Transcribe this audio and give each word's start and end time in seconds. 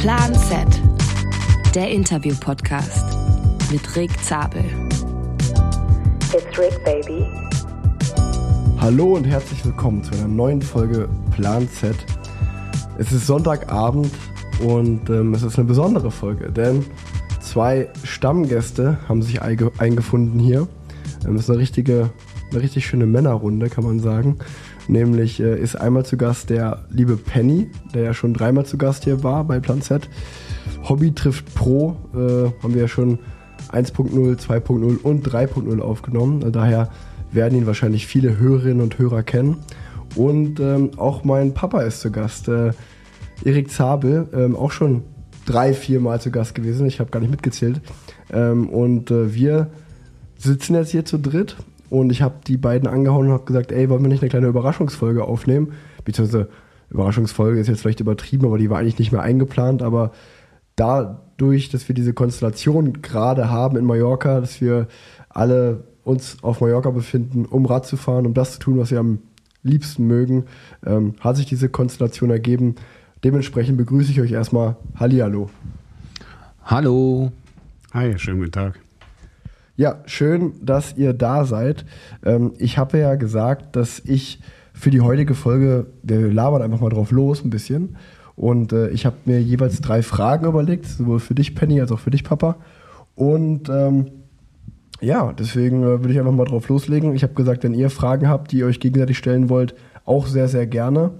Plan 0.00 0.34
Z, 0.34 0.66
der 1.74 1.90
Interview-Podcast 1.90 3.04
mit 3.70 3.96
Rick 3.96 4.10
Zabel. 4.24 4.64
It's 6.32 6.58
Rick, 6.58 6.82
baby. 6.86 7.26
Hallo 8.80 9.16
und 9.16 9.24
herzlich 9.24 9.62
willkommen 9.62 10.02
zu 10.02 10.14
einer 10.14 10.26
neuen 10.26 10.62
Folge 10.62 11.06
Plan 11.32 11.68
Z. 11.68 11.94
Es 12.96 13.12
ist 13.12 13.26
Sonntagabend 13.26 14.10
und 14.64 15.10
ähm, 15.10 15.34
es 15.34 15.42
ist 15.42 15.58
eine 15.58 15.68
besondere 15.68 16.10
Folge, 16.10 16.50
denn 16.50 16.86
zwei 17.42 17.86
Stammgäste 18.02 18.96
haben 19.06 19.20
sich 19.20 19.42
eingefunden 19.42 20.40
hier. 20.40 20.66
Ähm, 21.26 21.34
es 21.34 21.42
ist 21.42 21.50
eine 21.50 21.58
richtige, 21.58 22.08
eine 22.50 22.62
richtig 22.62 22.86
schöne 22.86 23.04
Männerrunde, 23.04 23.68
kann 23.68 23.84
man 23.84 24.00
sagen. 24.00 24.38
Nämlich 24.88 25.40
äh, 25.40 25.58
ist 25.58 25.76
einmal 25.76 26.04
zu 26.04 26.16
Gast 26.16 26.50
der 26.50 26.84
liebe 26.90 27.16
Penny, 27.16 27.70
der 27.94 28.02
ja 28.02 28.14
schon 28.14 28.34
dreimal 28.34 28.66
zu 28.66 28.78
Gast 28.78 29.04
hier 29.04 29.22
war 29.22 29.44
bei 29.44 29.60
Plan 29.60 29.82
Z. 29.82 30.08
Hobby 30.88 31.12
trifft 31.12 31.54
Pro 31.54 31.96
äh, 32.14 32.62
haben 32.62 32.74
wir 32.74 32.82
ja 32.82 32.88
schon 32.88 33.18
1.0, 33.72 34.10
2.0 34.38 35.02
und 35.02 35.28
3.0 35.28 35.80
aufgenommen. 35.80 36.52
Daher 36.52 36.90
werden 37.32 37.58
ihn 37.58 37.66
wahrscheinlich 37.66 38.06
viele 38.06 38.38
Hörerinnen 38.38 38.80
und 38.80 38.98
Hörer 38.98 39.22
kennen. 39.22 39.58
Und 40.16 40.58
ähm, 40.58 40.90
auch 40.96 41.24
mein 41.24 41.54
Papa 41.54 41.82
ist 41.82 42.00
zu 42.00 42.10
Gast. 42.10 42.48
Äh, 42.48 42.72
Erik 43.44 43.70
Zabel, 43.70 44.28
ähm, 44.34 44.56
auch 44.56 44.72
schon 44.72 45.02
drei, 45.46 45.72
vier 45.72 46.00
Mal 46.00 46.20
zu 46.20 46.30
Gast 46.30 46.54
gewesen. 46.54 46.86
Ich 46.86 47.00
habe 47.00 47.10
gar 47.10 47.20
nicht 47.20 47.30
mitgezählt. 47.30 47.80
Ähm, 48.32 48.68
und 48.68 49.10
äh, 49.10 49.34
wir 49.34 49.70
sitzen 50.36 50.74
jetzt 50.74 50.90
hier 50.90 51.04
zu 51.04 51.18
dritt 51.18 51.56
und 51.90 52.10
ich 52.10 52.22
habe 52.22 52.36
die 52.46 52.56
beiden 52.56 52.88
angehauen 52.88 53.26
und 53.26 53.32
habe 53.32 53.44
gesagt, 53.44 53.72
ey, 53.72 53.90
wollen 53.90 54.02
wir 54.02 54.08
nicht 54.08 54.22
eine 54.22 54.30
kleine 54.30 54.46
Überraschungsfolge 54.46 55.24
aufnehmen? 55.24 55.72
Beziehungsweise 56.04 56.48
Überraschungsfolge 56.88 57.60
ist 57.60 57.66
jetzt 57.66 57.82
vielleicht 57.82 58.00
übertrieben, 58.00 58.46
aber 58.46 58.58
die 58.58 58.70
war 58.70 58.78
eigentlich 58.78 58.98
nicht 58.98 59.12
mehr 59.12 59.22
eingeplant. 59.22 59.82
Aber 59.82 60.12
dadurch, 60.76 61.68
dass 61.68 61.88
wir 61.88 61.94
diese 61.94 62.14
Konstellation 62.14 63.02
gerade 63.02 63.50
haben 63.50 63.76
in 63.76 63.84
Mallorca, 63.84 64.40
dass 64.40 64.60
wir 64.60 64.86
alle 65.28 65.84
uns 66.04 66.38
auf 66.42 66.60
Mallorca 66.60 66.90
befinden, 66.90 67.44
um 67.44 67.66
Rad 67.66 67.86
zu 67.86 67.96
fahren, 67.96 68.24
um 68.24 68.34
das 68.34 68.54
zu 68.54 68.58
tun, 68.60 68.78
was 68.78 68.90
wir 68.90 69.00
am 69.00 69.18
liebsten 69.62 70.06
mögen, 70.06 70.44
ähm, 70.86 71.14
hat 71.20 71.36
sich 71.36 71.46
diese 71.46 71.68
Konstellation 71.68 72.30
ergeben. 72.30 72.76
Dementsprechend 73.24 73.76
begrüße 73.76 74.12
ich 74.12 74.20
euch 74.20 74.32
erstmal. 74.32 74.76
Hallihallo. 74.94 75.50
Hallo. 76.64 77.32
Hi, 77.92 78.16
schönen 78.16 78.38
guten 78.38 78.52
Tag. 78.52 78.80
Ja, 79.80 80.02
schön, 80.04 80.52
dass 80.60 80.94
ihr 80.98 81.14
da 81.14 81.46
seid. 81.46 81.86
Ähm, 82.22 82.52
ich 82.58 82.76
habe 82.76 82.98
ja 82.98 83.14
gesagt, 83.14 83.76
dass 83.76 83.98
ich 84.00 84.38
für 84.74 84.90
die 84.90 85.00
heutige 85.00 85.32
Folge, 85.32 85.86
wir 86.02 86.30
labern 86.30 86.60
einfach 86.60 86.80
mal 86.80 86.90
drauf 86.90 87.10
los 87.12 87.42
ein 87.42 87.48
bisschen. 87.48 87.96
Und 88.36 88.74
äh, 88.74 88.90
ich 88.90 89.06
habe 89.06 89.16
mir 89.24 89.40
jeweils 89.40 89.80
drei 89.80 90.02
Fragen 90.02 90.44
überlegt, 90.44 90.84
sowohl 90.84 91.18
für 91.18 91.34
dich, 91.34 91.54
Penny, 91.54 91.80
als 91.80 91.92
auch 91.92 91.98
für 91.98 92.10
dich, 92.10 92.24
Papa. 92.24 92.56
Und 93.14 93.70
ähm, 93.70 94.10
ja, 95.00 95.32
deswegen 95.32 95.82
äh, 95.82 95.86
würde 96.02 96.10
ich 96.10 96.18
einfach 96.18 96.30
mal 96.30 96.44
drauf 96.44 96.68
loslegen. 96.68 97.14
Ich 97.14 97.22
habe 97.22 97.32
gesagt, 97.32 97.64
wenn 97.64 97.72
ihr 97.72 97.88
Fragen 97.88 98.28
habt, 98.28 98.52
die 98.52 98.58
ihr 98.58 98.66
euch 98.66 98.80
gegenseitig 98.80 99.16
stellen 99.16 99.48
wollt, 99.48 99.74
auch 100.04 100.26
sehr, 100.26 100.48
sehr 100.48 100.66
gerne. 100.66 101.12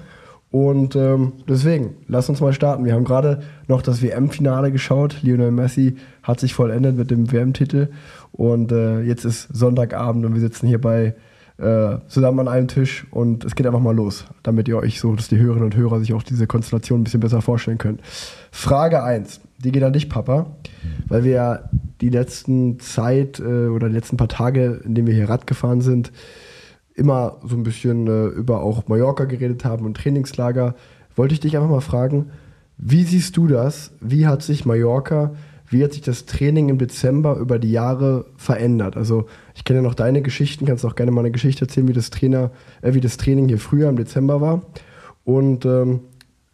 Und 0.51 0.97
ähm, 0.97 1.35
deswegen, 1.49 1.95
lasst 2.09 2.29
uns 2.29 2.41
mal 2.41 2.53
starten. 2.53 2.85
Wir 2.85 2.95
haben 2.95 3.05
gerade 3.05 3.41
noch 3.69 3.83
das 3.83 4.03
WM-Finale 4.03 4.73
geschaut. 4.73 5.23
Lionel 5.23 5.53
Messi 5.53 5.97
hat 6.25 6.41
sich 6.41 6.55
vollendet 6.55 6.97
mit 6.97 7.11
dem 7.11 7.31
WM-Titel. 7.31 7.89
Und 8.33 8.73
äh, 8.73 9.03
jetzt 9.03 9.25
ist 9.25 9.49
Sonntagabend 9.53 10.25
und 10.25 10.35
wir 10.35 10.41
sitzen 10.41 10.67
hier 10.67 10.81
bei 10.81 11.15
äh, 11.61 11.99
zusammen 12.09 12.41
an 12.41 12.49
einem 12.49 12.69
Tisch 12.69 13.07
und 13.11 13.45
es 13.45 13.55
geht 13.55 13.67
einfach 13.67 13.81
mal 13.81 13.95
los, 13.95 14.25
damit 14.43 14.67
ihr 14.67 14.79
euch 14.79 14.99
so, 14.99 15.15
dass 15.15 15.29
die 15.29 15.37
Hörerinnen 15.37 15.67
und 15.67 15.77
Hörer 15.77 16.01
sich 16.01 16.15
auch 16.15 16.23
diese 16.23 16.47
Konstellation 16.47 17.01
ein 17.01 17.05
bisschen 17.05 17.21
besser 17.21 17.43
vorstellen 17.43 17.77
können. 17.77 17.99
Frage 18.51 19.03
1, 19.03 19.41
die 19.59 19.71
geht 19.71 19.83
an 19.83 19.93
dich, 19.93 20.09
Papa, 20.09 20.47
weil 21.07 21.25
wir 21.25 21.33
ja 21.33 21.71
die 22.01 22.09
letzten 22.09 22.81
Zeit 22.81 23.41
äh, 23.41 23.67
oder 23.67 23.89
die 23.89 23.95
letzten 23.95 24.17
paar 24.17 24.29
Tage, 24.29 24.81
in 24.85 24.95
denen 24.95 25.07
wir 25.07 25.15
hier 25.15 25.29
Rad 25.29 25.47
gefahren 25.47 25.83
sind, 25.83 26.13
immer 26.95 27.37
so 27.45 27.57
ein 27.57 27.63
bisschen 27.63 28.07
äh, 28.07 28.27
über 28.29 28.63
auch 28.63 28.89
Mallorca 28.89 29.25
geredet 29.25 29.65
haben 29.65 29.85
und 29.85 29.99
Trainingslager, 29.99 30.75
wollte 31.15 31.35
ich 31.35 31.41
dich 31.41 31.57
einfach 31.57 31.69
mal 31.69 31.81
fragen, 31.81 32.31
wie 32.79 33.05
siehst 33.05 33.37
du 33.37 33.47
das? 33.47 33.93
Wie 34.01 34.27
hat 34.27 34.43
sich 34.43 34.65
Mallorca, 34.65 35.33
wie 35.71 35.85
hat 35.85 35.93
sich 35.93 36.03
das 36.03 36.27
Training 36.27 36.69
im 36.69 36.79
Dezember 36.79 37.37
über 37.37 37.61
die 37.61 37.71
Jahre 37.71 38.27
verändert? 38.37 38.97
Also 38.97 39.27
ich 39.55 39.65
kenne 39.65 39.79
ja 39.79 39.83
noch 39.83 39.95
deine 39.95 40.21
Geschichten, 40.21 40.67
kannst 40.67 40.85
auch 40.85 40.97
gerne 40.97 41.13
mal 41.13 41.21
eine 41.21 41.31
Geschichte 41.31 41.65
erzählen, 41.65 41.87
wie 41.87 41.93
das, 41.93 42.11
Trainer, 42.11 42.51
äh, 42.83 42.93
wie 42.93 43.01
das 43.01 43.17
Training 43.17 43.47
hier 43.49 43.59
früher 43.59 43.89
im 43.89 43.97
Dezember 43.97 44.41
war. 44.41 44.63
Und 45.25 45.65
ähm, 45.65 46.01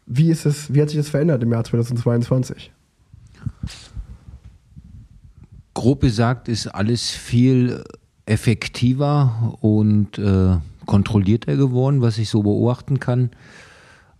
wie, 0.04 0.30
ist 0.30 0.44
es, 0.44 0.72
wie 0.72 0.82
hat 0.82 0.90
sich 0.90 0.98
das 0.98 1.08
verändert 1.08 1.42
im 1.42 1.50
Jahr 1.50 1.64
2022? 1.64 2.70
Grob 5.72 6.02
gesagt 6.02 6.48
ist 6.48 6.66
alles 6.68 7.10
viel 7.10 7.84
effektiver 8.26 9.56
und 9.60 10.18
äh, 10.18 10.56
kontrollierter 10.84 11.56
geworden, 11.56 12.02
was 12.02 12.18
ich 12.18 12.28
so 12.28 12.42
beobachten 12.42 13.00
kann. 13.00 13.30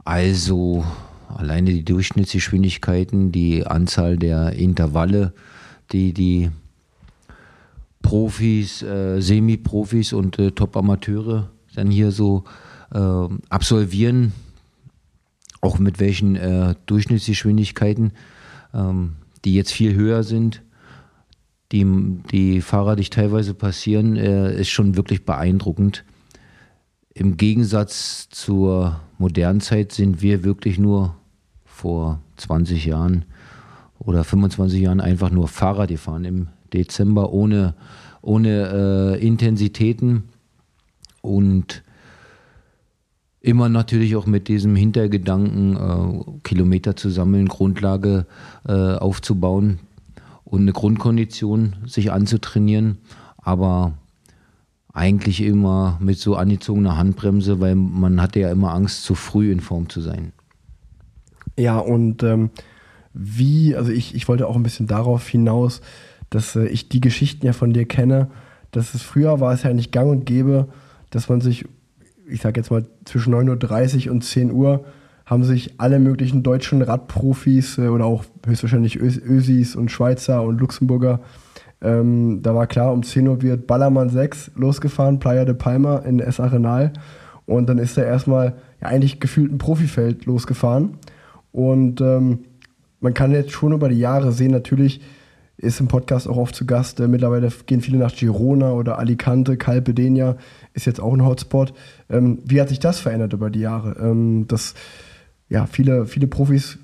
Also 0.05 0.85
alleine 1.28 1.72
die 1.72 1.84
Durchschnittsgeschwindigkeiten, 1.84 3.32
die 3.32 3.66
Anzahl 3.66 4.16
der 4.16 4.53
Intervalle, 4.53 5.32
die 5.92 6.12
die 6.12 6.50
Profis, 8.03 8.82
äh, 8.82 9.20
Semi-Profis 9.20 10.12
und 10.12 10.38
äh, 10.38 10.53
Top-Amateure 10.53 11.50
dann 11.75 11.91
hier 11.91 12.10
so 12.10 12.44
äh, 12.92 12.98
absolvieren, 13.48 14.32
auch 15.60 15.78
mit 15.78 15.98
welchen 16.00 16.37
äh, 16.37 16.75
Durchschnittsgeschwindigkeiten, 16.87 18.12
ähm, 18.72 19.16
die 19.44 19.54
jetzt 19.54 19.72
viel 19.72 19.94
höher 19.94 20.22
sind, 20.22 20.62
die, 21.72 21.84
die 22.31 22.60
Fahrer 22.60 22.97
dich 22.97 23.10
teilweise 23.10 23.54
passieren, 23.54 24.16
äh, 24.16 24.60
ist 24.60 24.70
schon 24.70 24.97
wirklich 24.97 25.25
beeindruckend. 25.25 26.04
Im 27.19 27.38
Gegensatz 27.38 28.28
zur 28.28 29.00
modernen 29.16 29.62
Zeit 29.62 29.91
sind 29.91 30.21
wir 30.21 30.44
wirklich 30.44 30.78
nur 30.78 31.15
vor 31.65 32.21
20 32.37 32.84
Jahren 32.84 33.25
oder 33.99 34.22
25 34.22 34.82
Jahren 34.82 35.00
einfach 35.00 35.31
nur 35.31 35.49
Fahrrad 35.49 35.88
gefahren 35.88 36.26
im 36.26 36.49
Dezember 36.75 37.32
ohne, 37.32 37.75
ohne 38.21 39.16
äh, 39.16 39.26
Intensitäten 39.26 40.25
und 41.22 41.82
immer 43.41 43.71
natürlich 43.71 44.15
auch 44.15 44.26
mit 44.26 44.49
diesem 44.49 44.76
Hintergedanken, 44.76 45.76
äh, 45.76 46.41
Kilometer 46.43 46.97
zu 46.97 47.09
sammeln, 47.09 47.49
Grundlage 47.49 48.26
äh, 48.69 48.72
aufzubauen 48.72 49.78
und 50.44 50.60
eine 50.60 50.75
Grundkondition 50.75 51.76
sich 51.87 52.12
anzutrainieren, 52.12 52.99
aber 53.38 53.94
eigentlich 54.97 55.43
immer 55.43 55.99
mit 56.01 56.19
so 56.19 56.37
angezogener 56.37 56.97
Handbremse, 56.97 57.61
weil 57.61 57.75
man 57.75 58.21
hatte 58.21 58.41
ja 58.41 58.51
immer 58.51 58.73
Angst, 58.73 59.05
zu 59.05 59.15
früh 59.15 59.53
in 59.53 59.61
Form 59.61 59.89
zu 59.89 60.01
sein. 60.01 60.33
Ja, 61.59 61.79
und 61.79 62.23
ähm, 62.23 62.51
wie, 63.12 63.77
also 63.77 63.93
ich, 63.93 64.15
ich 64.15 64.27
wollte 64.27 64.47
auch 64.47 64.56
ein 64.56 64.62
bisschen 64.62 64.87
darauf 64.87 65.29
hinaus, 65.29 65.83
dass 66.31 66.56
äh, 66.56 66.67
ich 66.67 66.89
die 66.89 67.01
Geschichten 67.01 67.45
ja 67.45 67.53
von 67.53 67.73
dir 67.73 67.87
kenne, 67.87 68.29
dass 68.71 68.95
es 68.95 69.03
früher 69.03 69.41
war 69.41 69.53
es 69.53 69.62
ja 69.62 69.73
nicht 69.73 69.93
gang 69.93 70.11
und 70.11 70.25
gäbe, 70.25 70.69
dass 71.11 71.29
man 71.29 71.41
sich, 71.41 71.67
ich 72.27 72.41
sag 72.41 72.56
jetzt 72.56 72.71
mal, 72.71 72.87
zwischen 73.05 73.35
9.30 73.35 74.06
Uhr 74.06 74.12
und 74.12 74.25
10 74.25 74.51
Uhr 74.51 74.85
haben 75.27 75.45
sich 75.45 75.75
alle 75.79 75.99
möglichen 75.99 76.43
deutschen 76.43 76.81
Radprofis 76.81 77.77
äh, 77.77 77.89
oder 77.89 78.06
auch 78.06 78.25
höchstwahrscheinlich 78.47 78.97
Ö 78.97 79.09
Ösis 79.09 79.77
und 79.77 79.91
Schweizer 79.91 80.43
und 80.43 80.59
Luxemburger, 80.59 81.21
ähm, 81.87 82.41
da 82.43 82.55
war 82.55 82.67
klar, 82.67 82.93
um 82.93 83.03
10 83.03 83.29
Uhr 83.29 83.43
wird 83.43 83.67
Ballermann 83.67 84.11
6 84.11 84.53
losgefahren, 84.57 85.19
Playa 85.19 85.45
de 85.45 85.55
Palma 85.55 85.99
in 85.99 86.21
S 86.21 86.41
Arenal. 86.41 86.93
Und 87.47 87.69
dann 87.69 87.79
ist 87.79 87.97
er 87.97 88.06
erstmal 88.06 88.55
ja, 88.81 88.88
eigentlich 88.88 89.21
gefühlt 89.21 89.53
ein 89.53 89.59
Profifeld 89.59 90.27
losgefahren. 90.27 90.99
Und 91.53 92.00
ähm, 92.00 92.41
man 93.00 93.15
kann 93.15 93.33
jetzt 93.33 93.53
schon 93.53 93.73
über 93.73 93.88
die 93.88 94.00
Jahre 94.00 94.33
sehen, 94.33 94.50
natürlich 94.50 95.00
ist 95.59 95.81
im 95.81 95.88
Podcast 95.88 96.29
auch 96.29 96.37
oft 96.37 96.55
zu 96.55 96.67
Gast. 96.67 97.00
Äh, 97.00 97.09
mittlerweile 97.09 97.50
gehen 97.67 97.81
viele 97.81 97.99
nach 97.99 98.15
Girona 98.15 98.73
oder 98.73 98.99
Alicante, 98.99 99.56
Calpe 99.56 99.94
Denia 99.94 100.37
ist 100.75 100.87
jetzt 100.87 101.00
auch 101.00 101.15
ein 101.15 101.25
Hotspot. 101.25 101.73
Ähm, 102.11 102.41
wie 102.44 102.61
hat 102.61 102.69
sich 102.69 102.81
das 102.81 103.00
verändert 103.00 103.32
über 103.32 103.49
die 103.49 103.61
Jahre? 103.61 103.97
Ähm, 103.99 104.47
das 104.49 104.75
ja, 105.49 105.67
viele, 105.67 106.06
viele 106.06 106.27
Profis 106.27 106.79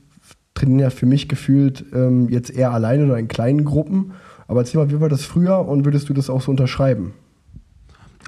trainieren 0.55 0.79
ja 0.79 0.91
für 0.91 1.07
mich 1.07 1.29
gefühlt 1.29 1.85
ähm, 1.93 2.29
jetzt 2.29 2.51
eher 2.51 2.73
alleine 2.73 3.05
oder 3.05 3.19
in 3.19 3.29
kleinen 3.29 3.65
Gruppen. 3.65 4.13
Aber 4.53 4.61
erzähl 4.61 4.83
mal, 4.83 4.91
wie 4.91 5.01
war 5.01 5.09
das 5.09 5.25
früher 5.25 5.67
und 5.67 5.87
würdest 5.87 6.11
du 6.11 6.13
das 6.13 6.29
auch 6.29 6.43
so 6.43 6.51
unterschreiben? 6.51 7.15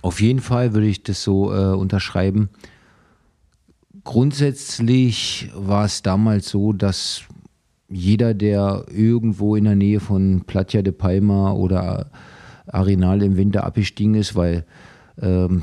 Auf 0.01 0.23
jeden 0.23 0.41
Fall 0.41 0.73
würde 0.73 0.87
ich 0.87 1.03
das 1.03 1.23
so 1.23 1.53
äh, 1.53 1.75
unterschreiben. 1.75 2.49
Grundsätzlich 4.05 5.51
war 5.55 5.85
es 5.85 6.01
damals 6.01 6.49
so, 6.49 6.73
dass 6.73 7.25
jeder, 7.91 8.33
der 8.33 8.87
irgendwo 8.89 9.55
in 9.55 9.65
der 9.65 9.77
Nähe 9.77 10.01
von 10.01 10.45
Platja 10.47 10.81
de 10.81 10.95
Palma 10.95 11.53
oder 11.53 12.11
Arenal 12.69 13.23
im 13.23 13.37
Winter 13.37 13.65
abgestiegen 13.65 14.15
ist, 14.15 14.35
weil 14.35 14.65
ähm, 15.21 15.61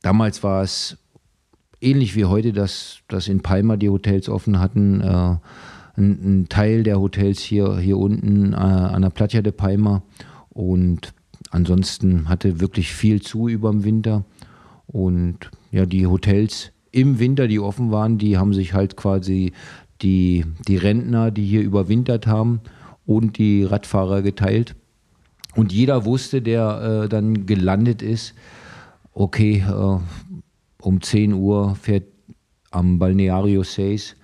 damals 0.00 0.42
war 0.42 0.62
es 0.62 0.96
ähnlich 1.82 2.16
wie 2.16 2.24
heute, 2.24 2.54
dass, 2.54 3.00
dass 3.08 3.28
in 3.28 3.42
Palma 3.42 3.76
die 3.76 3.90
Hotels 3.90 4.30
offen 4.30 4.60
hatten, 4.60 5.02
äh, 5.02 5.36
ein, 5.96 6.40
ein, 6.42 6.48
Teil 6.48 6.82
der 6.82 7.00
Hotels 7.00 7.40
hier, 7.40 7.78
hier 7.78 7.98
unten 7.98 8.52
äh, 8.52 8.56
an 8.56 9.02
der 9.02 9.10
Platja 9.10 9.42
de 9.42 9.52
Palma 9.52 10.02
und 10.50 11.14
ansonsten 11.50 12.28
hatte 12.28 12.60
wirklich 12.60 12.92
viel 12.92 13.22
zu 13.22 13.48
über 13.48 13.70
dem 13.70 13.84
Winter 13.84 14.24
und 14.86 15.50
ja, 15.70 15.86
die 15.86 16.06
Hotels 16.06 16.72
im 16.90 17.18
Winter, 17.18 17.48
die 17.48 17.58
offen 17.58 17.90
waren, 17.90 18.18
die 18.18 18.38
haben 18.38 18.54
sich 18.54 18.74
halt 18.74 18.96
quasi 18.96 19.52
die, 20.02 20.44
die 20.68 20.76
Rentner, 20.76 21.30
die 21.30 21.44
hier 21.44 21.62
überwintert 21.62 22.26
haben 22.26 22.60
und 23.06 23.38
die 23.38 23.64
Radfahrer 23.64 24.22
geteilt. 24.22 24.76
Und 25.54 25.72
jeder 25.72 26.04
wusste, 26.04 26.42
der 26.42 27.04
äh, 27.04 27.08
dann 27.08 27.46
gelandet 27.46 28.02
ist, 28.02 28.34
okay, 29.12 29.64
äh, 29.68 29.98
um 30.80 31.02
10 31.02 31.32
Uhr 31.32 31.74
fährt 31.76 32.04
am 32.70 32.98
Balneario 32.98 33.62
6, 33.62 34.12
äh, 34.12 34.14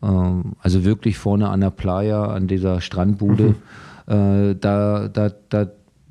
also 0.00 0.84
wirklich 0.84 1.18
vorne 1.18 1.48
an 1.48 1.60
der 1.60 1.70
Playa, 1.70 2.26
an 2.26 2.46
dieser 2.46 2.80
Strandbude, 2.80 3.54
mhm. 4.06 4.12
äh, 4.12 4.54
da, 4.54 5.08
da, 5.08 5.30
da 5.48 5.66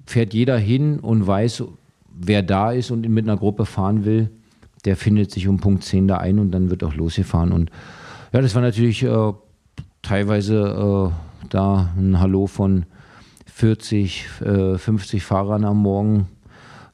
fährt 0.05 0.33
jeder 0.33 0.57
hin 0.57 0.99
und 0.99 1.25
weiß, 1.25 1.63
wer 2.19 2.41
da 2.43 2.71
ist 2.71 2.91
und 2.91 3.07
mit 3.07 3.25
einer 3.25 3.37
Gruppe 3.37 3.65
fahren 3.65 4.05
will, 4.05 4.29
der 4.85 4.95
findet 4.95 5.31
sich 5.31 5.47
um 5.47 5.59
Punkt 5.59 5.83
10 5.83 6.07
da 6.07 6.17
ein 6.17 6.39
und 6.39 6.51
dann 6.51 6.69
wird 6.69 6.83
auch 6.83 6.95
losgefahren. 6.95 7.51
Und 7.51 7.71
ja, 8.33 8.41
das 8.41 8.55
war 8.55 8.61
natürlich 8.61 9.03
äh, 9.03 9.33
teilweise 10.01 11.11
äh, 11.11 11.47
da 11.49 11.89
ein 11.97 12.19
Hallo 12.19 12.47
von 12.47 12.85
40, 13.45 14.25
äh, 14.41 14.77
50 14.77 15.23
Fahrern 15.23 15.65
am 15.65 15.81
Morgen. 15.81 16.27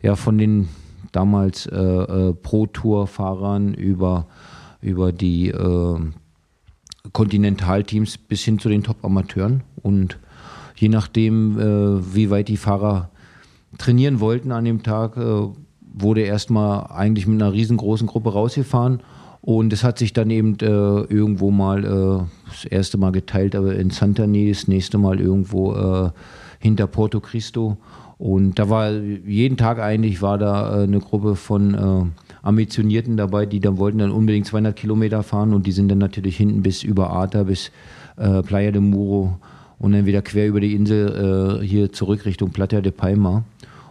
Ja, 0.02 0.16
von 0.16 0.38
den 0.38 0.70
damals 1.12 1.66
äh, 1.66 1.78
äh, 1.78 2.34
Pro-Tour-Fahrern 2.34 3.74
über, 3.74 4.28
über 4.82 5.12
die 5.12 5.54
Kontinentalteams 7.14 8.18
bis 8.18 8.44
hin 8.44 8.60
zu 8.60 8.70
den 8.70 8.84
Top-Amateuren. 8.84 9.64
Und 9.82 10.20
je 10.76 10.90
nachdem, 10.90 11.58
wie 11.58 12.30
weit 12.30 12.48
die 12.48 12.58
Fahrer 12.58 13.10
trainieren 13.78 14.20
wollten 14.20 14.52
an 14.52 14.66
dem 14.66 14.84
Tag, 14.84 15.16
wurde 15.16 16.22
erstmal 16.22 16.88
eigentlich 16.88 17.28
mit 17.28 17.42
einer 17.42 17.54
riesengroßen 17.54 18.08
Gruppe 18.08 18.34
rausgefahren 18.34 19.02
und 19.46 19.74
es 19.74 19.84
hat 19.84 20.00
sich 20.00 20.14
dann 20.14 20.30
eben 20.30 20.58
äh, 20.62 20.66
irgendwo 20.66 21.52
mal 21.52 21.84
äh, 21.84 22.24
das 22.50 22.64
erste 22.64 22.98
Mal 22.98 23.12
geteilt, 23.12 23.58
aber 23.58 23.76
in 23.76 23.90
Santani, 23.90 24.48
das 24.48 24.70
nächste 24.70 24.98
Mal 24.98 25.20
irgendwo 25.20 25.74
äh, 25.74 26.12
hinter 26.60 26.88
Porto 26.88 27.20
Cristo. 27.20 27.76
Und 28.18 28.58
da 28.58 28.70
war 28.70 28.92
jeden 28.92 29.58
Tag 29.58 29.80
eigentlich 29.80 30.22
war 30.22 30.38
da 30.38 30.80
äh, 30.80 30.84
eine 30.84 31.02
Gruppe 31.02 31.36
von 31.36 31.74
äh, 31.74 32.33
Ambitionierten 32.44 33.18
dabei, 33.18 33.48
die 33.48 33.60
dann 33.60 33.78
wollten 33.78 33.98
dann 33.98 34.12
unbedingt 34.12 34.46
200 34.46 34.76
Kilometer 34.76 35.24
fahren 35.24 35.54
und 35.54 35.66
die 35.66 35.72
sind 35.72 35.90
dann 35.90 35.98
natürlich 35.98 36.38
hinten 36.38 36.62
bis 36.62 36.84
über 36.84 37.10
Arta, 37.10 37.44
bis 37.44 37.72
äh, 38.18 38.44
Playa 38.44 38.70
de 38.70 38.82
Muro 38.82 39.40
und 39.80 39.94
dann 39.94 40.06
wieder 40.06 40.22
quer 40.22 40.48
über 40.48 40.60
die 40.60 40.76
Insel 40.76 41.62
hier 41.64 41.92
zurück 41.92 42.26
Richtung 42.26 42.52
Plata 42.52 42.80
de 42.80 42.92
Palma. 42.92 43.44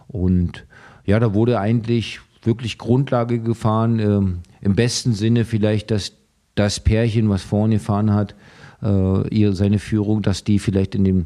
Und 0.07 0.65
ja, 1.05 1.19
da 1.19 1.33
wurde 1.33 1.59
eigentlich 1.59 2.21
wirklich 2.43 2.77
Grundlage 2.77 3.39
gefahren. 3.39 3.99
Ähm, 3.99 4.39
Im 4.61 4.75
besten 4.75 5.13
Sinne 5.13 5.45
vielleicht, 5.45 5.91
dass 5.91 6.13
das 6.55 6.79
Pärchen, 6.79 7.29
was 7.29 7.41
vorne 7.43 7.75
gefahren 7.75 8.13
hat, 8.13 8.35
äh, 8.81 9.27
ihr, 9.29 9.53
seine 9.53 9.79
Führung, 9.79 10.21
dass 10.21 10.43
die 10.43 10.59
vielleicht 10.59 10.95
in 10.95 11.03
dem, 11.03 11.25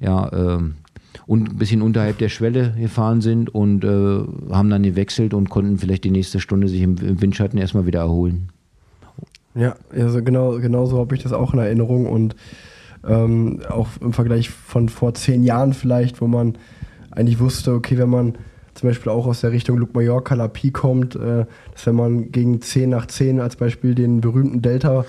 ja, 0.00 0.28
äh, 0.28 0.60
und 1.26 1.50
ein 1.50 1.56
bisschen 1.56 1.82
unterhalb 1.82 2.18
der 2.18 2.28
Schwelle 2.28 2.74
gefahren 2.78 3.20
sind 3.20 3.54
und 3.54 3.84
äh, 3.84 4.52
haben 4.52 4.70
dann 4.70 4.82
gewechselt 4.82 5.34
und 5.34 5.50
konnten 5.50 5.78
vielleicht 5.78 6.04
die 6.04 6.10
nächste 6.10 6.40
Stunde 6.40 6.68
sich 6.68 6.82
im, 6.82 6.96
im 6.98 7.20
Windschatten 7.20 7.58
erstmal 7.58 7.86
wieder 7.86 8.00
erholen. 8.00 8.48
Ja, 9.54 9.76
also 9.90 10.22
genau, 10.22 10.86
so 10.86 10.98
habe 10.98 11.14
ich 11.14 11.22
das 11.22 11.32
auch 11.32 11.52
in 11.52 11.58
Erinnerung 11.58 12.06
und 12.06 12.34
ähm, 13.06 13.60
auch 13.68 13.88
im 14.00 14.12
Vergleich 14.12 14.48
von 14.50 14.88
vor 14.88 15.14
zehn 15.14 15.42
Jahren 15.42 15.74
vielleicht, 15.74 16.20
wo 16.20 16.26
man 16.26 16.56
eigentlich 17.10 17.40
wusste, 17.40 17.74
okay, 17.74 17.98
wenn 17.98 18.08
man 18.08 18.34
zum 18.74 18.88
Beispiel 18.88 19.12
auch 19.12 19.26
aus 19.26 19.42
der 19.42 19.52
Richtung 19.52 19.76
Luc 19.76 19.94
Mallorca, 19.94 20.34
Lapi 20.34 20.70
kommt, 20.70 21.16
äh, 21.16 21.44
dass 21.72 21.86
wenn 21.86 21.96
man 21.96 22.32
gegen 22.32 22.62
10 22.62 22.88
nach 22.88 23.06
10 23.06 23.40
als 23.40 23.56
Beispiel 23.56 23.94
den 23.94 24.20
berühmten 24.20 24.62
Delta 24.62 25.04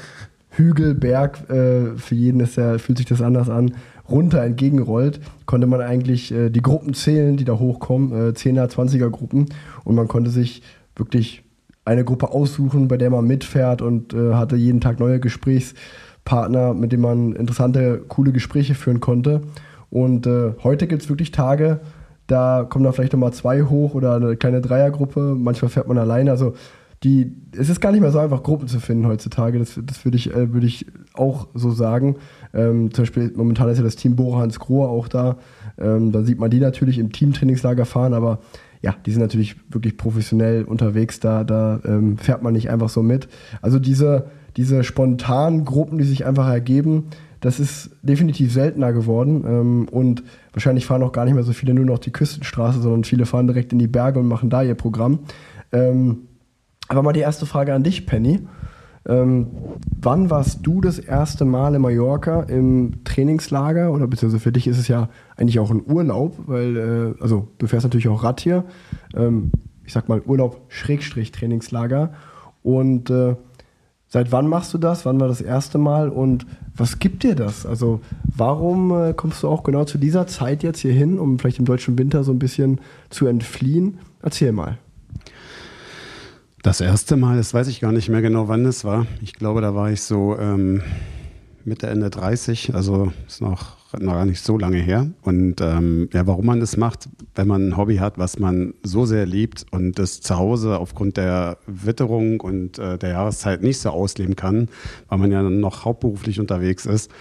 Hügelberg, 0.50 1.50
äh, 1.50 1.98
für 1.98 2.16
jeden 2.16 2.42
ist 2.42 2.58
der, 2.58 2.80
fühlt 2.80 2.98
sich 2.98 3.08
das 3.08 3.22
anders 3.22 3.50
an, 3.50 3.74
runter 4.10 4.44
entgegenrollt, 4.44 5.20
konnte 5.46 5.68
man 5.68 5.82
eigentlich 5.82 6.32
äh, 6.34 6.50
die 6.50 6.62
Gruppen 6.62 6.94
zählen, 6.94 7.38
die 7.38 7.46
da 7.46 7.60
hochkommen, 7.60 8.12
äh, 8.12 8.32
10er, 8.32 8.70
20er 8.70 9.10
Gruppen 9.10 9.48
und 9.84 9.96
man 9.96 10.08
konnte 10.08 10.30
sich 10.30 10.62
wirklich 10.96 11.44
eine 11.86 12.06
Gruppe 12.06 12.32
aussuchen, 12.32 12.88
bei 12.88 12.98
der 12.98 13.10
man 13.10 13.26
mitfährt 13.26 13.82
und 13.82 14.14
äh, 14.14 14.34
hatte 14.34 14.56
jeden 14.56 14.82
Tag 14.82 15.00
neue 15.00 15.20
Gesprächspartner, 15.20 16.74
mit 16.74 16.92
denen 16.92 17.04
man 17.04 17.34
interessante, 17.34 18.04
coole 18.08 18.32
Gespräche 18.32 18.76
führen 18.76 19.00
konnte. 19.00 19.42
Und 19.90 20.26
äh, 20.26 20.54
heute 20.64 20.88
gibt 20.88 21.04
es 21.04 21.10
wirklich 21.10 21.32
Tage, 21.32 21.82
da 22.28 22.66
kommen 22.68 22.86
dann 22.86 22.94
vielleicht 22.94 23.14
nochmal 23.14 23.34
zwei 23.34 23.64
hoch 23.64 23.96
oder 23.96 24.16
eine 24.16 24.38
kleine 24.38 24.62
Dreiergruppe. 24.62 25.36
Manchmal 25.38 25.70
fährt 25.70 25.88
man 25.88 25.98
alleine. 25.98 26.32
Also 26.32 26.54
die, 27.04 27.36
es 27.52 27.70
ist 27.70 27.82
gar 27.82 27.92
nicht 27.92 28.00
mehr 28.00 28.12
so 28.12 28.20
einfach, 28.20 28.44
Gruppen 28.44 28.68
zu 28.68 28.80
finden 28.80 29.08
heutzutage. 29.08 29.60
Das, 29.60 29.80
das 29.84 30.06
würde 30.06 30.18
ich, 30.18 30.34
äh, 30.34 30.54
würd 30.54 30.64
ich 30.64 30.86
auch 31.14 31.48
so 31.54 31.72
sagen. 31.72 32.16
Ähm, 32.54 32.94
zum 32.94 33.04
Beispiel 33.04 33.32
momentan 33.36 33.70
ist 33.70 33.78
ja 33.78 33.84
das 33.84 33.96
Team 33.96 34.16
Bora 34.16 34.42
Hans 34.42 34.60
Grohe 34.60 34.88
auch 34.88 35.08
da. 35.08 35.38
Ähm, 35.78 36.12
da 36.12 36.24
sieht 36.24 36.40
man 36.40 36.52
die 36.52 36.60
natürlich 36.60 37.00
im 37.00 37.12
Teamtrainingslager 37.12 37.86
fahren, 37.86 38.14
aber 38.14 38.40
ja, 38.82 38.96
die 39.06 39.12
sind 39.12 39.22
natürlich 39.22 39.56
wirklich 39.70 39.98
professionell 39.98 40.64
unterwegs. 40.66 41.20
Da, 41.20 41.44
da 41.44 41.80
ähm, 41.86 42.18
fährt 42.18 42.44
man 42.44 42.54
nicht 42.54 42.70
einfach 42.70 42.90
so 42.90 43.02
mit. 43.02 43.28
Also 43.62 43.80
diese, 43.80 44.28
diese 44.58 44.84
spontanen 44.84 45.66
Gruppen, 45.66 45.98
die 45.98 46.04
sich 46.04 46.26
einfach 46.26 46.48
ergeben, 46.48 47.06
das 47.40 47.60
ist 47.60 47.92
definitiv 48.04 48.54
seltener 48.54 48.94
geworden 48.94 49.44
ähm, 49.46 49.88
und 49.90 50.24
wahrscheinlich 50.54 50.86
fahren 50.86 51.04
auch 51.04 51.12
gar 51.12 51.26
nicht 51.26 51.34
mehr 51.34 51.44
so 51.44 51.52
viele 51.52 51.74
nur 51.74 51.86
noch 51.86 52.00
die 52.00 52.12
Küstenstraße, 52.12 52.82
sondern 52.82 53.04
viele 53.04 53.26
fahren 53.26 53.48
direkt 53.48 53.74
in 53.74 53.80
die 53.80 53.88
Berge 53.88 54.20
und 54.20 54.28
machen 54.28 54.50
da 54.50 54.64
ihr 54.64 54.76
Programm. 54.76 55.20
Ähm, 55.74 56.20
aber 56.88 57.04
mal 57.04 57.14
die 57.14 57.20
erste 57.20 57.46
Frage 57.46 57.74
an 57.74 57.84
dich, 57.84 58.06
Penny. 58.06 58.42
Ähm, 59.06 59.48
wann 60.02 60.30
warst 60.30 60.66
du 60.66 60.80
das 60.80 61.00
erste 61.00 61.46
Mal 61.46 61.76
in 61.76 61.82
Mallorca 61.82 62.44
im 62.44 63.04
Trainingslager? 63.04 63.92
Oder 63.92 64.08
beziehungsweise 64.08 64.42
für 64.42 64.52
dich 64.52 64.68
ist 64.68 64.78
es 64.78 64.88
ja 64.88 65.10
eigentlich 65.36 65.60
auch 65.60 65.72
ein 65.72 65.84
Urlaub, 65.86 66.38
weil, 66.46 66.78
äh, 66.78 67.22
also 67.22 67.50
du 67.58 67.68
fährst 67.68 67.86
natürlich 67.86 68.08
auch 68.08 68.24
Rad 68.24 68.40
hier. 68.40 68.64
Ähm, 69.16 69.52
ich 69.84 69.92
sag 69.92 70.08
mal 70.08 70.22
Urlaub 70.22 70.62
Schrägstrich 70.70 71.32
Trainingslager. 71.32 72.14
Und 72.62 73.10
äh, 73.10 73.36
Seit 74.14 74.31
wann 74.31 74.48
machst 74.48 74.72
du 74.76 74.78
das? 74.78 75.07
Wann 75.07 75.19
war 75.19 75.28
das 75.28 75.42
erste 75.42 75.80
Mal? 75.80 76.07
Und 76.07 76.45
was 76.78 77.00
gibt 77.00 77.24
dir 77.24 77.33
das? 77.33 77.66
Also 77.66 78.00
warum 78.24 78.92
äh, 78.92 79.14
kommst 79.14 79.42
du 79.42 79.48
auch 79.48 79.64
genau 79.64 79.86
zu 79.86 79.98
dieser 79.98 80.28
Zeit 80.28 80.62
jetzt 80.62 80.81
hier 80.81 80.94
hin, 80.94 81.18
um 81.18 81.40
vielleicht 81.40 81.57
im 81.57 81.66
deutschen 81.66 81.98
Winter 81.98 82.24
so 82.24 82.31
ein 82.31 82.38
bisschen 82.38 82.80
zu 83.10 83.26
entfliehen? 83.26 83.98
Erzähl 84.22 84.52
mal. 84.52 84.78
Das 86.64 86.80
erste 86.80 87.18
Mal, 87.18 87.36
das 87.36 87.54
weiß 87.54 87.68
ich 87.68 87.82
gar 87.82 87.92
nicht 87.92 88.08
mehr 88.08 88.22
genau, 88.22 88.48
wann 88.48 88.66
es 88.66 88.86
war. 88.86 89.06
Ich 89.22 89.34
glaube, 89.34 89.60
da 89.60 89.76
war 89.76 89.92
ich 89.92 90.02
so 90.02 90.38
ähm, 90.40 90.82
Mitte, 91.66 91.88
Ende 91.88 92.10
30, 92.10 92.74
also 92.74 93.12
ist 93.28 93.42
noch 93.42 93.76
gar 93.92 94.24
nicht 94.24 94.42
so 94.42 94.58
lange 94.58 94.78
her. 94.78 95.10
Und 95.24 95.60
ähm, 95.60 96.08
ja, 96.14 96.26
warum 96.26 96.46
man 96.46 96.62
das 96.62 96.78
macht, 96.78 97.10
wenn 97.36 97.50
man 97.50 97.68
ein 97.68 97.76
Hobby 97.76 97.98
hat, 97.98 98.18
was 98.18 98.40
man 98.40 98.76
so 98.82 99.06
sehr 99.06 99.26
liebt 99.26 99.66
und 99.72 100.00
das 100.00 100.22
zu 100.22 100.38
Hause 100.38 100.80
aufgrund 100.80 101.18
der 101.18 101.58
Witterung 101.68 102.40
und 102.40 102.80
äh, 102.80 102.98
der 102.98 103.10
Jahreszeit 103.10 103.62
nicht 103.62 103.80
so 103.80 103.90
ausleben 103.90 104.38
kann, 104.38 104.70
weil 105.10 105.18
man 105.18 105.34
ja 105.34 105.44
noch 105.44 105.84
hauptberuflich 105.84 106.40
unterwegs 106.40 106.86
ist, 106.86 107.12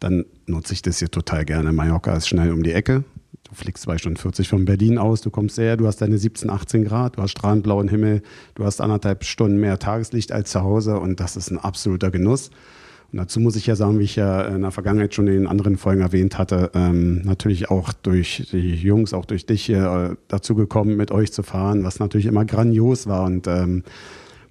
dann 0.00 0.24
nutze 0.46 0.72
ich 0.72 0.80
das 0.80 1.00
hier 1.00 1.10
total 1.10 1.44
gerne. 1.44 1.70
Mallorca 1.70 2.16
ist 2.16 2.28
schnell 2.28 2.50
um 2.50 2.62
die 2.62 2.72
Ecke. 2.72 3.04
Du 3.48 3.54
fliegst 3.54 3.84
zwei 3.84 3.96
Stunden 3.96 4.16
40 4.16 4.48
von 4.48 4.64
Berlin 4.64 4.98
aus, 4.98 5.20
du 5.20 5.30
kommst 5.30 5.56
her, 5.58 5.76
du 5.76 5.86
hast 5.86 5.98
deine 5.98 6.18
17, 6.18 6.50
18 6.50 6.84
Grad, 6.84 7.16
du 7.16 7.22
hast 7.22 7.30
strahlend 7.30 7.62
blauen 7.62 7.86
Himmel, 7.88 8.22
du 8.56 8.64
hast 8.64 8.80
anderthalb 8.80 9.24
Stunden 9.24 9.58
mehr 9.58 9.78
Tageslicht 9.78 10.32
als 10.32 10.50
zu 10.50 10.62
Hause 10.62 10.98
und 10.98 11.20
das 11.20 11.36
ist 11.36 11.50
ein 11.50 11.58
absoluter 11.58 12.10
Genuss. 12.10 12.50
Und 13.12 13.18
dazu 13.18 13.38
muss 13.38 13.54
ich 13.54 13.66
ja 13.66 13.76
sagen, 13.76 14.00
wie 14.00 14.04
ich 14.04 14.16
ja 14.16 14.42
in 14.42 14.62
der 14.62 14.72
Vergangenheit 14.72 15.14
schon 15.14 15.28
in 15.28 15.46
anderen 15.46 15.76
Folgen 15.76 16.00
erwähnt 16.00 16.38
hatte, 16.38 16.72
ähm, 16.74 17.22
natürlich 17.22 17.70
auch 17.70 17.92
durch 17.92 18.48
die 18.50 18.74
Jungs, 18.74 19.14
auch 19.14 19.24
durch 19.24 19.46
dich 19.46 19.70
äh, 19.70 20.10
dazu 20.26 20.56
gekommen, 20.56 20.96
mit 20.96 21.12
euch 21.12 21.32
zu 21.32 21.44
fahren, 21.44 21.84
was 21.84 22.00
natürlich 22.00 22.26
immer 22.26 22.44
grandios 22.44 23.06
war 23.06 23.24
und 23.24 23.46
ähm, 23.46 23.84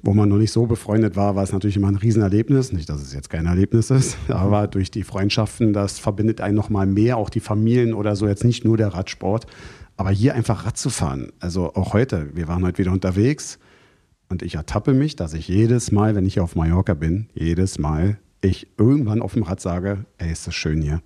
wo 0.05 0.13
man 0.13 0.29
noch 0.29 0.37
nicht 0.37 0.51
so 0.51 0.67
befreundet 0.67 1.15
war, 1.15 1.35
war 1.35 1.43
es 1.43 1.51
natürlich 1.51 1.75
immer 1.75 1.87
ein 1.87 1.95
Riesenerlebnis. 1.95 2.71
Nicht, 2.71 2.89
dass 2.89 3.01
es 3.01 3.13
jetzt 3.13 3.29
kein 3.29 3.47
Erlebnis 3.47 3.89
ist, 3.89 4.17
aber 4.29 4.67
durch 4.67 4.91
die 4.91 5.03
Freundschaften, 5.03 5.73
das 5.73 5.97
verbindet 5.97 6.41
einen 6.41 6.55
noch 6.55 6.69
mal 6.69 6.85
mehr, 6.85 7.17
auch 7.17 7.29
die 7.29 7.39
Familien 7.39 7.93
oder 7.93 8.15
so, 8.15 8.27
jetzt 8.27 8.43
nicht 8.43 8.63
nur 8.63 8.77
der 8.77 8.89
Radsport. 8.89 9.47
Aber 9.97 10.11
hier 10.11 10.35
einfach 10.35 10.65
Rad 10.65 10.77
zu 10.77 10.89
fahren, 10.89 11.31
also 11.39 11.73
auch 11.73 11.93
heute, 11.93 12.29
wir 12.35 12.47
waren 12.47 12.63
heute 12.63 12.77
wieder 12.79 12.91
unterwegs 12.91 13.59
und 14.29 14.43
ich 14.43 14.55
ertappe 14.55 14.93
mich, 14.93 15.15
dass 15.15 15.33
ich 15.33 15.47
jedes 15.47 15.91
Mal, 15.91 16.15
wenn 16.15 16.25
ich 16.25 16.39
auf 16.39 16.55
Mallorca 16.55 16.93
bin, 16.93 17.27
jedes 17.33 17.79
Mal 17.79 18.19
ich 18.41 18.67
irgendwann 18.77 19.21
auf 19.21 19.33
dem 19.33 19.43
Rad 19.43 19.59
sage, 19.59 20.05
ey, 20.17 20.31
ist 20.31 20.45
das 20.45 20.53
schön 20.53 20.81
hier. 20.81 21.01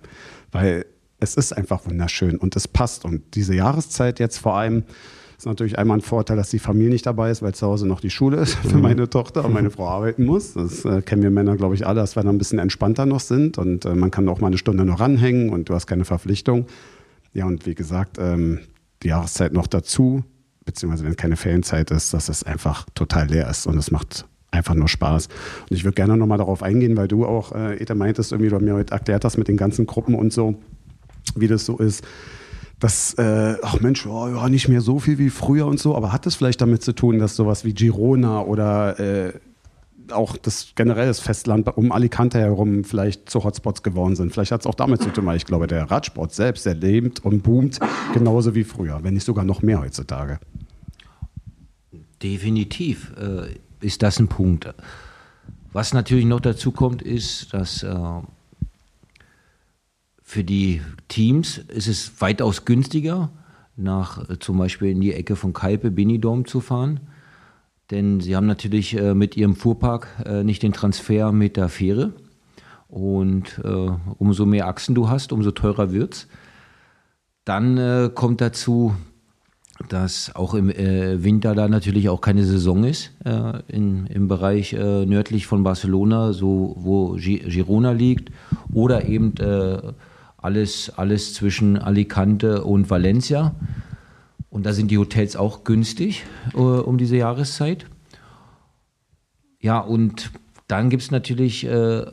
Weil 0.52 0.84
es 1.20 1.36
ist 1.36 1.56
einfach 1.56 1.86
wunderschön 1.86 2.36
und 2.36 2.56
es 2.56 2.68
passt. 2.68 3.04
Und 3.04 3.34
diese 3.34 3.54
Jahreszeit 3.54 4.18
jetzt 4.18 4.38
vor 4.38 4.56
allem, 4.56 4.84
ist 5.40 5.46
natürlich 5.46 5.78
einmal 5.78 5.96
ein 5.98 6.02
Vorteil, 6.02 6.36
dass 6.36 6.50
die 6.50 6.58
Familie 6.58 6.90
nicht 6.90 7.06
dabei 7.06 7.30
ist, 7.30 7.40
weil 7.40 7.54
zu 7.54 7.66
Hause 7.66 7.88
noch 7.88 8.00
die 8.00 8.10
Schule 8.10 8.36
ist 8.36 8.54
für 8.56 8.76
Mhm. 8.76 8.82
meine 8.82 9.08
Tochter 9.08 9.42
und 9.44 9.54
meine 9.54 9.70
Frau 9.70 9.88
arbeiten 9.88 10.24
muss. 10.26 10.52
Das 10.52 10.84
äh, 10.84 11.00
kennen 11.00 11.22
wir 11.22 11.30
Männer, 11.30 11.56
glaube 11.56 11.74
ich, 11.74 11.86
alle, 11.86 12.00
dass 12.02 12.14
wir 12.14 12.22
dann 12.22 12.34
ein 12.34 12.38
bisschen 12.38 12.58
entspannter 12.58 13.06
noch 13.06 13.20
sind 13.20 13.56
und 13.56 13.86
äh, 13.86 13.94
man 13.94 14.10
kann 14.10 14.28
auch 14.28 14.40
mal 14.40 14.48
eine 14.48 14.58
Stunde 14.58 14.84
noch 14.84 15.00
ranhängen 15.00 15.48
und 15.48 15.70
du 15.70 15.74
hast 15.74 15.86
keine 15.86 16.04
Verpflichtung. 16.04 16.66
Ja, 17.32 17.46
und 17.46 17.64
wie 17.64 17.74
gesagt, 17.74 18.18
ähm, 18.20 18.58
die 19.02 19.08
Jahreszeit 19.08 19.54
noch 19.54 19.66
dazu, 19.66 20.24
beziehungsweise 20.66 21.06
wenn 21.06 21.16
keine 21.16 21.36
Ferienzeit 21.36 21.90
ist, 21.90 22.12
dass 22.12 22.28
es 22.28 22.42
einfach 22.44 22.84
total 22.94 23.28
leer 23.28 23.48
ist 23.48 23.66
und 23.66 23.78
es 23.78 23.90
macht 23.90 24.26
einfach 24.50 24.74
nur 24.74 24.88
Spaß. 24.88 25.28
Und 25.70 25.74
ich 25.76 25.84
würde 25.84 25.94
gerne 25.94 26.18
nochmal 26.18 26.36
darauf 26.36 26.62
eingehen, 26.62 26.98
weil 26.98 27.08
du 27.08 27.24
auch, 27.24 27.52
äh, 27.54 27.76
Ete, 27.80 27.94
meintest, 27.94 28.32
irgendwie, 28.32 28.50
du 28.50 28.58
mir 28.60 28.74
heute 28.74 28.92
erklärt 28.92 29.24
hast 29.24 29.38
mit 29.38 29.48
den 29.48 29.56
ganzen 29.56 29.86
Gruppen 29.86 30.14
und 30.14 30.34
so, 30.34 30.56
wie 31.34 31.46
das 31.48 31.64
so 31.64 31.78
ist. 31.78 32.04
Das, 32.80 33.12
äh, 33.14 33.56
ach 33.62 33.78
Mensch, 33.80 34.06
oh, 34.06 34.26
ja, 34.28 34.48
nicht 34.48 34.68
mehr 34.68 34.80
so 34.80 34.98
viel 34.98 35.18
wie 35.18 35.28
früher 35.28 35.66
und 35.66 35.78
so, 35.78 35.94
aber 35.94 36.12
hat 36.12 36.26
es 36.26 36.34
vielleicht 36.34 36.62
damit 36.62 36.82
zu 36.82 36.94
tun, 36.94 37.18
dass 37.18 37.36
sowas 37.36 37.64
wie 37.64 37.74
Girona 37.74 38.40
oder 38.40 38.98
äh, 38.98 39.32
auch 40.12 40.36
das 40.36 40.72
generell 40.74 41.06
das 41.06 41.20
Festland 41.20 41.68
um 41.76 41.92
Alicante 41.92 42.38
herum 42.38 42.84
vielleicht 42.84 43.28
zu 43.28 43.44
Hotspots 43.44 43.82
geworden 43.82 44.16
sind. 44.16 44.32
Vielleicht 44.32 44.50
hat 44.50 44.60
es 44.60 44.66
auch 44.66 44.74
damit 44.74 45.02
zu 45.02 45.10
tun, 45.10 45.26
weil 45.26 45.36
ich 45.36 45.44
glaube, 45.44 45.66
der 45.66 45.90
Radsport 45.90 46.32
selbst, 46.32 46.66
der 46.66 46.74
lebt 46.74 47.20
und 47.20 47.42
boomt 47.42 47.78
genauso 48.14 48.54
wie 48.54 48.64
früher, 48.64 49.00
wenn 49.02 49.14
nicht 49.14 49.26
sogar 49.26 49.44
noch 49.44 49.62
mehr 49.62 49.80
heutzutage. 49.80 50.38
Definitiv 52.22 53.12
äh, 53.18 53.56
ist 53.84 54.02
das 54.02 54.18
ein 54.18 54.28
Punkt. 54.28 54.72
Was 55.72 55.94
natürlich 55.94 56.24
noch 56.24 56.40
dazu 56.40 56.72
kommt, 56.72 57.02
ist, 57.02 57.54
dass 57.54 57.82
äh, 57.82 57.94
für 60.30 60.44
die 60.44 60.80
Teams 61.08 61.58
ist 61.58 61.88
es 61.88 62.20
weitaus 62.20 62.64
günstiger, 62.64 63.30
nach 63.74 64.30
äh, 64.30 64.38
zum 64.38 64.58
Beispiel 64.58 64.90
in 64.90 65.00
die 65.00 65.12
Ecke 65.12 65.34
von 65.34 65.52
Kalpe, 65.52 65.90
Benidorm 65.90 66.44
zu 66.44 66.60
fahren. 66.60 67.00
Denn 67.90 68.20
sie 68.20 68.36
haben 68.36 68.46
natürlich 68.46 68.96
äh, 68.96 69.12
mit 69.14 69.36
ihrem 69.36 69.56
Fuhrpark 69.56 70.06
äh, 70.24 70.44
nicht 70.44 70.62
den 70.62 70.72
Transfer 70.72 71.32
mit 71.32 71.56
der 71.56 71.68
Fähre. 71.68 72.12
Und 72.86 73.60
umso 74.18 74.46
mehr 74.46 74.66
Achsen 74.66 74.96
du 74.96 75.08
hast, 75.08 75.32
umso 75.32 75.52
teurer 75.52 75.92
wird's. 75.92 76.26
Dann 77.44 78.10
kommt 78.16 78.40
dazu, 78.40 78.96
dass 79.88 80.34
auch 80.34 80.54
im 80.54 80.70
Winter 80.70 81.54
da 81.54 81.68
natürlich 81.68 82.08
auch 82.08 82.20
keine 82.20 82.44
Saison 82.44 82.82
ist 82.82 83.12
im 83.68 84.26
Bereich 84.26 84.72
nördlich 84.72 85.46
von 85.46 85.62
Barcelona, 85.62 86.32
so 86.32 86.74
wo 86.80 87.12
Gi 87.12 87.38
Girona 87.46 87.92
liegt, 87.92 88.32
oder 88.72 89.04
eben 89.04 89.36
alles, 90.42 90.90
alles 90.96 91.34
zwischen 91.34 91.76
Alicante 91.78 92.64
und 92.64 92.90
Valencia. 92.90 93.54
Und 94.48 94.66
da 94.66 94.72
sind 94.72 94.90
die 94.90 94.98
Hotels 94.98 95.36
auch 95.36 95.64
günstig 95.64 96.24
äh, 96.54 96.58
um 96.58 96.98
diese 96.98 97.16
Jahreszeit. 97.16 97.86
Ja, 99.60 99.78
und 99.78 100.30
dann 100.66 100.90
gibt 100.90 101.02
es 101.02 101.10
natürlich 101.10 101.66
äh, 101.66 102.04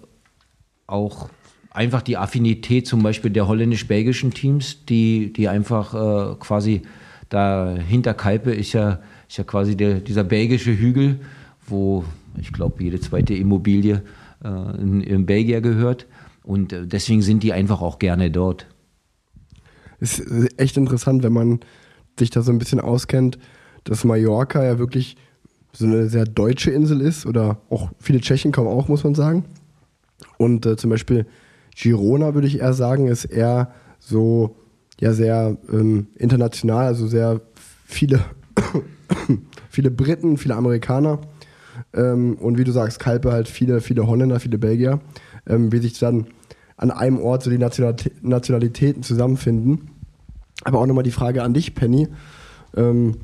auch 0.85 1.29
einfach 1.71 2.01
die 2.01 2.17
Affinität 2.17 2.87
zum 2.87 3.03
Beispiel 3.03 3.31
der 3.31 3.47
holländisch-belgischen 3.47 4.31
Teams, 4.31 4.85
die, 4.85 5.31
die 5.31 5.47
einfach 5.47 5.93
äh, 5.93 6.35
quasi 6.39 6.81
da 7.29 7.75
hinter 7.75 8.13
Kalpe 8.13 8.51
ist 8.51 8.73
ja, 8.73 8.99
ist 9.27 9.37
ja 9.37 9.43
quasi 9.43 9.75
der, 9.75 9.99
dieser 9.99 10.23
belgische 10.23 10.77
Hügel, 10.77 11.19
wo 11.67 12.03
ich 12.39 12.51
glaube 12.51 12.83
jede 12.83 12.99
zweite 12.99 13.33
Immobilie 13.33 14.01
äh, 14.43 14.81
in, 14.81 15.01
in 15.01 15.25
Belgier 15.25 15.61
gehört. 15.61 16.05
Und 16.47 16.71
äh, 16.71 16.87
deswegen 16.87 17.21
sind 17.21 17.43
die 17.43 17.51
einfach 17.51 17.81
auch 17.81 17.99
gerne 17.99 18.31
dort. 18.31 18.67
Ist 19.99 20.19
äh, 20.19 20.47
echt 20.55 20.77
interessant, 20.77 21.21
wenn 21.23 21.33
man 21.33 21.59
sich 22.17 22.29
da 22.29 22.41
so 22.41 22.53
ein 22.53 22.57
bisschen 22.57 22.79
auskennt, 22.79 23.37
dass 23.83 24.05
Mallorca 24.05 24.63
ja 24.63 24.79
wirklich 24.79 25.17
so 25.73 25.85
eine 25.85 26.07
sehr 26.07 26.23
deutsche 26.23 26.71
Insel 26.71 27.01
ist 27.01 27.25
oder 27.25 27.57
auch 27.69 27.91
viele 27.99 28.21
Tschechen 28.21 28.53
kommen 28.53 28.69
auch, 28.69 28.87
muss 28.87 29.03
man 29.03 29.13
sagen. 29.13 29.43
Und 30.37 30.65
äh, 30.65 30.77
zum 30.77 30.89
Beispiel 30.89 31.25
Girona, 31.75 32.33
würde 32.33 32.47
ich 32.47 32.59
eher 32.59 32.73
sagen, 32.73 33.07
ist 33.07 33.25
eher 33.25 33.73
so 33.99 34.55
ja 35.01 35.11
sehr 35.11 35.57
ähm, 35.69 36.07
international, 36.15 36.85
also 36.85 37.07
sehr 37.07 37.41
viele, 37.85 38.21
viele 39.69 39.91
Briten, 39.91 40.37
viele 40.37 40.55
Amerikaner 40.55 41.19
ähm, 41.93 42.35
und 42.35 42.57
wie 42.57 42.63
du 42.63 42.71
sagst, 42.71 42.99
Kalpe 42.99 43.33
halt 43.33 43.49
viele, 43.49 43.81
viele 43.81 44.07
Holländer, 44.07 44.39
viele 44.39 44.57
Belgier, 44.57 45.01
ähm, 45.45 45.73
wie 45.73 45.79
sich 45.79 45.99
dann 45.99 46.27
an 46.77 46.91
einem 46.91 47.19
Ort 47.19 47.43
so 47.43 47.49
die 47.49 47.57
Nationalitä 47.57 48.11
Nationalitäten 48.21 49.03
zusammenfinden. 49.03 49.89
Aber 50.63 50.79
auch 50.79 50.85
nochmal 50.85 51.03
die 51.03 51.11
Frage 51.11 51.43
an 51.43 51.53
dich, 51.53 51.75
Penny. 51.75 52.07
Ähm, 52.75 53.17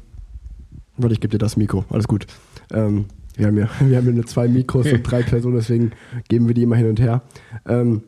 warte, 0.97 1.13
ich 1.13 1.21
gebe 1.21 1.31
dir 1.31 1.37
das 1.37 1.57
Mikro, 1.57 1.85
alles 1.89 2.07
gut. 2.07 2.27
Ähm, 2.71 3.05
wir 3.35 3.47
haben 3.47 3.57
ja, 3.57 3.69
wir 3.79 3.97
haben 3.97 4.07
ja 4.07 4.11
nur 4.11 4.25
zwei 4.25 4.47
Mikros 4.47 4.91
und 4.91 5.03
drei 5.03 5.21
Personen, 5.23 5.55
deswegen 5.55 5.91
geben 6.27 6.47
wir 6.47 6.55
die 6.55 6.63
immer 6.63 6.75
hin 6.75 6.89
und 6.89 6.99
her. 6.99 7.21
Ähm, 7.67 8.03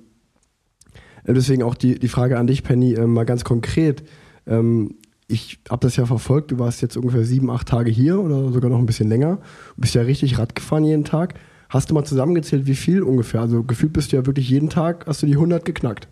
deswegen 1.26 1.64
auch 1.64 1.76
die, 1.76 1.98
die 2.00 2.08
Frage 2.08 2.38
an 2.38 2.48
dich, 2.48 2.64
Penny, 2.64 2.94
äh, 2.94 3.08
mal 3.08 3.26
ganz 3.26 3.44
konkret. 3.44 4.04
Ähm, 4.48 4.96
ich 5.28 5.60
habe 5.70 5.82
das 5.82 5.96
ja 5.96 6.06
verfolgt, 6.06 6.52
du 6.52 6.60
warst 6.60 6.82
jetzt 6.84 6.98
ungefähr 6.98 7.24
sieben, 7.24 7.50
acht 7.50 7.68
Tage 7.68 7.90
hier 7.90 8.20
oder 8.20 8.52
sogar 8.52 8.70
noch 8.70 8.78
ein 8.78 8.86
bisschen 8.86 9.10
länger. 9.10 9.38
Du 9.76 9.82
bist 9.82 9.96
ja 9.96 10.04
richtig 10.04 10.38
Rad 10.38 10.54
gefahren 10.54 10.84
jeden 10.84 11.04
Tag. 11.04 11.36
Hast 11.76 11.90
du 11.90 11.94
mal 11.94 12.06
zusammengezählt, 12.06 12.68
wie 12.68 12.76
viel 12.76 13.04
ungefähr? 13.04 13.42
Also 13.42 13.62
gefühlt 13.62 13.92
bist 13.92 14.14
du 14.14 14.16
ja 14.16 14.26
wirklich 14.26 14.50
jeden 14.50 14.70
Tag, 14.70 15.06
hast 15.08 15.22
du 15.24 15.26
die 15.26 15.34
100 15.34 15.66
geknackt. 15.66 16.08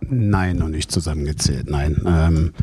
Nein, 0.00 0.56
noch 0.56 0.70
nicht 0.70 0.90
zusammengezählt, 0.90 1.68
nein. 1.68 2.00
Ähm, 2.06 2.54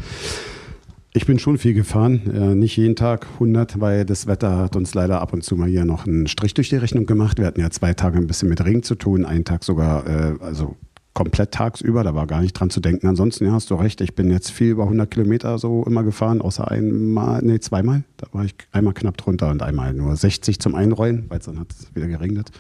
ich 1.14 1.28
bin 1.28 1.38
schon 1.38 1.60
viel 1.60 1.76
gefahren, 1.76 2.22
äh, 2.34 2.56
nicht 2.56 2.76
jeden 2.76 2.96
Tag 2.96 3.28
100, 3.36 3.80
weil 3.80 4.04
das 4.04 4.26
Wetter 4.26 4.58
hat 4.58 4.76
uns 4.76 4.96
leider 4.96 5.22
ab 5.22 5.32
und 5.32 5.44
zu 5.44 5.56
mal 5.56 5.70
hier 5.70 5.86
noch 5.86 6.08
einen 6.08 6.26
Strich 6.26 6.56
durch 6.56 6.70
die 6.70 6.78
Rechnung 6.78 7.06
gemacht. 7.06 7.38
Wir 7.38 7.46
hatten 7.46 7.62
ja 7.62 7.70
zwei 7.70 7.94
Tage 7.94 8.18
ein 8.18 8.26
bisschen 8.26 8.50
mit 8.50 8.66
Regen 8.66 8.82
zu 8.82 8.96
tun, 8.96 9.26
einen 9.26 9.46
Tag 9.46 9.64
sogar, 9.64 10.08
äh, 10.08 10.34
also 10.40 10.76
komplett 11.16 11.52
tagsüber, 11.52 12.04
da 12.04 12.14
war 12.14 12.28
gar 12.28 12.42
nicht 12.42 12.54
dran 12.54 12.70
zu 12.70 12.82
denken. 12.82 13.08
Ansonsten, 13.08 13.46
ja, 13.46 13.54
hast 13.54 13.72
du 13.72 13.76
recht, 13.76 14.02
ich 14.02 14.16
bin 14.16 14.30
jetzt 14.30 14.52
viel 14.52 14.68
über 14.68 14.84
100 14.84 15.10
Kilometer 15.10 15.58
so 15.58 15.84
immer 15.86 16.04
gefahren, 16.04 16.42
außer 16.42 16.70
einmal, 16.70 17.42
nee, 17.42 17.60
zweimal. 17.60 18.04
Da 18.18 18.28
war 18.34 18.44
ich 18.44 18.54
einmal 18.74 18.94
knapp 18.94 19.18
drunter 19.18 19.50
und 19.50 19.64
einmal 19.64 19.94
nur 19.94 20.16
60 20.16 20.60
zum 20.60 20.76
Einrollen, 20.76 21.26
weil 21.30 21.40
dann 21.40 21.60
hat 21.60 21.72
es 21.72 21.96
wieder 21.96 22.08
geregnet. 22.08 22.52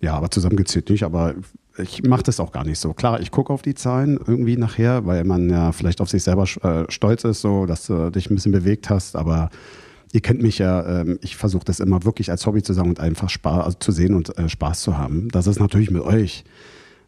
Ja, 0.00 0.14
aber 0.14 0.30
zusammengezählt 0.30 0.90
nicht, 0.90 1.02
aber 1.02 1.34
ich 1.78 2.02
mache 2.02 2.22
das 2.22 2.40
auch 2.40 2.52
gar 2.52 2.64
nicht 2.64 2.78
so. 2.78 2.92
Klar, 2.92 3.20
ich 3.20 3.30
gucke 3.30 3.50
auf 3.50 3.62
die 3.62 3.74
Zahlen 3.74 4.18
irgendwie 4.26 4.58
nachher, 4.58 5.06
weil 5.06 5.24
man 5.24 5.48
ja 5.48 5.72
vielleicht 5.72 6.02
auf 6.02 6.10
sich 6.10 6.22
selber 6.22 6.44
äh, 6.62 6.84
stolz 6.90 7.24
ist, 7.24 7.40
so 7.40 7.64
dass 7.64 7.86
du 7.86 8.10
dich 8.10 8.30
ein 8.30 8.34
bisschen 8.34 8.52
bewegt 8.52 8.90
hast, 8.90 9.16
aber 9.16 9.48
ihr 10.12 10.20
kennt 10.20 10.42
mich 10.42 10.58
ja, 10.58 11.00
ähm, 11.00 11.18
ich 11.22 11.36
versuche 11.36 11.64
das 11.64 11.80
immer 11.80 12.04
wirklich 12.04 12.30
als 12.30 12.44
Hobby 12.44 12.62
zu 12.62 12.74
sagen 12.74 12.90
und 12.90 13.00
einfach 13.00 13.30
Spaß 13.30 13.64
also 13.64 13.78
zu 13.78 13.92
sehen 13.92 14.14
und 14.14 14.36
äh, 14.36 14.50
Spaß 14.50 14.82
zu 14.82 14.98
haben. 14.98 15.28
Das 15.30 15.46
ist 15.46 15.58
natürlich 15.58 15.90
mit 15.90 16.02
euch 16.02 16.44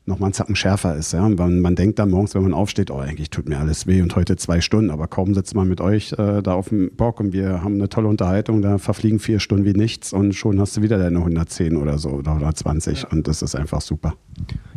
nochmal 0.06 0.30
ein 0.30 0.32
Zacken 0.34 0.54
schärfer 0.54 0.94
ist. 0.96 1.12
Ja? 1.12 1.28
Man, 1.28 1.60
man 1.60 1.76
denkt 1.76 1.98
dann 1.98 2.10
morgens, 2.10 2.34
wenn 2.34 2.42
man 2.42 2.52
aufsteht, 2.52 2.90
oh, 2.90 2.98
eigentlich 2.98 3.30
tut 3.30 3.48
mir 3.48 3.58
alles 3.58 3.86
weh 3.86 4.02
und 4.02 4.14
heute 4.16 4.36
zwei 4.36 4.60
Stunden, 4.60 4.90
aber 4.90 5.06
kaum 5.06 5.34
sitzt 5.34 5.54
man 5.54 5.66
mit 5.68 5.80
euch 5.80 6.12
äh, 6.12 6.42
da 6.42 6.54
auf 6.54 6.68
dem 6.68 6.90
Bock 6.94 7.20
und 7.20 7.32
wir 7.32 7.62
haben 7.62 7.74
eine 7.74 7.88
tolle 7.88 8.08
Unterhaltung, 8.08 8.60
da 8.60 8.78
verfliegen 8.78 9.18
vier 9.18 9.40
Stunden 9.40 9.64
wie 9.64 9.72
nichts 9.72 10.12
und 10.12 10.34
schon 10.34 10.60
hast 10.60 10.76
du 10.76 10.82
wieder 10.82 10.98
deine 10.98 11.18
110 11.18 11.76
oder 11.76 11.98
so 11.98 12.10
oder 12.10 12.32
120 12.32 13.02
ja. 13.02 13.08
und 13.08 13.26
das 13.26 13.40
ist 13.40 13.54
einfach 13.54 13.80
super. 13.80 14.14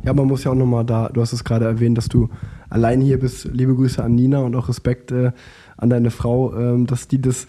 Ja, 0.03 0.13
man 0.13 0.27
muss 0.27 0.46
ja 0.46 0.51
auch 0.51 0.55
nochmal 0.55 0.86
da, 0.86 1.10
du 1.10 1.22
hast 1.22 1.34
es 1.34 1.43
gerade 1.43 1.65
erwähnt, 1.65 1.98
dass 1.98 2.07
du 2.07 2.29
allein 2.69 3.01
hier 3.01 3.19
bist. 3.19 3.46
Liebe 3.51 3.75
Grüße 3.75 4.01
an 4.01 4.15
Nina 4.15 4.39
und 4.39 4.55
auch 4.55 4.69
Respekt 4.69 5.12
äh, 5.12 5.31
an 5.75 5.89
deine 5.89 6.12
Frau, 6.12 6.55
ähm, 6.55 6.86
dass 6.86 7.07
die 7.07 7.22
das 7.22 7.48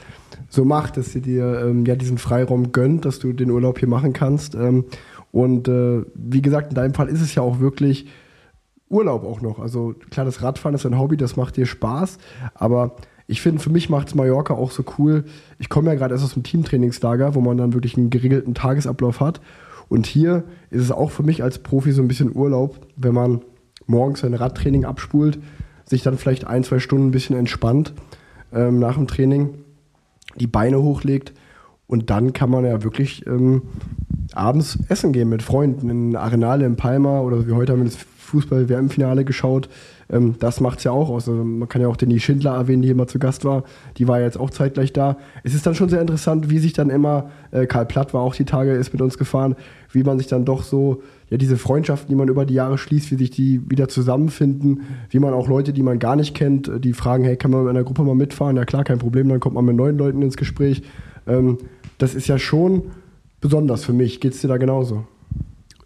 so 0.49 0.65
macht, 0.65 0.97
dass 0.97 1.13
sie 1.13 1.21
dir 1.21 1.63
ähm, 1.65 1.85
ja 1.85 1.95
diesen 1.95 2.19
Freiraum 2.19 2.73
gönnt, 2.73 3.05
dass 3.05 3.19
du 3.19 3.33
den 3.33 3.51
Urlaub 3.51 3.79
hier 3.79 3.89
machen 3.89 4.13
kannst. 4.13 4.55
Ähm, 4.55 4.85
und 5.33 5.69
äh, 5.69 6.03
wie 6.15 6.43
gesagt, 6.43 6.71
in 6.71 6.75
deinem 6.75 6.95
Fall 6.95 7.09
ist 7.09 7.21
es 7.21 7.35
ja 7.35 7.43
auch 7.43 7.61
wirklich 7.61 8.07
Urlaub 8.89 9.25
auch 9.25 9.41
noch. 9.41 9.59
Also 9.59 9.95
klar, 10.11 10.25
das 10.25 10.43
Radfahren 10.43 10.75
ist 10.75 10.87
ein 10.87 10.99
Hobby, 10.99 11.17
das 11.17 11.37
macht 11.37 11.57
dir 11.57 11.67
Spaß, 11.67 12.19
aber 12.55 12.97
ich 13.27 13.43
finde, 13.43 13.61
für 13.61 13.71
mich 13.71 13.91
macht 13.91 14.09
es 14.09 14.15
Mallorca 14.15 14.55
auch 14.55 14.71
so 14.71 14.83
cool. 14.99 15.25
Ich 15.59 15.69
komme 15.69 15.91
ja 15.91 15.97
gerade 15.97 16.15
erst 16.15 16.25
aus 16.25 16.33
dem 16.33 16.43
Teamtrainingslager, 16.43 17.35
wo 17.35 17.43
man 17.43 17.59
dann 17.59 17.75
wirklich 17.75 17.97
einen 17.99 18.09
geregelten 18.09 18.55
Tagesablauf 18.55 19.21
hat. 19.21 19.43
Und 19.91 20.07
hier 20.07 20.45
ist 20.71 20.83
es 20.83 20.91
auch 20.91 21.11
für 21.11 21.23
mich 21.23 21.43
als 21.43 21.59
Profi 21.59 21.93
so 21.93 22.01
ein 22.01 22.09
bisschen 22.09 22.35
Urlaub, 22.35 22.87
wenn 22.97 23.13
man 23.13 23.43
morgens 23.87 24.21
sein 24.21 24.33
Radtraining 24.33 24.87
abspult, 24.87 25.39
sich 25.85 26.03
dann 26.03 26.17
vielleicht 26.17 26.47
ein, 26.47 26.65
zwei 26.65 26.79
Stunden 26.79 27.09
ein 27.09 27.11
bisschen 27.11 27.37
entspannt 27.37 27.93
ähm, 28.53 28.79
nach 28.79 28.97
dem 28.97 29.07
Training, 29.07 29.51
die 30.37 30.47
Beine 30.47 30.83
hochlegt 30.83 31.35
und 31.87 32.11
dann 32.11 32.33
kann 32.33 32.51
man 32.51 32.65
ja 32.65 32.83
wirklich 32.83 33.27
ähm, 33.27 33.63
abends 34.35 34.79
essen 34.89 35.13
gehen 35.13 35.29
mit 35.29 35.43
Freunden 35.43 35.91
in 35.91 36.17
Arenale 36.17 36.67
in 36.67 36.77
Palma 36.77 37.21
oder 37.21 37.47
wie 37.47 37.53
heute 37.53 37.73
haben 37.73 37.81
wir 37.81 37.87
das 37.87 37.99
Fußball-WM-Finale 38.29 39.25
geschaut 39.25 39.69
Ähm, 40.11 40.37
das 40.39 40.61
macht 40.61 40.79
es 40.79 40.85
ja 40.85 40.91
auch 40.91 41.11
aus. 41.11 41.29
Also 41.29 41.45
man 41.45 41.69
kann 41.69 41.83
ja 41.83 41.89
auch 41.89 41.97
Denny 41.97 42.19
Schindler 42.19 42.55
erwähnen, 42.55 42.81
die 42.81 42.95
mal 42.95 43.07
zu 43.07 43.19
Gast 43.19 43.45
war. 43.45 43.65
Die 43.99 44.09
war 44.09 44.21
ja 44.21 44.25
jetzt 44.25 44.41
auch 44.41 44.49
zeitgleich 44.49 44.95
da. 44.95 45.19
Es 45.45 45.55
ist 45.55 45.67
dann 45.67 45.75
schon 45.75 45.91
sehr 45.91 46.01
interessant, 46.01 46.49
wie 46.49 46.59
sich 46.59 46.73
dann 46.73 46.89
immer, 46.89 47.31
äh, 47.51 47.67
Karl 47.67 47.85
Platt 47.85 48.15
war 48.15 48.23
auch 48.23 48.35
die 48.35 48.47
Tage, 48.47 48.73
ist 48.73 48.93
mit 48.93 49.03
uns 49.03 49.19
gefahren, 49.19 49.55
wie 49.93 50.03
man 50.03 50.17
sich 50.19 50.27
dann 50.27 50.47
doch 50.47 50.63
so, 50.63 51.03
ja, 51.29 51.37
diese 51.37 51.59
Freundschaften, 51.59 52.09
die 52.09 52.15
man 52.15 52.29
über 52.29 52.47
die 52.47 52.55
Jahre 52.55 52.79
schließt, 52.79 53.11
wie 53.11 53.17
sich 53.17 53.31
die 53.31 53.61
wieder 53.69 53.89
zusammenfinden, 53.89 54.81
wie 55.11 55.19
man 55.19 55.35
auch 55.35 55.47
Leute, 55.47 55.75
die 55.75 55.83
man 55.83 55.99
gar 55.99 56.17
nicht 56.17 56.35
kennt, 56.35 56.69
äh, 56.69 56.81
die 56.81 56.95
fragen, 56.95 57.25
hey, 57.25 57.37
kann 57.37 57.51
man 57.51 57.65
mit 57.65 57.71
einer 57.71 57.85
Gruppe 57.85 58.03
mal 58.03 58.15
mitfahren? 58.15 58.57
Ja 58.57 58.65
klar, 58.65 58.85
kein 58.85 58.99
Problem, 58.99 59.29
dann 59.29 59.41
kommt 59.41 59.57
man 59.57 59.65
mit 59.67 59.77
neuen 59.77 59.99
Leuten 59.99 60.23
ins 60.23 60.39
Gespräch. 60.39 60.83
Ähm, 61.27 61.59
das 61.99 62.15
ist 62.15 62.29
ja 62.29 62.39
schon 62.39 62.85
besonders 63.41 63.85
für 63.85 63.93
mich. 63.93 64.21
Geht 64.21 64.35
es 64.35 64.41
dir 64.41 64.49
da 64.49 64.57
genauso? 64.57 65.07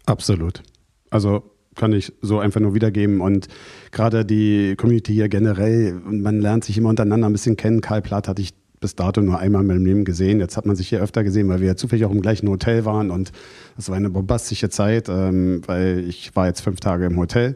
Absolut. 0.05 0.63
Also 1.09 1.43
kann 1.75 1.93
ich 1.93 2.13
so 2.21 2.39
einfach 2.39 2.59
nur 2.59 2.73
wiedergeben. 2.73 3.21
Und 3.21 3.47
gerade 3.91 4.25
die 4.25 4.75
Community 4.75 5.13
hier 5.13 5.29
generell, 5.29 5.93
man 5.93 6.39
lernt 6.39 6.63
sich 6.63 6.77
immer 6.77 6.89
untereinander 6.89 7.27
ein 7.27 7.33
bisschen 7.33 7.57
kennen. 7.57 7.81
Karl 7.81 8.01
Platt 8.01 8.27
hatte 8.27 8.41
ich 8.41 8.53
bis 8.79 8.95
dato 8.95 9.21
nur 9.21 9.39
einmal 9.39 9.61
in 9.61 9.67
meinem 9.67 9.85
Leben 9.85 10.05
gesehen. 10.05 10.39
Jetzt 10.39 10.57
hat 10.57 10.65
man 10.65 10.75
sich 10.75 10.89
hier 10.89 11.01
öfter 11.01 11.23
gesehen, 11.23 11.47
weil 11.47 11.61
wir 11.61 11.67
ja 11.67 11.75
zufällig 11.75 12.05
auch 12.05 12.11
im 12.11 12.21
gleichen 12.21 12.49
Hotel 12.49 12.85
waren. 12.85 13.11
Und 13.11 13.31
das 13.77 13.89
war 13.89 13.95
eine 13.95 14.09
bombastische 14.09 14.69
Zeit, 14.69 15.07
ähm, 15.09 15.61
weil 15.65 16.03
ich 16.07 16.35
war 16.35 16.47
jetzt 16.47 16.61
fünf 16.61 16.79
Tage 16.79 17.05
im 17.05 17.17
Hotel 17.17 17.55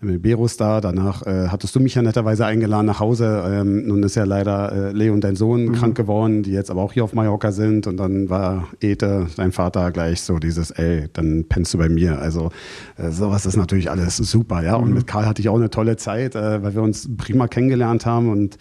mit 0.00 0.22
Berus 0.22 0.56
da. 0.56 0.80
Danach 0.80 1.26
äh, 1.26 1.48
hattest 1.48 1.74
du 1.74 1.80
mich 1.80 1.94
ja 1.94 2.02
netterweise 2.02 2.46
eingeladen 2.46 2.86
nach 2.86 3.00
Hause. 3.00 3.42
Ähm, 3.46 3.86
nun 3.86 4.02
ist 4.02 4.14
ja 4.14 4.24
leider 4.24 4.72
äh, 4.72 4.92
Leon, 4.92 5.20
dein 5.20 5.36
Sohn, 5.36 5.66
mhm. 5.66 5.72
krank 5.72 5.96
geworden, 5.96 6.42
die 6.42 6.52
jetzt 6.52 6.70
aber 6.70 6.82
auch 6.82 6.92
hier 6.92 7.04
auf 7.04 7.14
Mallorca 7.14 7.52
sind. 7.52 7.86
Und 7.86 7.96
dann 7.96 8.30
war 8.30 8.68
Ete, 8.80 9.26
dein 9.36 9.52
Vater, 9.52 9.90
gleich 9.90 10.22
so 10.22 10.38
dieses, 10.38 10.70
ey, 10.70 11.08
dann 11.12 11.46
pennst 11.48 11.74
du 11.74 11.78
bei 11.78 11.88
mir. 11.88 12.18
Also 12.18 12.50
äh, 12.96 13.10
sowas 13.10 13.46
ist 13.46 13.56
natürlich 13.56 13.90
alles 13.90 14.16
super, 14.16 14.62
ja. 14.62 14.78
Mhm. 14.78 14.84
Und 14.84 14.94
mit 14.94 15.06
Karl 15.06 15.26
hatte 15.26 15.42
ich 15.42 15.48
auch 15.48 15.56
eine 15.56 15.70
tolle 15.70 15.96
Zeit, 15.96 16.34
äh, 16.34 16.62
weil 16.62 16.74
wir 16.74 16.82
uns 16.82 17.08
prima 17.16 17.48
kennengelernt 17.48 18.06
haben. 18.06 18.30
Und 18.30 18.58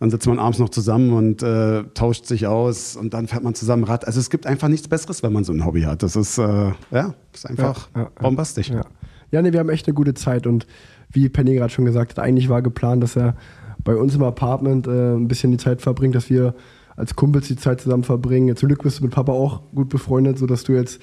dann 0.00 0.10
sitzt 0.10 0.26
man 0.26 0.38
abends 0.38 0.58
noch 0.58 0.68
zusammen 0.68 1.12
und 1.12 1.42
äh, 1.42 1.84
tauscht 1.94 2.26
sich 2.26 2.46
aus 2.46 2.96
und 2.96 3.14
dann 3.14 3.28
fährt 3.28 3.44
man 3.44 3.54
zusammen 3.54 3.84
Rad. 3.84 4.06
Also 4.06 4.20
es 4.20 4.30
gibt 4.30 4.46
einfach 4.46 4.68
nichts 4.68 4.88
Besseres, 4.88 5.22
wenn 5.22 5.32
man 5.32 5.44
so 5.44 5.52
ein 5.52 5.64
Hobby 5.64 5.82
hat. 5.82 6.02
Das 6.02 6.16
ist, 6.16 6.38
äh, 6.38 6.72
ja, 6.90 7.14
ist 7.32 7.48
einfach 7.48 7.88
ja, 7.94 8.02
ja, 8.02 8.10
bombastisch. 8.20 8.70
Ja. 8.70 8.82
Ja, 9.30 9.42
nee, 9.42 9.52
wir 9.52 9.60
haben 9.60 9.70
echt 9.70 9.86
eine 9.86 9.94
gute 9.94 10.14
Zeit 10.14 10.46
und 10.46 10.66
wie 11.10 11.28
Penny 11.28 11.54
gerade 11.54 11.72
schon 11.72 11.84
gesagt 11.84 12.12
hat, 12.12 12.24
eigentlich 12.24 12.48
war 12.48 12.62
geplant, 12.62 13.02
dass 13.02 13.16
er 13.16 13.36
bei 13.84 13.96
uns 13.96 14.14
im 14.14 14.22
Apartment 14.22 14.86
äh, 14.86 15.14
ein 15.14 15.28
bisschen 15.28 15.50
die 15.50 15.58
Zeit 15.58 15.80
verbringt, 15.80 16.14
dass 16.14 16.30
wir 16.30 16.54
als 16.96 17.14
Kumpels 17.14 17.46
die 17.46 17.56
Zeit 17.56 17.80
zusammen 17.80 18.04
verbringen. 18.04 18.56
Zum 18.56 18.68
Glück 18.68 18.82
bist 18.82 18.98
du 18.98 19.04
mit 19.04 19.12
Papa 19.12 19.32
auch 19.32 19.60
gut 19.74 19.90
befreundet, 19.90 20.38
sodass 20.38 20.64
du 20.64 20.72
jetzt 20.72 21.00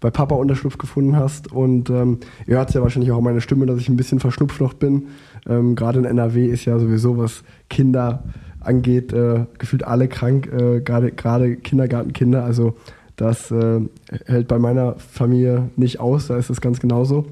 bei 0.00 0.10
Papa 0.10 0.34
Unterschlupf 0.34 0.76
gefunden 0.76 1.16
hast. 1.16 1.52
Und 1.52 1.88
ähm, 1.88 2.18
ihr 2.46 2.56
hört 2.56 2.74
ja 2.74 2.82
wahrscheinlich 2.82 3.12
auch 3.12 3.18
an 3.18 3.24
meiner 3.24 3.40
Stimme, 3.40 3.64
dass 3.66 3.78
ich 3.80 3.88
ein 3.88 3.96
bisschen 3.96 4.18
verschnupft 4.18 4.60
noch 4.60 4.74
bin. 4.74 5.06
Ähm, 5.48 5.76
Gerade 5.76 6.00
in 6.00 6.04
NRW 6.04 6.46
ist 6.46 6.64
ja 6.64 6.78
sowieso, 6.78 7.16
was 7.16 7.44
Kinder 7.70 8.24
angeht, 8.60 9.12
äh, 9.12 9.46
gefühlt 9.58 9.84
alle 9.84 10.08
krank, 10.08 10.48
äh, 10.52 10.80
gerade 10.80 11.12
Kindergartenkinder. 11.12 12.44
Also 12.44 12.74
das 13.14 13.50
äh, 13.52 13.80
hält 14.26 14.48
bei 14.48 14.58
meiner 14.58 14.96
Familie 14.96 15.70
nicht 15.76 16.00
aus, 16.00 16.26
da 16.26 16.36
ist 16.36 16.50
es 16.50 16.60
ganz 16.60 16.80
genauso. 16.80 17.26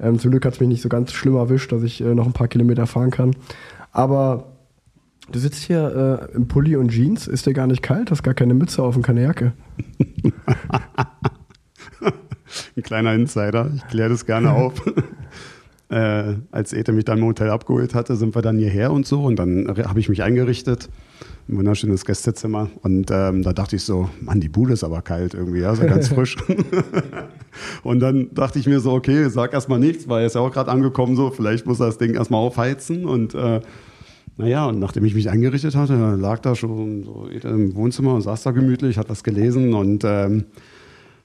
Ähm, 0.00 0.18
zum 0.18 0.30
Glück 0.30 0.44
hat 0.44 0.54
es 0.54 0.60
mich 0.60 0.68
nicht 0.68 0.82
so 0.82 0.88
ganz 0.88 1.12
schlimm 1.12 1.36
erwischt, 1.36 1.72
dass 1.72 1.82
ich 1.82 2.00
äh, 2.00 2.14
noch 2.14 2.26
ein 2.26 2.32
paar 2.32 2.48
Kilometer 2.48 2.86
fahren 2.86 3.10
kann. 3.10 3.34
Aber 3.92 4.52
du 5.30 5.38
sitzt 5.38 5.64
hier 5.64 6.28
äh, 6.32 6.36
im 6.36 6.48
Pulli 6.48 6.76
und 6.76 6.90
Jeans, 6.90 7.26
ist 7.26 7.46
dir 7.46 7.54
gar 7.54 7.66
nicht 7.66 7.82
kalt? 7.82 8.10
Hast 8.10 8.22
gar 8.22 8.34
keine 8.34 8.54
Mütze 8.54 8.82
auf 8.82 8.96
und 8.96 9.02
keine 9.02 9.22
Jacke. 9.22 9.52
ein 12.76 12.82
kleiner 12.82 13.14
Insider, 13.14 13.70
ich 13.74 13.86
kläre 13.88 14.10
das 14.10 14.26
gerne 14.26 14.52
auf. 14.52 14.74
äh, 15.88 16.34
als 16.50 16.72
Ete 16.72 16.92
mich 16.92 17.04
dann 17.04 17.18
im 17.18 17.24
Hotel 17.24 17.50
abgeholt 17.50 17.94
hatte, 17.94 18.16
sind 18.16 18.34
wir 18.34 18.42
dann 18.42 18.58
hierher 18.58 18.92
und 18.92 19.06
so 19.06 19.24
und 19.24 19.36
dann 19.36 19.68
habe 19.68 20.00
ich 20.00 20.08
mich 20.08 20.22
eingerichtet 20.22 20.88
ein 21.48 21.56
wunderschönes 21.56 22.04
Gästezimmer. 22.04 22.70
Und 22.82 23.10
ähm, 23.10 23.42
da 23.42 23.52
dachte 23.52 23.76
ich 23.76 23.82
so, 23.82 24.10
Mann, 24.20 24.40
die 24.40 24.48
Bude 24.48 24.74
ist 24.74 24.84
aber 24.84 25.02
kalt 25.02 25.34
irgendwie, 25.34 25.60
ja, 25.60 25.74
so 25.74 25.84
ganz 25.84 26.08
frisch. 26.14 26.36
und 27.82 28.00
dann 28.00 28.34
dachte 28.34 28.58
ich 28.58 28.66
mir 28.66 28.80
so, 28.80 28.92
okay, 28.92 29.28
sag 29.28 29.52
erstmal 29.52 29.78
nichts, 29.78 30.08
weil 30.08 30.22
er 30.22 30.26
ist 30.26 30.34
ja 30.34 30.40
auch 30.40 30.52
gerade 30.52 30.70
angekommen, 30.70 31.16
so, 31.16 31.30
vielleicht 31.30 31.66
muss 31.66 31.80
er 31.80 31.86
das 31.86 31.98
Ding 31.98 32.14
erstmal 32.14 32.40
aufheizen. 32.40 33.06
Und 33.06 33.34
äh, 33.34 33.60
naja, 34.36 34.66
und 34.66 34.78
nachdem 34.78 35.04
ich 35.04 35.14
mich 35.14 35.30
eingerichtet 35.30 35.74
hatte, 35.74 36.16
lag 36.16 36.40
da 36.40 36.54
schon 36.54 37.04
so 37.04 37.26
im 37.26 37.74
Wohnzimmer 37.74 38.14
und 38.14 38.22
saß 38.22 38.42
da 38.42 38.50
gemütlich, 38.52 38.98
hat 38.98 39.08
was 39.08 39.24
gelesen 39.24 39.74
und 39.74 40.04
ähm, 40.04 40.44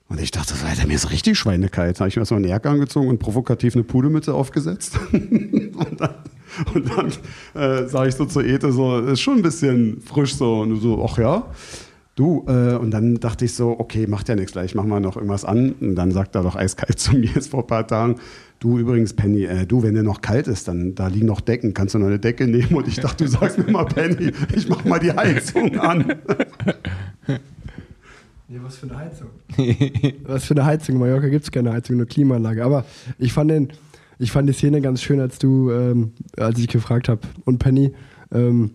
und 0.10 0.20
ich 0.20 0.32
dachte, 0.32 0.54
so, 0.54 0.66
Alter, 0.66 0.86
mir 0.86 0.94
ist 0.94 1.10
richtig 1.10 1.40
schweinekalt. 1.40 1.96
Da 1.96 2.02
habe 2.02 2.10
ich 2.10 2.16
mir 2.16 2.22
erstmal 2.22 2.40
eine 2.40 2.50
Jacke 2.50 2.70
angezogen 2.70 3.08
und 3.08 3.18
provokativ 3.18 3.74
eine 3.74 3.84
Pudelmütze 3.84 4.34
aufgesetzt. 4.34 5.00
und 5.12 6.00
dann 6.00 6.16
und 6.74 6.90
dann 6.90 7.08
äh, 7.54 7.88
sage 7.88 8.10
ich 8.10 8.16
so 8.16 8.26
zu 8.26 8.42
Ete, 8.42 8.72
so, 8.72 9.00
ist 9.00 9.22
schon 9.22 9.38
ein 9.38 9.42
bisschen 9.42 10.02
frisch 10.02 10.36
so. 10.36 10.62
Und 10.62 10.70
du 10.70 10.76
so, 10.78 11.04
ach 11.04 11.18
ja. 11.18 11.46
Du, 12.16 12.46
äh, 12.48 12.76
und 12.76 12.92
dann 12.92 13.16
dachte 13.16 13.46
ich 13.46 13.56
so, 13.56 13.72
okay, 13.80 14.06
macht 14.06 14.30
ja 14.30 14.36
nichts, 14.36 14.52
gleich 14.52 14.76
machen 14.76 14.90
wir 14.90 15.00
noch 15.00 15.16
irgendwas 15.16 15.46
an. 15.46 15.72
Und 15.82 15.96
dann 15.96 16.12
sagt 16.12 16.36
er 16.36 16.44
doch 16.44 16.56
eiskalt 16.56 17.00
zu 17.00 17.16
mir 17.16 17.32
jetzt 17.34 17.50
vor 17.50 17.62
ein 17.62 17.68
paar 17.68 17.88
Tagen, 17.88 18.18
du 18.60 18.78
übrigens, 18.78 19.14
Penny, 19.14 19.46
äh, 19.46 19.66
du, 19.66 19.82
wenn 19.82 19.96
der 19.96 20.04
noch 20.04 20.22
kalt 20.22 20.48
ist, 20.48 20.68
dann 20.68 20.94
da 20.94 21.08
liegen 21.08 21.26
noch 21.26 21.42
Decken, 21.42 21.74
kannst 21.74 21.96
du 21.96 22.00
noch 22.00 22.08
eine 22.08 22.20
Decke 22.20 22.48
nehmen? 22.48 22.76
Und 22.76 22.88
ich 22.88 22.98
dachte, 22.98 23.24
du 23.24 23.30
sagst 23.32 23.58
mir 23.58 23.72
mal, 23.72 23.86
Penny, 23.86 24.32
ich 24.56 24.70
mach 24.70 24.86
mal 24.86 25.00
die 25.00 25.12
Heizung 25.12 25.78
an. 25.80 26.16
Ja, 28.50 28.60
was 28.62 28.76
für 28.76 28.86
eine 28.86 28.98
Heizung? 29.00 29.28
was 30.26 30.44
für 30.44 30.54
eine 30.54 30.66
Heizung? 30.66 30.96
In 30.96 31.02
Mallorca 31.02 31.28
gibt 31.28 31.44
es 31.44 31.50
keine 31.50 31.72
Heizung, 31.72 31.98
nur 31.98 32.06
Klimaanlage. 32.06 32.64
Aber 32.64 32.86
ich 33.18 33.34
fand 33.34 33.50
den, 33.50 33.70
ich 34.20 34.32
fand 34.32 34.48
die 34.48 34.54
Szene 34.54 34.82
ganz 34.82 35.02
schön, 35.02 35.20
als 35.20 35.40
du, 35.40 35.72
ähm, 35.72 36.12
als 36.38 36.60
ich 36.60 36.68
gefragt 36.68 37.10
habe, 37.10 37.22
und 37.46 37.60
Penny, 37.60 37.94
ähm, 38.32 38.72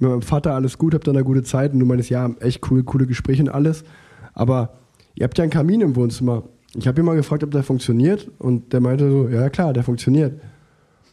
mit 0.00 0.10
meinem 0.10 0.22
Vater 0.22 0.54
alles 0.54 0.78
gut, 0.78 0.94
habt 0.94 1.08
ihr 1.08 1.12
eine 1.12 1.24
gute 1.24 1.42
Zeit 1.42 1.72
und 1.72 1.80
du 1.80 1.86
meinst, 1.86 2.10
ja, 2.10 2.30
echt 2.40 2.70
cool, 2.70 2.84
coole 2.84 3.06
Gespräche 3.06 3.42
und 3.42 3.48
alles. 3.48 3.84
Aber 4.32 4.74
ihr 5.14 5.24
habt 5.24 5.36
ja 5.38 5.42
einen 5.42 5.50
Kamin 5.50 5.80
im 5.80 5.96
Wohnzimmer. 5.96 6.44
Ich 6.74 6.86
habe 6.86 7.00
ihn 7.00 7.04
mal 7.04 7.16
gefragt, 7.16 7.42
ob 7.42 7.50
der 7.50 7.62
funktioniert 7.62 8.30
und 8.38 8.72
der 8.72 8.80
meinte 8.80 9.10
so, 9.10 9.28
ja 9.28 9.48
klar, 9.50 9.72
der 9.72 9.82
funktioniert. 9.82 10.40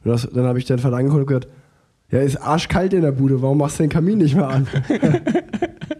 Das, 0.04 0.30
dann 0.32 0.46
habe 0.46 0.60
ich 0.60 0.66
den 0.66 0.78
Vater 0.78 0.98
angeguckt 0.98 1.22
und 1.22 1.28
gesagt, 1.28 1.48
ja, 2.12 2.20
ist 2.20 2.38
arschkalt 2.38 2.94
in 2.94 3.02
der 3.02 3.12
Bude, 3.12 3.42
warum 3.42 3.58
machst 3.58 3.80
du 3.80 3.84
den 3.84 3.90
Kamin 3.90 4.20
nicht 4.20 4.36
mehr 4.36 4.48
an? 4.48 4.68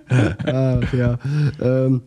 ah, 0.46 0.80
ja. 0.96 1.18
Ähm, 1.60 2.04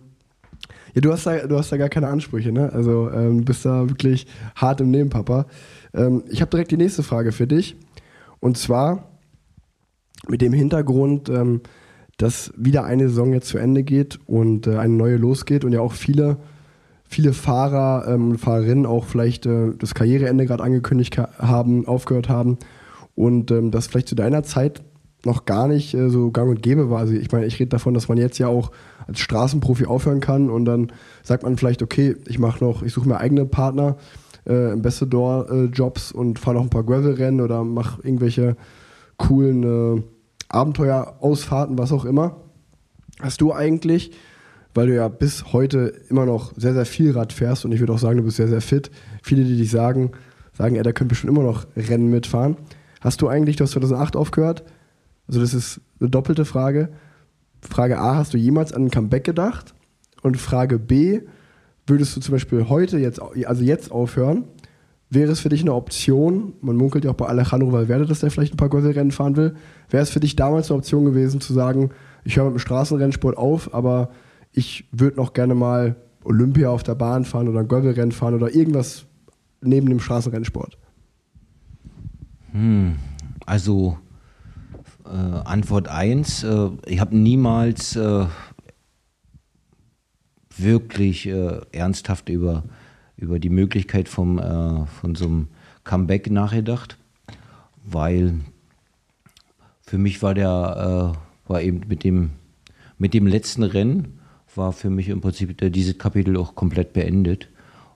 ja, 0.98 1.00
du 1.00 1.12
hast 1.12 1.26
da, 1.26 1.46
du 1.46 1.56
hast 1.56 1.70
da 1.70 1.76
gar 1.76 1.88
keine 1.88 2.08
Ansprüche, 2.08 2.50
ne? 2.50 2.72
Also 2.72 3.08
ähm, 3.10 3.44
bist 3.44 3.64
da 3.64 3.88
wirklich 3.88 4.26
hart 4.56 4.80
im 4.80 4.90
Nehmen, 4.90 5.10
Papa. 5.10 5.46
Ähm, 5.94 6.24
ich 6.28 6.40
habe 6.40 6.50
direkt 6.50 6.72
die 6.72 6.76
nächste 6.76 7.04
Frage 7.04 7.30
für 7.30 7.46
dich. 7.46 7.76
Und 8.40 8.58
zwar 8.58 9.08
mit 10.28 10.42
dem 10.42 10.52
Hintergrund, 10.52 11.28
ähm, 11.28 11.60
dass 12.16 12.52
wieder 12.56 12.82
eine 12.82 13.08
Saison 13.08 13.32
jetzt 13.32 13.46
zu 13.46 13.58
Ende 13.58 13.84
geht 13.84 14.18
und 14.26 14.66
äh, 14.66 14.76
eine 14.76 14.92
neue 14.92 15.18
losgeht 15.18 15.64
und 15.64 15.72
ja 15.72 15.80
auch 15.80 15.92
viele, 15.92 16.38
viele 17.04 17.32
Fahrer 17.32 18.12
ähm, 18.12 18.30
und 18.30 18.38
Fahrerinnen 18.38 18.84
auch 18.84 19.04
vielleicht 19.04 19.46
äh, 19.46 19.74
das 19.78 19.94
Karriereende 19.94 20.46
gerade 20.46 20.64
angekündigt 20.64 21.16
haben, 21.16 21.86
aufgehört 21.86 22.28
haben 22.28 22.58
und 23.14 23.52
ähm, 23.52 23.70
das 23.70 23.86
vielleicht 23.86 24.08
zu 24.08 24.16
deiner 24.16 24.42
Zeit 24.42 24.82
noch 25.24 25.44
gar 25.44 25.68
nicht 25.68 25.94
äh, 25.94 26.10
so 26.10 26.30
gang 26.30 26.50
und 26.50 26.62
gäbe 26.62 26.90
war. 26.90 27.00
Also 27.00 27.14
ich 27.14 27.30
meine, 27.32 27.46
ich 27.46 27.58
rede 27.58 27.70
davon, 27.70 27.94
dass 27.94 28.08
man 28.08 28.18
jetzt 28.18 28.38
ja 28.38 28.48
auch 28.48 28.70
als 29.06 29.20
Straßenprofi 29.20 29.86
aufhören 29.86 30.20
kann 30.20 30.50
und 30.50 30.64
dann 30.64 30.92
sagt 31.22 31.42
man 31.42 31.56
vielleicht, 31.56 31.82
okay, 31.82 32.16
ich 32.26 32.38
mache 32.38 32.64
noch, 32.64 32.82
ich 32.82 32.92
suche 32.92 33.08
mir 33.08 33.18
eigene 33.18 33.44
Partner, 33.44 33.96
äh, 34.46 34.72
Ambassador-Jobs 34.72 36.12
äh, 36.12 36.16
und 36.16 36.38
fahre 36.38 36.56
noch 36.56 36.62
ein 36.62 36.70
paar 36.70 36.84
Gravel-Rennen 36.84 37.40
oder 37.40 37.64
mache 37.64 38.00
irgendwelche 38.02 38.56
coolen 39.16 39.62
äh, 39.98 40.02
Abenteuerausfahrten, 40.48 41.78
was 41.78 41.92
auch 41.92 42.04
immer. 42.04 42.36
Hast 43.20 43.40
du 43.40 43.52
eigentlich, 43.52 44.12
weil 44.74 44.86
du 44.86 44.94
ja 44.94 45.08
bis 45.08 45.52
heute 45.52 45.92
immer 46.08 46.24
noch 46.24 46.52
sehr, 46.56 46.72
sehr 46.72 46.86
viel 46.86 47.10
Rad 47.10 47.32
fährst 47.32 47.64
und 47.64 47.72
ich 47.72 47.80
würde 47.80 47.92
auch 47.92 47.98
sagen, 47.98 48.18
du 48.18 48.24
bist 48.24 48.36
sehr, 48.36 48.48
sehr 48.48 48.60
fit, 48.60 48.90
viele, 49.22 49.44
die 49.44 49.56
dich 49.56 49.70
sagen, 49.70 50.12
sagen, 50.52 50.76
ja, 50.76 50.82
da 50.82 50.92
könnte 50.92 51.10
bestimmt 51.10 51.32
immer 51.32 51.42
noch 51.42 51.66
Rennen 51.76 52.10
mitfahren. 52.10 52.56
Hast 53.00 53.20
du 53.20 53.28
eigentlich, 53.28 53.56
du 53.56 53.64
hast 53.64 53.72
2008 53.72 54.16
aufgehört, 54.16 54.64
also 55.28 55.40
das 55.40 55.54
ist 55.54 55.80
eine 56.00 56.08
doppelte 56.08 56.44
Frage. 56.44 56.88
Frage 57.60 57.98
A, 57.98 58.16
hast 58.16 58.34
du 58.34 58.38
jemals 58.38 58.72
an 58.72 58.86
ein 58.86 58.90
Comeback 58.90 59.24
gedacht? 59.24 59.74
Und 60.22 60.36
Frage 60.36 60.78
B, 60.78 61.20
würdest 61.86 62.16
du 62.16 62.20
zum 62.20 62.32
Beispiel 62.32 62.68
heute 62.68 62.98
jetzt, 62.98 63.20
also 63.20 63.62
jetzt 63.62 63.92
aufhören? 63.92 64.44
Wäre 65.10 65.32
es 65.32 65.40
für 65.40 65.48
dich 65.48 65.62
eine 65.62 65.74
Option, 65.74 66.52
man 66.60 66.76
munkelt 66.76 67.04
ja 67.04 67.10
auch 67.10 67.14
bei 67.14 67.26
Alejandro 67.26 67.72
Valverde, 67.72 68.04
dass 68.04 68.20
der 68.20 68.30
vielleicht 68.30 68.54
ein 68.54 68.58
paar 68.58 68.68
Gürtelrennen 68.68 69.10
fahren 69.10 69.36
will, 69.36 69.54
wäre 69.88 70.02
es 70.02 70.10
für 70.10 70.20
dich 70.20 70.36
damals 70.36 70.70
eine 70.70 70.78
Option 70.78 71.06
gewesen 71.06 71.40
zu 71.40 71.54
sagen, 71.54 71.90
ich 72.24 72.36
höre 72.36 72.44
mit 72.44 72.54
dem 72.54 72.58
Straßenrennsport 72.58 73.38
auf, 73.38 73.72
aber 73.72 74.10
ich 74.52 74.86
würde 74.92 75.16
noch 75.16 75.32
gerne 75.32 75.54
mal 75.54 75.96
Olympia 76.24 76.68
auf 76.68 76.82
der 76.82 76.94
Bahn 76.94 77.24
fahren 77.24 77.48
oder 77.48 77.60
ein 77.60 77.68
Gürtelrennen 77.68 78.12
fahren 78.12 78.34
oder 78.34 78.54
irgendwas 78.54 79.06
neben 79.62 79.88
dem 79.88 80.00
Straßenrennsport? 80.00 80.76
Hm, 82.52 82.96
also 83.46 83.96
äh, 85.08 85.40
Antwort 85.44 85.88
1, 85.88 86.44
äh, 86.44 86.70
ich 86.86 87.00
habe 87.00 87.16
niemals 87.16 87.96
äh, 87.96 88.26
wirklich 90.56 91.26
äh, 91.26 91.60
ernsthaft 91.72 92.28
über, 92.28 92.64
über 93.16 93.38
die 93.38 93.48
Möglichkeit 93.48 94.08
vom, 94.08 94.38
äh, 94.38 94.86
von 94.86 95.14
so 95.14 95.26
einem 95.26 95.48
Comeback 95.84 96.30
nachgedacht. 96.30 96.98
weil 97.90 98.40
für 99.80 99.96
mich 99.96 100.22
war 100.22 100.34
der, 100.34 101.16
äh, 101.16 101.50
war 101.50 101.62
eben 101.62 101.88
mit 101.88 102.04
dem, 102.04 102.32
mit 102.98 103.14
dem 103.14 103.26
letzten 103.26 103.62
Rennen, 103.62 104.20
war 104.54 104.72
für 104.72 104.90
mich 104.90 105.08
im 105.08 105.22
Prinzip 105.22 105.56
dieses 105.72 105.96
Kapitel 105.96 106.36
auch 106.36 106.54
komplett 106.54 106.92
beendet. 106.92 107.48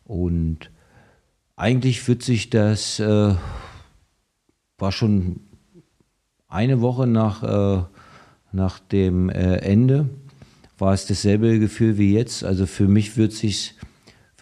Und 0.04 0.70
eigentlich 1.56 2.08
wird 2.08 2.22
sich 2.22 2.48
das, 2.48 3.00
war 3.00 4.92
schon 4.92 5.40
eine 6.52 6.80
Woche 6.80 7.06
nach, 7.06 7.42
äh, 7.42 7.82
nach 8.52 8.78
dem 8.78 9.28
äh, 9.28 9.56
Ende, 9.56 10.08
war 10.78 10.92
es 10.92 11.06
dasselbe 11.06 11.58
Gefühl 11.58 11.98
wie 11.98 12.12
jetzt. 12.12 12.44
Also 12.44 12.66
für 12.66 12.88
mich 12.88 13.16
wird 13.16 13.32
sich 13.32 13.76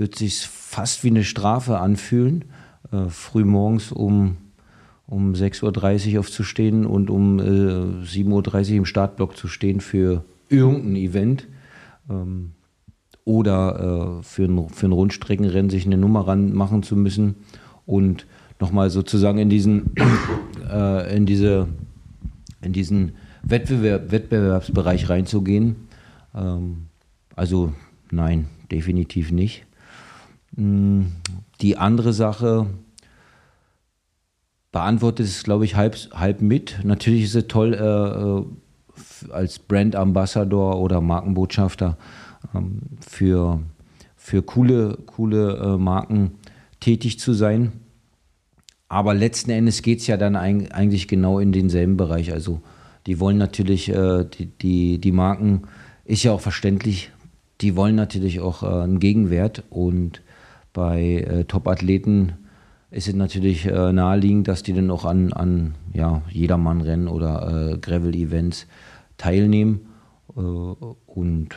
wird 0.01 0.17
sich 0.17 0.47
fast 0.47 1.05
wie 1.05 1.09
eine 1.09 1.25
Strafe 1.25 1.79
anfühlen, 1.79 2.47
äh, 2.91 3.11
früh 3.11 3.45
morgens 3.45 3.93
um, 3.93 4.39
um 5.07 5.35
6.30 5.35 6.15
Uhr 6.15 6.21
aufzustehen 6.21 6.87
und 6.87 7.11
um 7.11 7.39
äh, 7.39 7.43
7.30 7.43 8.71
Uhr 8.71 8.77
im 8.79 8.85
Startblock 8.87 9.37
zu 9.37 9.47
stehen 9.47 9.81
für 9.81 10.25
irgendein 10.49 10.97
Event. 10.97 11.49
Ähm, 12.09 12.53
oder 13.27 14.21
äh, 14.21 14.23
für, 14.23 14.45
ein, 14.45 14.71
für 14.71 14.87
ein 14.87 14.93
Rundstreckenrennen 14.93 15.71
sich 15.71 15.85
eine 15.85 15.99
Nummer 15.99 16.27
ranmachen 16.27 16.83
zu 16.83 16.97
müssen 16.97 17.37
und 17.85 18.27
nochmal 18.59 18.89
sozusagen 18.89 19.39
in 19.39 19.51
diesen, 19.51 19.95
äh, 20.71 21.15
in 21.15 21.27
diese, 21.27 21.69
in 22.63 22.73
diesen 22.73 23.13
Wettbewerb, 23.43 24.11
Wettbewerbsbereich 24.11 25.09
reinzugehen. 25.09 25.89
Ähm, 26.35 26.87
also 27.37 27.73
nein, 28.11 28.47
definitiv 28.71 29.33
nicht. 29.33 29.65
Mm, 30.57 31.03
die 31.61 31.77
andere 31.77 32.13
Sache 32.13 32.67
beantwortet 34.73 35.27
es, 35.27 35.43
glaube 35.43 35.65
ich, 35.65 35.77
halb, 35.77 35.97
halb 36.13 36.43
mit. 36.43 36.81
Natürlich 36.85 37.25
ist 37.25 37.35
es 37.35 37.47
toll, 37.49 37.75
äh, 37.75 37.79
äh 37.79 38.45
als 39.33 39.59
Brand 39.59 39.97
Ambassador 39.97 40.79
oder 40.79 41.01
Markenbotschafter 41.01 41.97
ähm, 42.55 42.83
für, 43.01 43.61
für 44.17 44.43
coole, 44.43 44.99
coole 45.07 45.57
äh, 45.57 45.79
Marken 45.79 46.33
tätig 46.81 47.19
zu 47.19 47.33
sein. 47.33 47.73
Aber 48.91 49.15
letzten 49.15 49.53
Endes 49.53 49.83
geht 49.83 50.01
es 50.01 50.09
ja 50.09 50.17
dann 50.17 50.35
eigentlich 50.35 51.07
genau 51.07 51.39
in 51.39 51.53
denselben 51.53 51.97
Bereich. 51.97 52.33
Also 52.33 52.61
die 53.07 53.21
wollen 53.21 53.39
natürlich, 53.39 53.89
äh, 53.89 54.25
die, 54.25 54.47
die, 54.47 55.01
die 55.01 55.13
Marken, 55.13 55.63
ist 56.05 56.25
ja 56.25 56.33
auch 56.33 56.41
verständlich, 56.41 57.13
die 57.61 57.77
wollen 57.77 57.95
natürlich 57.95 58.41
auch 58.41 58.65
äh, 58.65 58.83
einen 58.83 58.99
Gegenwert 58.99 59.63
und 59.71 60.23
bei 60.73 61.19
äh, 61.19 61.45
Top-Athleten 61.45 62.33
ist 62.91 63.07
es 63.07 63.15
natürlich 63.15 63.65
äh, 63.65 63.93
naheliegend, 63.93 64.49
dass 64.49 64.65
die 64.65 64.73
dann 64.73 64.91
auch 64.91 65.05
an, 65.05 65.33
an 65.33 65.77
ja, 65.93 66.23
Jedermann-Rennen 66.29 67.07
oder 67.07 67.75
äh, 67.75 67.79
Gravel-Events 67.79 68.67
teilnehmen. 69.19 69.87
Äh, 70.37 70.41
und 70.41 71.51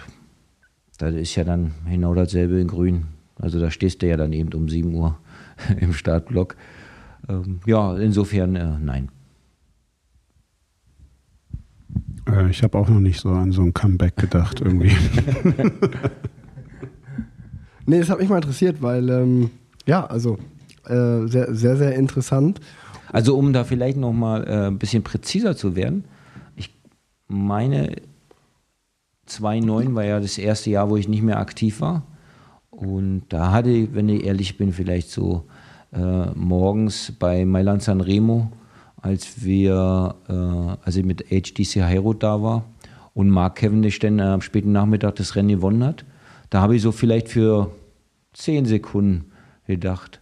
das 1.00 1.16
ist 1.16 1.34
ja 1.34 1.44
dann 1.44 1.72
genau 1.90 2.14
dasselbe 2.14 2.60
in 2.60 2.68
Grün. 2.68 3.06
Also 3.42 3.60
da 3.60 3.72
stehst 3.72 4.04
du 4.04 4.08
ja 4.08 4.18
dann 4.18 4.34
eben 4.34 4.54
um 4.54 4.70
7 4.70 4.94
Uhr 4.94 5.18
im 5.80 5.94
Startblock. 5.94 6.56
Ähm, 7.30 7.60
ja, 7.66 7.96
insofern 7.98 8.56
äh, 8.56 8.78
nein. 8.80 9.10
Äh, 12.28 12.50
ich 12.50 12.64
habe 12.64 12.78
auch 12.78 12.90
noch 12.90 13.00
nicht 13.00 13.20
so 13.20 13.30
an 13.30 13.52
so 13.52 13.62
ein 13.62 13.74
Comeback 13.74 14.16
gedacht 14.16 14.62
irgendwie. 14.62 14.92
Nee, 17.86 18.00
das 18.00 18.10
hat 18.10 18.20
mich 18.20 18.30
mal 18.30 18.38
interessiert, 18.38 18.82
weil, 18.82 19.10
ähm, 19.10 19.50
ja, 19.86 20.06
also 20.06 20.38
äh, 20.86 21.28
sehr, 21.28 21.54
sehr, 21.54 21.76
sehr 21.76 21.96
interessant. 21.96 22.62
Also 23.12 23.38
um 23.38 23.54
da 23.54 23.64
vielleicht 23.64 23.98
nochmal 23.98 24.48
äh, 24.48 24.68
ein 24.68 24.80
bisschen 24.80 25.04
präziser 25.04 25.56
zu 25.56 25.76
werden, 25.76 26.06
ich 26.56 26.74
meine, 27.28 27.98
2009 29.26 29.96
war 29.96 30.06
ja 30.06 30.20
das 30.20 30.38
erste 30.38 30.70
Jahr, 30.70 30.90
wo 30.90 30.98
ich 30.98 31.08
nicht 31.08 31.24
mehr 31.24 31.40
aktiv 31.40 31.82
war. 31.82 32.04
Und 32.70 33.24
da 33.30 33.52
hatte 33.52 33.70
ich, 33.70 33.94
wenn 33.94 34.10
ich 34.10 34.24
ehrlich 34.24 34.58
bin, 34.58 34.72
vielleicht 34.72 35.10
so 35.12 35.46
äh, 35.94 36.32
morgens 36.36 37.14
bei 37.20 37.46
Mailand 37.46 37.84
San 37.84 38.02
Remo, 38.02 38.52
als 39.02 39.44
wir, 39.44 40.16
äh, 40.28 40.34
als 40.86 40.96
ich 40.96 41.06
mit 41.06 41.26
HDC 41.30 41.82
Hairot 41.82 42.24
da 42.24 42.42
war 42.42 42.66
und 43.14 43.30
Mark 43.30 43.58
Cavendish 43.58 44.00
dann 44.00 44.20
am 44.20 44.42
späten 44.42 44.72
Nachmittag 44.72 45.16
das 45.16 45.36
Rennen 45.36 45.50
gewonnen 45.50 45.84
hat, 45.84 46.06
da 46.50 46.62
habe 46.62 46.76
ich 46.76 46.82
so 46.82 46.92
vielleicht 46.92 47.30
für 47.30 47.72
zehn 48.34 48.66
Sekunden 48.66 49.32
gedacht, 49.68 50.22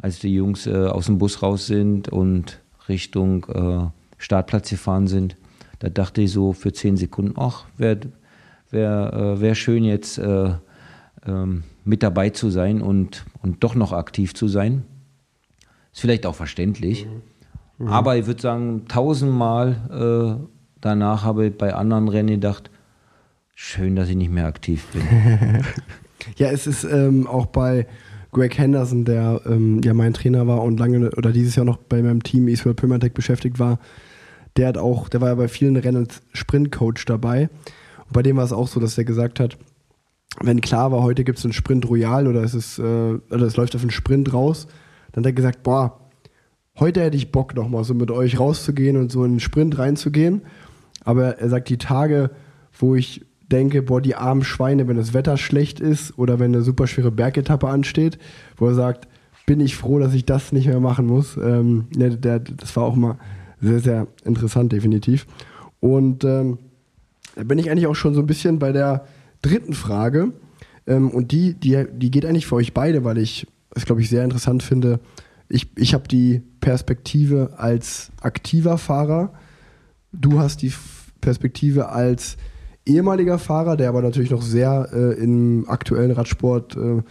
als 0.00 0.20
die 0.20 0.34
Jungs 0.34 0.66
äh, 0.66 0.86
aus 0.86 1.06
dem 1.06 1.18
Bus 1.18 1.42
raus 1.42 1.66
sind 1.66 2.08
und 2.08 2.60
Richtung 2.88 3.46
äh, 3.46 3.86
Startplatz 4.18 4.70
gefahren 4.70 5.06
sind. 5.06 5.36
Da 5.78 5.88
dachte 5.88 6.22
ich 6.22 6.32
so 6.32 6.52
für 6.52 6.72
zehn 6.72 6.96
Sekunden, 6.96 7.34
ach, 7.36 7.66
wäre 7.76 8.00
wär, 8.70 9.12
äh, 9.12 9.40
wär 9.40 9.54
schön 9.54 9.84
jetzt 9.84 10.18
äh, 10.18 10.50
ähm, 11.26 11.64
mit 11.84 12.02
dabei 12.02 12.30
zu 12.30 12.50
sein 12.50 12.82
und, 12.82 13.24
und 13.42 13.64
doch 13.64 13.74
noch 13.74 13.92
aktiv 13.92 14.34
zu 14.34 14.48
sein. 14.48 14.84
Ist 15.98 16.02
vielleicht 16.02 16.26
auch 16.26 16.36
verständlich. 16.36 17.06
Mhm. 17.06 17.86
Mhm. 17.86 17.92
Aber 17.92 18.16
ich 18.16 18.26
würde 18.28 18.40
sagen, 18.40 18.84
tausendmal 18.86 20.38
äh, 20.40 20.48
danach 20.80 21.24
habe 21.24 21.48
ich 21.48 21.58
bei 21.58 21.74
anderen 21.74 22.06
Rennen 22.06 22.28
gedacht, 22.28 22.70
Schön, 23.56 23.96
dass 23.96 24.08
ich 24.08 24.14
nicht 24.14 24.30
mehr 24.30 24.46
aktiv 24.46 24.86
bin. 24.92 25.02
ja, 26.36 26.46
es 26.52 26.68
ist 26.68 26.84
ähm, 26.84 27.26
auch 27.26 27.46
bei 27.46 27.88
Greg 28.30 28.56
Henderson, 28.56 29.04
der 29.04 29.40
ähm, 29.46 29.80
ja 29.82 29.94
mein 29.94 30.14
Trainer 30.14 30.46
war 30.46 30.62
und 30.62 30.78
lange 30.78 31.10
oder 31.16 31.32
dieses 31.32 31.56
Jahr 31.56 31.66
noch 31.66 31.78
bei 31.78 32.00
meinem 32.00 32.22
Team 32.22 32.46
Israel 32.46 32.76
Pimatech 32.76 33.14
beschäftigt 33.14 33.58
war. 33.58 33.80
Der 34.56 34.68
hat 34.68 34.78
auch, 34.78 35.08
der 35.08 35.20
war 35.20 35.30
ja 35.30 35.34
bei 35.34 35.48
vielen 35.48 35.76
Rennen 35.76 36.04
als 36.04 36.22
Sprintcoach 36.32 37.04
dabei. 37.06 37.50
Und 38.06 38.12
bei 38.12 38.22
dem 38.22 38.36
war 38.36 38.44
es 38.44 38.52
auch 38.52 38.68
so, 38.68 38.78
dass 38.78 38.96
er 38.96 39.02
gesagt 39.02 39.40
hat, 39.40 39.58
wenn 40.40 40.60
klar 40.60 40.92
war, 40.92 41.02
heute 41.02 41.24
gibt 41.24 41.40
es 41.40 41.44
einen 41.44 41.52
Sprint 41.52 41.90
Royal 41.90 42.28
oder 42.28 42.44
es 42.44 42.54
ist, 42.54 42.78
äh, 42.78 42.82
oder 42.82 43.42
es 43.42 43.56
läuft 43.56 43.74
auf 43.74 43.82
einen 43.82 43.90
Sprint 43.90 44.32
raus, 44.32 44.68
dann 45.18 45.24
hat 45.24 45.32
er 45.32 45.32
gesagt, 45.32 45.62
boah, 45.64 45.98
heute 46.78 47.02
hätte 47.02 47.16
ich 47.16 47.32
Bock 47.32 47.54
nochmal 47.56 47.82
so 47.82 47.92
mit 47.92 48.10
euch 48.10 48.38
rauszugehen 48.38 48.96
und 48.96 49.10
so 49.10 49.24
in 49.24 49.32
einen 49.32 49.40
Sprint 49.40 49.78
reinzugehen. 49.78 50.42
Aber 51.04 51.38
er 51.38 51.48
sagt, 51.48 51.68
die 51.68 51.78
Tage, 51.78 52.30
wo 52.78 52.94
ich 52.94 53.26
denke, 53.50 53.82
boah, 53.82 54.00
die 54.00 54.14
armen 54.14 54.44
Schweine, 54.44 54.86
wenn 54.86 54.96
das 54.96 55.14
Wetter 55.14 55.36
schlecht 55.36 55.80
ist 55.80 56.16
oder 56.18 56.38
wenn 56.38 56.54
eine 56.54 56.62
super 56.62 56.86
schwere 56.86 57.10
Bergetappe 57.10 57.66
ansteht, 57.66 58.18
wo 58.56 58.68
er 58.68 58.74
sagt, 58.74 59.08
bin 59.44 59.58
ich 59.58 59.74
froh, 59.74 59.98
dass 59.98 60.14
ich 60.14 60.24
das 60.24 60.52
nicht 60.52 60.68
mehr 60.68 60.78
machen 60.78 61.06
muss. 61.06 61.36
Ähm, 61.36 61.86
der, 61.90 62.10
der, 62.10 62.38
das 62.38 62.76
war 62.76 62.84
auch 62.84 62.94
mal 62.94 63.18
sehr, 63.60 63.80
sehr 63.80 64.06
interessant, 64.24 64.70
definitiv. 64.70 65.26
Und 65.80 66.22
ähm, 66.22 66.58
da 67.34 67.42
bin 67.42 67.58
ich 67.58 67.70
eigentlich 67.70 67.86
auch 67.86 67.96
schon 67.96 68.14
so 68.14 68.20
ein 68.20 68.26
bisschen 68.26 68.58
bei 68.58 68.70
der 68.70 69.06
dritten 69.42 69.72
Frage. 69.72 70.32
Ähm, 70.86 71.10
und 71.10 71.32
die, 71.32 71.54
die, 71.54 71.86
die 71.92 72.10
geht 72.10 72.24
eigentlich 72.24 72.46
für 72.46 72.56
euch 72.56 72.74
beide, 72.74 73.04
weil 73.04 73.18
ich 73.18 73.46
es, 73.78 73.86
glaube 73.86 74.00
ich, 74.00 74.08
sehr 74.08 74.24
interessant 74.24 74.62
finde. 74.62 75.00
Ich, 75.48 75.68
ich 75.76 75.94
habe 75.94 76.08
die 76.08 76.42
Perspektive 76.60 77.54
als 77.56 78.10
aktiver 78.20 78.78
Fahrer. 78.78 79.32
Du 80.12 80.38
hast 80.38 80.62
die 80.62 80.72
Perspektive 81.20 81.88
als 81.88 82.36
ehemaliger 82.84 83.38
Fahrer, 83.38 83.76
der 83.76 83.88
aber 83.88 84.02
natürlich 84.02 84.30
noch 84.30 84.42
sehr 84.42 84.88
äh, 84.92 85.22
im 85.22 85.68
aktuellen 85.68 86.10
Radsport 86.10 86.76
äh, 86.76 87.02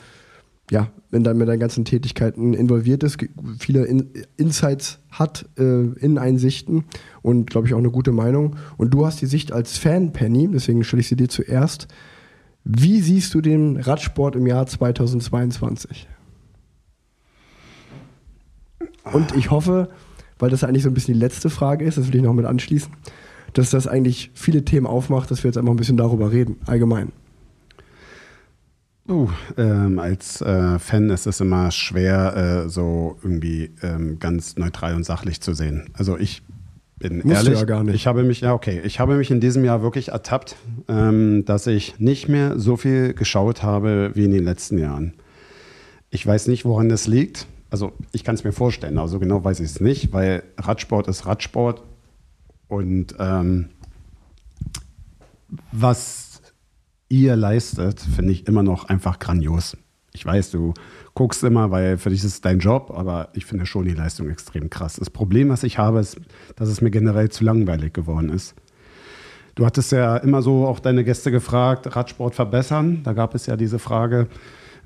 ja, 0.69 0.89
in 1.11 1.23
dein, 1.23 1.37
mit 1.37 1.47
deinen 1.47 1.59
ganzen 1.59 1.85
Tätigkeiten 1.85 2.53
involviert 2.53 3.03
ist, 3.03 3.17
viele 3.57 3.85
in, 3.85 4.09
Insights 4.35 4.99
hat, 5.09 5.45
äh, 5.57 5.63
Inneneinsichten 5.63 6.83
und 7.21 7.49
glaube 7.49 7.67
ich 7.67 7.73
auch 7.73 7.79
eine 7.79 7.91
gute 7.91 8.11
Meinung. 8.11 8.57
Und 8.75 8.93
du 8.93 9.05
hast 9.05 9.21
die 9.21 9.27
Sicht 9.27 9.51
als 9.53 9.77
Fan, 9.77 10.11
Penny, 10.11 10.49
deswegen 10.51 10.83
stelle 10.83 10.99
ich 10.99 11.07
sie 11.07 11.15
dir 11.15 11.29
zuerst. 11.29 11.87
Wie 12.65 12.99
siehst 12.99 13.33
du 13.33 13.39
den 13.39 13.77
Radsport 13.77 14.35
im 14.35 14.45
Jahr 14.45 14.67
2022? 14.67 16.07
Und 19.13 19.35
ich 19.35 19.51
hoffe, 19.51 19.89
weil 20.39 20.49
das 20.49 20.63
eigentlich 20.63 20.83
so 20.83 20.89
ein 20.89 20.93
bisschen 20.93 21.15
die 21.15 21.19
letzte 21.19 21.49
Frage 21.49 21.85
ist, 21.85 21.97
das 21.97 22.07
will 22.07 22.15
ich 22.15 22.21
noch 22.21 22.33
mit 22.33 22.45
anschließen, 22.45 22.91
dass 23.53 23.69
das 23.69 23.87
eigentlich 23.87 24.31
viele 24.33 24.63
Themen 24.63 24.85
aufmacht, 24.85 25.31
dass 25.31 25.43
wir 25.43 25.49
jetzt 25.49 25.57
einfach 25.57 25.71
ein 25.71 25.77
bisschen 25.77 25.97
darüber 25.97 26.31
reden, 26.31 26.57
allgemein. 26.65 27.11
Uh, 29.09 29.29
ähm, 29.57 29.99
als 29.99 30.41
äh, 30.41 30.79
Fan 30.79 31.09
ist 31.09 31.27
es 31.27 31.39
immer 31.39 31.71
schwer, 31.71 32.65
äh, 32.65 32.69
so 32.69 33.17
irgendwie 33.23 33.71
ähm, 33.81 34.19
ganz 34.19 34.57
neutral 34.57 34.95
und 34.95 35.05
sachlich 35.05 35.39
zu 35.39 35.53
sehen. 35.53 35.89
Also 35.93 36.17
ich 36.17 36.41
bin 36.99 37.21
Musst 37.23 37.45
ehrlich, 37.45 37.59
ja 37.59 37.65
gar 37.65 37.83
nicht. 37.85 37.95
ich 37.95 38.05
habe 38.05 38.23
mich, 38.23 38.41
ja 38.41 38.53
okay, 38.53 38.81
ich 38.83 38.99
habe 38.99 39.15
mich 39.15 39.31
in 39.31 39.39
diesem 39.39 39.63
Jahr 39.63 39.81
wirklich 39.81 40.09
ertappt, 40.09 40.57
ähm, 40.89 41.45
dass 41.45 41.67
ich 41.67 41.99
nicht 41.99 42.27
mehr 42.27 42.59
so 42.59 42.75
viel 42.75 43.13
geschaut 43.13 43.63
habe 43.63 44.11
wie 44.15 44.25
in 44.25 44.31
den 44.31 44.43
letzten 44.43 44.77
Jahren. 44.77 45.13
Ich 46.09 46.25
weiß 46.27 46.47
nicht, 46.47 46.65
woran 46.65 46.89
das 46.89 47.07
liegt. 47.07 47.47
Also 47.69 47.93
ich 48.11 48.23
kann 48.23 48.35
es 48.35 48.43
mir 48.43 48.53
vorstellen, 48.53 48.97
also 48.97 49.19
genau 49.19 49.43
weiß 49.43 49.59
ich 49.59 49.65
es 49.65 49.81
nicht, 49.81 50.13
weil 50.13 50.43
Radsport 50.57 51.07
ist 51.07 51.25
Radsport 51.25 51.83
und 52.67 53.15
ähm, 53.19 53.69
was 55.71 56.41
ihr 57.09 57.35
leistet, 57.35 57.99
finde 57.99 58.31
ich 58.31 58.47
immer 58.47 58.63
noch 58.63 58.85
einfach 58.85 59.19
grandios. 59.19 59.77
Ich 60.13 60.25
weiß, 60.25 60.51
du 60.51 60.73
guckst 61.13 61.43
immer, 61.43 61.71
weil 61.71 61.97
für 61.97 62.09
dich 62.09 62.19
ist 62.19 62.25
es 62.25 62.41
dein 62.41 62.59
Job, 62.59 62.91
aber 62.95 63.29
ich 63.33 63.45
finde 63.45 63.65
schon 63.65 63.85
die 63.85 63.93
Leistung 63.93 64.29
extrem 64.29 64.69
krass. 64.69 64.95
Das 64.95 65.09
Problem, 65.09 65.49
was 65.49 65.63
ich 65.63 65.77
habe, 65.77 65.99
ist, 65.99 66.19
dass 66.55 66.69
es 66.69 66.81
mir 66.81 66.89
generell 66.89 67.29
zu 67.29 67.43
langweilig 67.43 67.93
geworden 67.93 68.29
ist. 68.29 68.55
Du 69.55 69.65
hattest 69.65 69.91
ja 69.91 70.17
immer 70.17 70.41
so 70.41 70.67
auch 70.67 70.79
deine 70.79 71.03
Gäste 71.03 71.31
gefragt, 71.31 71.95
Radsport 71.95 72.35
verbessern. 72.35 73.01
Da 73.03 73.13
gab 73.13 73.35
es 73.35 73.45
ja 73.47 73.55
diese 73.57 73.79
Frage. 73.79 74.27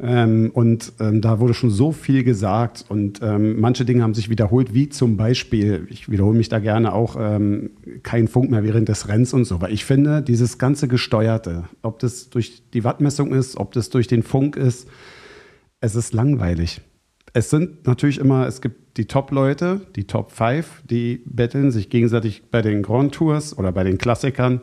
Ähm, 0.04 0.50
und 0.54 0.94
ähm, 1.00 1.22
da 1.22 1.40
wurde 1.40 1.54
schon 1.54 1.70
so 1.70 1.92
viel 1.92 2.24
gesagt 2.24 2.86
und 2.90 3.20
ähm, 3.22 3.60
manche 3.60 3.86
Dinge 3.86 4.02
haben 4.02 4.16
sich 4.16 4.30
wiederholt, 4.30 4.74
wie 4.74 4.90
zum 4.90 5.16
Beispiel, 5.16 5.86
ich 5.92 6.10
wiederhole 6.10 6.36
mich 6.36 6.50
da 6.50 6.58
gerne 6.58 6.94
auch, 6.94 7.16
ähm, 7.20 7.70
kein 8.02 8.28
Funk 8.28 8.50
mehr 8.50 8.64
während 8.64 8.90
des 8.90 9.08
Rennens 9.08 9.32
und 9.34 9.46
so. 9.46 9.62
Weil 9.62 9.72
ich 9.72 9.86
finde, 9.86 10.24
dieses 10.24 10.58
ganze 10.58 10.88
Gesteuerte, 10.88 11.66
ob 11.84 12.00
das 12.00 12.32
durch 12.32 12.64
die 12.74 12.84
Wattmessung 12.84 13.32
ist, 13.32 13.58
ob 13.58 13.74
das 13.74 13.92
durch 13.92 14.08
den 14.08 14.24
Funk 14.24 14.56
ist, 14.56 14.88
es 15.82 15.96
ist 15.96 16.14
langweilig. 16.14 16.82
Es 17.34 17.52
sind 17.52 17.86
natürlich 17.86 18.18
immer, 18.18 18.48
es 18.48 18.62
gibt 18.62 18.98
die 18.98 19.06
Top-Leute, 19.06 19.82
die 19.96 20.06
Top 20.06 20.32
5, 20.32 20.82
die 20.90 21.22
betteln 21.26 21.72
sich 21.72 21.90
gegenseitig 21.90 22.44
bei 22.50 22.64
den 22.64 22.82
Grand 22.82 23.14
Tours 23.14 23.58
oder 23.58 23.72
bei 23.72 23.84
den 23.84 24.00
Klassikern. 24.00 24.62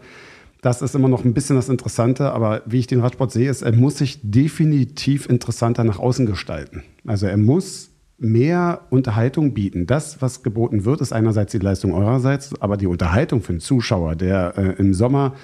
Das 0.61 0.83
ist 0.83 0.95
immer 0.95 1.09
noch 1.09 1.25
ein 1.25 1.35
bisschen 1.35 1.57
das 1.57 1.69
Interessante, 1.69 2.33
aber 2.33 2.63
wie 2.67 2.81
ich 2.81 2.87
den 2.87 3.01
Radsport 3.01 3.31
sehe, 3.31 3.49
ist, 3.49 3.63
er 3.63 3.73
muss 3.73 3.99
sich 3.99 4.19
definitiv 4.23 5.29
interessanter 5.29 5.85
nach 5.85 5.99
außen 5.99 6.27
gestalten. 6.27 6.83
Also 7.07 7.27
er 7.27 7.37
muss 7.37 7.91
mehr 8.19 8.81
Unterhaltung 8.91 9.55
bieten. 9.55 9.87
Das, 9.87 10.21
was 10.21 10.43
geboten 10.43 10.85
wird, 10.85 11.01
ist 11.01 11.13
einerseits 11.13 11.53
die 11.53 11.59
Leistung 11.59 11.95
eurerseits, 11.95 12.61
aber 12.61 12.77
die 12.77 12.89
Unterhaltung 12.89 13.43
für 13.43 13.53
den 13.53 13.61
Zuschauer, 13.61 14.17
der 14.17 14.55
äh, 14.57 14.73
im 14.79 14.93
Sommer 14.93 15.35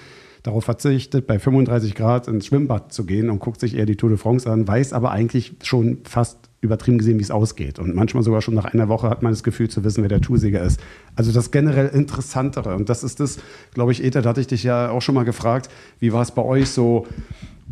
darauf 0.43 0.65
verzichtet, 0.65 1.27
bei 1.27 1.39
35 1.39 1.95
Grad 1.95 2.27
ins 2.29 2.47
Schwimmbad 2.47 2.93
zu 2.93 3.07
gehen 3.07 3.31
und 3.31 3.39
guckt 3.39 3.61
sich 3.61 3.77
eher 3.77 3.87
die 3.87 3.97
Tour 3.97 4.11
de 4.11 4.19
France 4.19 4.51
an, 4.51 4.67
weiß 4.67 4.93
aber 4.93 5.13
eigentlich 5.13 5.55
schon 5.63 5.99
fast 6.05 6.51
übertrieben 6.65 6.99
gesehen, 6.99 7.19
wie 7.19 7.23
es 7.23 7.31
ausgeht. 7.31 7.79
Und 7.79 7.95
manchmal 7.95 8.23
sogar 8.23 8.43
schon 8.43 8.55
nach 8.55 8.65
einer 8.65 8.89
Woche 8.89 9.09
hat 9.09 9.23
man 9.23 9.33
das 9.33 9.43
Gefühl 9.43 9.69
zu 9.69 9.85
wissen, 9.85 10.03
wer 10.03 10.09
der 10.09 10.21
Toursieger 10.21 10.63
ist. 10.63 10.81
Also 11.15 11.31
das 11.31 11.51
generell 11.51 11.89
Interessantere. 11.89 12.75
Und 12.75 12.89
das 12.89 13.05
ist 13.05 13.21
das, 13.21 13.39
glaube 13.73 13.93
ich, 13.93 14.03
Ether, 14.03 14.23
da 14.23 14.31
hatte 14.31 14.41
ich 14.41 14.47
dich 14.47 14.65
ja 14.65 14.91
auch 14.91 15.03
schon 15.03 15.15
mal 15.15 15.25
gefragt, 15.25 15.69
wie 16.01 16.13
war 16.13 16.23
es 16.23 16.33
bei 16.33 16.43
euch 16.43 16.71
so 16.71 17.07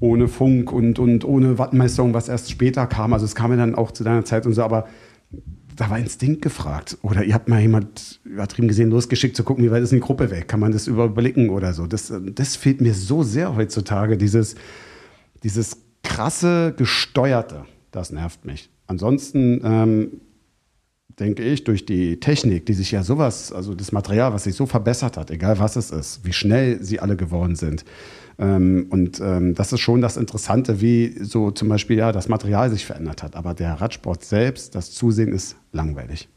ohne 0.00 0.28
Funk 0.28 0.72
und, 0.72 0.98
und 0.98 1.24
ohne 1.24 1.58
Wattmessung, 1.58 2.14
was 2.14 2.28
erst 2.28 2.50
später 2.50 2.86
kam. 2.86 3.12
Also 3.12 3.24
es 3.24 3.34
kam 3.34 3.50
ja 3.50 3.56
dann 3.56 3.74
auch 3.74 3.90
zu 3.90 4.04
deiner 4.04 4.24
Zeit 4.24 4.46
und 4.46 4.52
so, 4.52 4.62
aber 4.62 4.86
da 5.76 5.90
war 5.90 5.98
Instinkt 5.98 6.42
gefragt. 6.42 6.98
Oder 7.02 7.24
ihr 7.24 7.34
habt 7.34 7.48
mal 7.48 7.60
jemand 7.60 8.20
übertrieben 8.24 8.68
gesehen 8.68 8.90
losgeschickt 8.90 9.36
zu 9.36 9.44
gucken, 9.44 9.64
wie 9.64 9.70
weit 9.70 9.82
ist 9.82 9.92
eine 9.92 10.00
Gruppe 10.00 10.30
weg? 10.30 10.48
Kann 10.48 10.60
man 10.60 10.72
das 10.72 10.86
überblicken 10.86 11.50
oder 11.50 11.72
so? 11.72 11.86
Das, 11.86 12.12
das 12.34 12.56
fehlt 12.56 12.80
mir 12.80 12.94
so 12.94 13.22
sehr 13.22 13.56
heutzutage, 13.56 14.16
dieses, 14.16 14.54
dieses 15.42 15.78
krasse 16.02 16.74
Gesteuerte. 16.76 17.64
Das 17.90 18.12
nervt 18.12 18.44
mich. 18.44 18.70
Ansonsten 18.92 19.62
ähm, 19.64 20.20
denke 21.18 21.42
ich, 21.42 21.64
durch 21.64 21.86
die 21.86 22.20
Technik, 22.20 22.66
die 22.66 22.74
sich 22.74 22.90
ja 22.90 23.02
sowas, 23.02 23.50
also 23.50 23.74
das 23.74 23.90
Material, 23.90 24.34
was 24.34 24.44
sich 24.44 24.54
so 24.54 24.66
verbessert 24.66 25.16
hat, 25.16 25.30
egal 25.30 25.58
was 25.58 25.76
es 25.76 25.90
ist, 25.90 26.26
wie 26.26 26.34
schnell 26.34 26.84
sie 26.84 27.00
alle 27.00 27.16
geworden 27.16 27.56
sind. 27.56 27.86
Ähm, 28.38 28.88
und 28.90 29.18
ähm, 29.20 29.54
das 29.54 29.72
ist 29.72 29.80
schon 29.80 30.02
das 30.02 30.18
Interessante, 30.18 30.82
wie 30.82 31.24
so 31.24 31.50
zum 31.50 31.70
Beispiel 31.70 31.96
ja 31.96 32.12
das 32.12 32.28
Material 32.28 32.68
sich 32.68 32.84
verändert 32.84 33.22
hat. 33.22 33.34
Aber 33.34 33.54
der 33.54 33.80
Radsport 33.80 34.26
selbst, 34.26 34.74
das 34.74 34.90
Zusehen 34.90 35.32
ist 35.32 35.56
langweilig. 35.72 36.28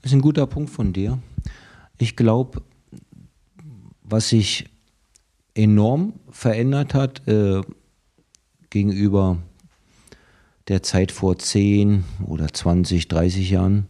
Das 0.00 0.10
ist 0.10 0.14
ein 0.14 0.22
guter 0.22 0.48
Punkt 0.48 0.70
von 0.70 0.92
dir. 0.92 1.20
Ich 1.98 2.16
glaube, 2.16 2.62
was 4.02 4.30
sich 4.30 4.68
enorm 5.54 6.14
verändert 6.30 6.94
hat 6.94 7.28
äh, 7.28 7.60
gegenüber 8.70 9.38
der 10.68 10.82
Zeit 10.82 11.12
vor 11.12 11.38
10 11.38 12.04
oder 12.26 12.48
20, 12.48 13.08
30 13.08 13.50
Jahren 13.50 13.88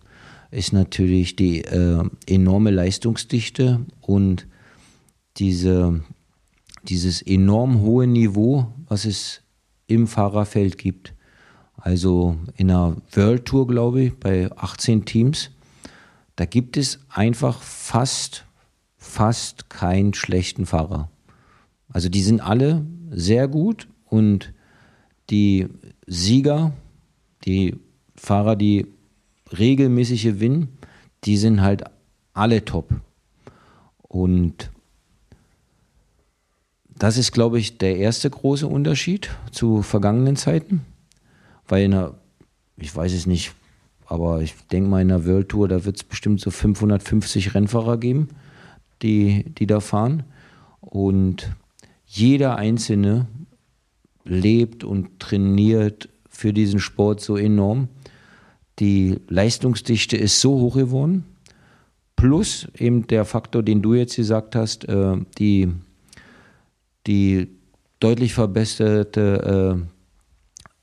ist 0.51 0.73
natürlich 0.73 1.37
die 1.37 1.63
äh, 1.65 2.05
enorme 2.27 2.71
Leistungsdichte 2.71 3.81
und 4.01 4.47
diese, 5.39 6.03
dieses 6.85 7.23
enorm 7.23 7.81
hohe 7.81 8.07
Niveau, 8.07 8.73
was 8.87 9.05
es 9.05 9.43
im 9.87 10.07
Fahrerfeld 10.07 10.79
gibt. 10.79 11.15
Also 11.77 12.37
in 12.57 12.71
einer 12.71 12.97
World 13.13 13.47
Tour, 13.47 13.67
glaube 13.67 14.03
ich, 14.03 14.15
bei 14.15 14.51
18 14.57 15.05
Teams, 15.05 15.51
da 16.37 16.45
gibt 16.45 16.77
es 16.77 17.01
einfach 17.09 17.61
fast, 17.61 18.45
fast 18.97 19.69
keinen 19.71 20.15
schlechten 20.15 20.67
Fahrer. 20.67 21.11
Also 21.89 22.09
die 22.09 22.23
sind 22.23 22.41
alle 22.41 22.87
sehr 23.11 23.49
gut 23.49 23.89
und 24.05 24.53
die 25.31 25.69
Sieger, 26.07 26.73
die 27.45 27.77
Fahrer, 28.17 28.57
die 28.57 28.87
regelmäßig 29.59 30.23
gewinnen, 30.23 30.69
die 31.25 31.37
sind 31.37 31.61
halt 31.61 31.85
alle 32.35 32.65
top. 32.65 32.91
Und 34.03 34.71
das 36.89 37.17
ist, 37.17 37.33
glaube 37.33 37.59
ich, 37.59 37.79
der 37.79 37.97
erste 37.97 38.31
große 38.31 38.67
Unterschied 38.67 39.31
zu 39.51 39.83
vergangenen 39.83 40.37
Zeiten. 40.37 40.83
Weil 41.67 41.85
in 41.85 41.95
einer, 41.95 42.15
ich 42.77 42.95
weiß 42.95 43.13
es 43.13 43.27
nicht, 43.27 43.55
aber 44.07 44.43
ich 44.43 44.55
denke 44.71 44.91
mal 44.91 45.03
in 45.03 45.09
der 45.09 45.27
World 45.27 45.49
Tour, 45.49 45.69
da 45.69 45.85
wird 45.85 45.97
es 45.97 46.05
bestimmt 46.05 46.41
so 46.41 46.51
550 46.51 47.55
Rennfahrer 47.55 47.97
geben, 47.97 48.29
die, 49.03 49.45
die 49.59 49.67
da 49.67 49.81
fahren. 49.81 50.25
Und 50.81 51.51
jeder 52.07 52.57
Einzelne 52.57 53.27
lebt 54.25 54.85
und 54.85 55.19
trainiert 55.19 56.09
für 56.29 56.53
diesen 56.53 56.81
Sport 56.81 57.21
so 57.21 57.37
enorm. 57.37 57.89
Die 58.79 59.21
Leistungsdichte 59.29 60.17
ist 60.17 60.41
so 60.41 60.59
hoch 60.59 60.75
geworden. 60.75 61.25
Plus 62.17 62.69
eben 62.79 63.07
der 63.07 63.25
Faktor, 63.25 63.63
den 63.63 63.83
du 63.83 63.95
jetzt 63.95 64.17
gesagt 64.17 64.55
hast, 64.55 64.89
äh, 64.89 65.17
die, 65.39 65.69
die 67.07 67.49
deutlich 68.01 68.35
verbesserte 68.35 69.85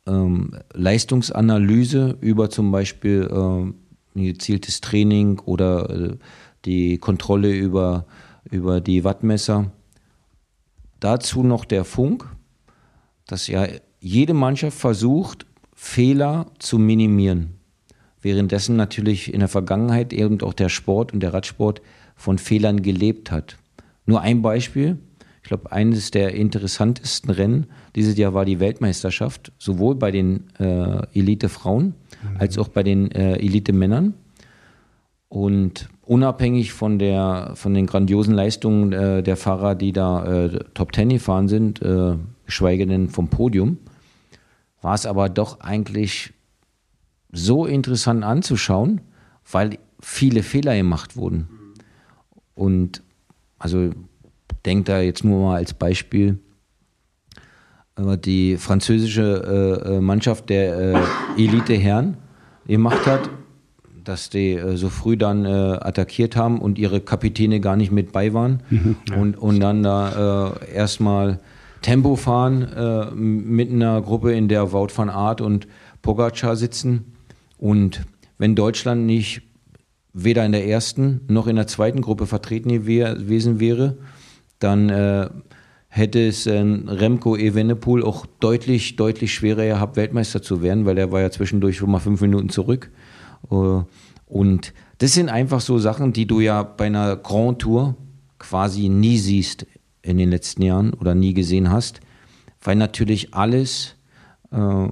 äh, 0.06 0.12
ähm, 0.12 0.52
Leistungsanalyse 0.74 2.18
über 2.22 2.50
zum 2.50 2.72
Beispiel 2.72 3.74
äh, 4.16 4.22
gezieltes 4.22 4.82
Training 4.82 5.40
oder 5.40 6.18
die 6.66 6.98
Kontrolle 6.98 7.54
über, 7.56 8.06
über 8.50 8.82
die 8.82 9.04
Wattmesser. 9.04 9.72
Dazu 11.00 11.44
noch 11.44 11.64
der 11.64 11.86
Funk, 11.86 12.28
dass 13.32 13.48
ja 13.48 13.68
jede 14.00 14.34
Mannschaft 14.34 14.78
versucht, 14.78 15.46
Fehler 15.74 16.48
zu 16.60 16.78
minimieren. 16.78 17.56
Währenddessen 18.22 18.76
natürlich 18.76 19.34
in 19.34 19.40
der 19.40 19.48
Vergangenheit 19.48 20.12
eben 20.12 20.42
auch 20.42 20.54
der 20.54 20.70
Sport 20.70 21.14
und 21.14 21.22
der 21.22 21.34
Radsport 21.34 21.82
von 22.16 22.38
Fehlern 22.38 22.82
gelebt 22.82 23.32
hat. 23.32 23.58
Nur 24.06 24.22
ein 24.22 24.42
Beispiel. 24.42 24.98
Ich 25.42 25.48
glaube, 25.48 25.72
eines 25.72 26.12
der 26.12 26.34
interessantesten 26.34 27.32
Rennen 27.32 27.68
dieses 27.96 28.18
Jahr 28.18 28.34
war 28.34 28.44
die 28.44 28.60
Weltmeisterschaft, 28.60 29.52
sowohl 29.58 29.96
bei 29.96 30.12
den 30.12 30.50
äh, 30.60 31.08
Elite-Frauen 31.18 31.86
mhm. 31.86 32.38
als 32.38 32.58
auch 32.58 32.68
bei 32.68 32.84
den 32.84 33.10
äh, 33.12 33.38
Elite-Männern. 33.38 34.16
Und 35.30 35.90
unabhängig 36.02 36.74
von, 36.74 37.00
der, 37.00 37.52
von 37.56 37.74
den 37.74 37.86
grandiosen 37.86 38.34
Leistungen 38.34 38.92
äh, 38.92 39.24
der 39.24 39.38
Fahrer, 39.38 39.76
die 39.76 39.94
da 39.94 40.46
äh, 40.46 40.60
Top 40.74 40.92
Ten 40.92 41.10
gefahren 41.10 41.48
sind, 41.48 41.82
äh, 41.82 42.16
geschweige 42.50 42.88
denn 42.88 43.10
vom 43.10 43.28
Podium, 43.28 43.78
war 44.82 44.96
es 44.96 45.06
aber 45.06 45.30
doch 45.30 45.60
eigentlich 45.60 46.34
so 47.32 47.68
interessant 47.68 48.24
anzuschauen, 48.24 49.02
weil 49.52 49.78
viele 50.00 50.42
Fehler 50.42 50.76
gemacht 50.76 51.16
wurden. 51.16 51.48
Und 52.56 53.04
also 53.60 53.92
denkt 54.66 54.90
da 54.90 55.00
jetzt 55.00 55.24
nur 55.24 55.44
mal 55.44 55.58
als 55.58 55.76
Beispiel 55.76 56.40
die 58.26 58.58
französische 58.58 59.84
äh, 59.86 59.98
äh, 59.98 60.00
Mannschaft 60.00 60.50
der 60.50 60.96
äh, 61.38 61.44
Elite 61.44 61.76
Herren 61.76 62.18
gemacht 62.66 63.06
hat, 63.06 63.30
dass 64.06 64.30
die 64.30 64.54
äh, 64.54 64.76
so 64.76 64.90
früh 64.90 65.18
dann 65.18 65.46
äh, 65.46 65.50
attackiert 65.50 66.36
haben 66.36 66.60
und 66.60 66.80
ihre 66.80 67.02
Kapitäne 67.02 67.60
gar 67.60 67.76
nicht 67.76 67.92
mit 67.92 68.12
bei 68.12 68.34
waren 68.34 68.64
mhm, 68.70 68.96
ja. 69.10 69.18
und, 69.18 69.38
und 69.38 69.60
dann 69.60 69.84
da 69.84 70.56
äh, 70.64 70.74
erstmal 70.74 71.40
Tempo 71.82 72.16
fahren 72.16 72.64
äh, 72.64 73.12
mit 73.12 73.72
einer 73.72 74.02
Gruppe, 74.02 74.34
in 74.34 74.48
der 74.48 74.72
Wout 74.72 74.90
van 74.96 75.10
Aert 75.10 75.42
und 75.42 75.68
Pogacar 76.02 76.56
sitzen. 76.56 77.14
Und 77.58 78.06
wenn 78.38 78.56
Deutschland 78.56 79.06
nicht 79.06 79.42
weder 80.14 80.46
in 80.46 80.52
der 80.52 80.68
ersten 80.68 81.22
noch 81.28 81.48
in 81.48 81.56
der 81.56 81.68
zweiten 81.68 82.02
Gruppe 82.02 82.26
vertreten 82.26 82.70
gewesen 82.70 83.60
wäre, 83.60 83.98
dann 84.60 84.90
äh, 84.90 85.30
hätte 85.88 86.28
es 86.28 86.46
äh, 86.46 86.60
Remco 86.60 87.36
Evenepoel 87.36 88.04
auch 88.04 88.26
deutlich, 88.40 88.96
deutlich 88.96 89.34
schwerer 89.34 89.66
gehabt, 89.66 89.96
Weltmeister 89.96 90.42
zu 90.42 90.62
werden, 90.62 90.86
weil 90.86 90.98
er 90.98 91.12
war 91.12 91.22
ja 91.22 91.32
zwischendurch 91.32 91.78
schon 91.78 91.92
mal 91.92 92.00
fünf 92.00 92.22
Minuten 92.22 92.50
zurück. 92.50 92.92
Äh, 93.52 93.82
und 94.28 94.74
das 95.00 95.14
sind 95.14 95.30
einfach 95.30 95.62
so 95.62 95.80
Sachen, 95.80 96.14
die 96.14 96.28
du 96.28 96.40
ja 96.40 96.64
bei 96.64 96.86
einer 96.86 97.16
Grand 97.16 97.60
Tour 97.60 97.96
quasi 98.38 98.90
nie 98.90 99.18
siehst 99.18 99.66
in 100.02 100.18
den 100.18 100.30
letzten 100.30 100.62
Jahren 100.62 100.94
oder 100.94 101.16
nie 101.16 101.34
gesehen 101.34 101.72
hast, 101.72 102.00
weil 102.62 102.76
natürlich 102.76 103.34
alles 103.34 103.96
äh, 104.52 104.88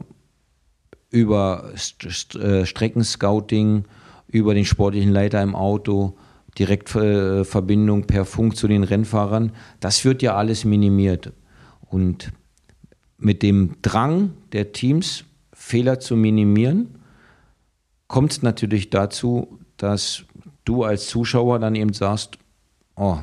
über 1.10 1.72
St 1.78 2.08
St 2.10 2.36
äh, 2.36 2.66
Streckenscouting, 2.66 3.86
über 4.28 4.54
den 4.54 4.66
sportlichen 4.66 5.12
Leiter 5.12 5.42
im 5.42 5.56
Auto, 5.56 6.18
Direktverbindung 6.60 8.08
per 8.08 8.26
Funk 8.26 8.56
zu 8.58 8.68
den 8.68 8.84
Rennfahrern. 8.84 9.52
Das 9.80 10.04
wird 10.06 10.22
ja 10.22 10.36
alles 10.36 10.66
minimiert. 10.66 11.32
Und 11.82 12.32
mit 13.18 13.44
dem 13.44 13.76
Drang 13.82 14.34
der 14.52 14.72
Teams, 14.72 15.24
Fehler 15.54 16.00
zu 16.00 16.16
minimieren, 16.16 17.00
kommt 18.08 18.32
es 18.32 18.42
natürlich 18.42 18.90
dazu, 18.90 19.60
dass 19.78 20.24
du 20.66 20.84
als 20.84 21.08
Zuschauer 21.08 21.60
dann 21.60 21.76
eben 21.76 21.94
sagst, 21.94 22.38
oh, 22.96 23.18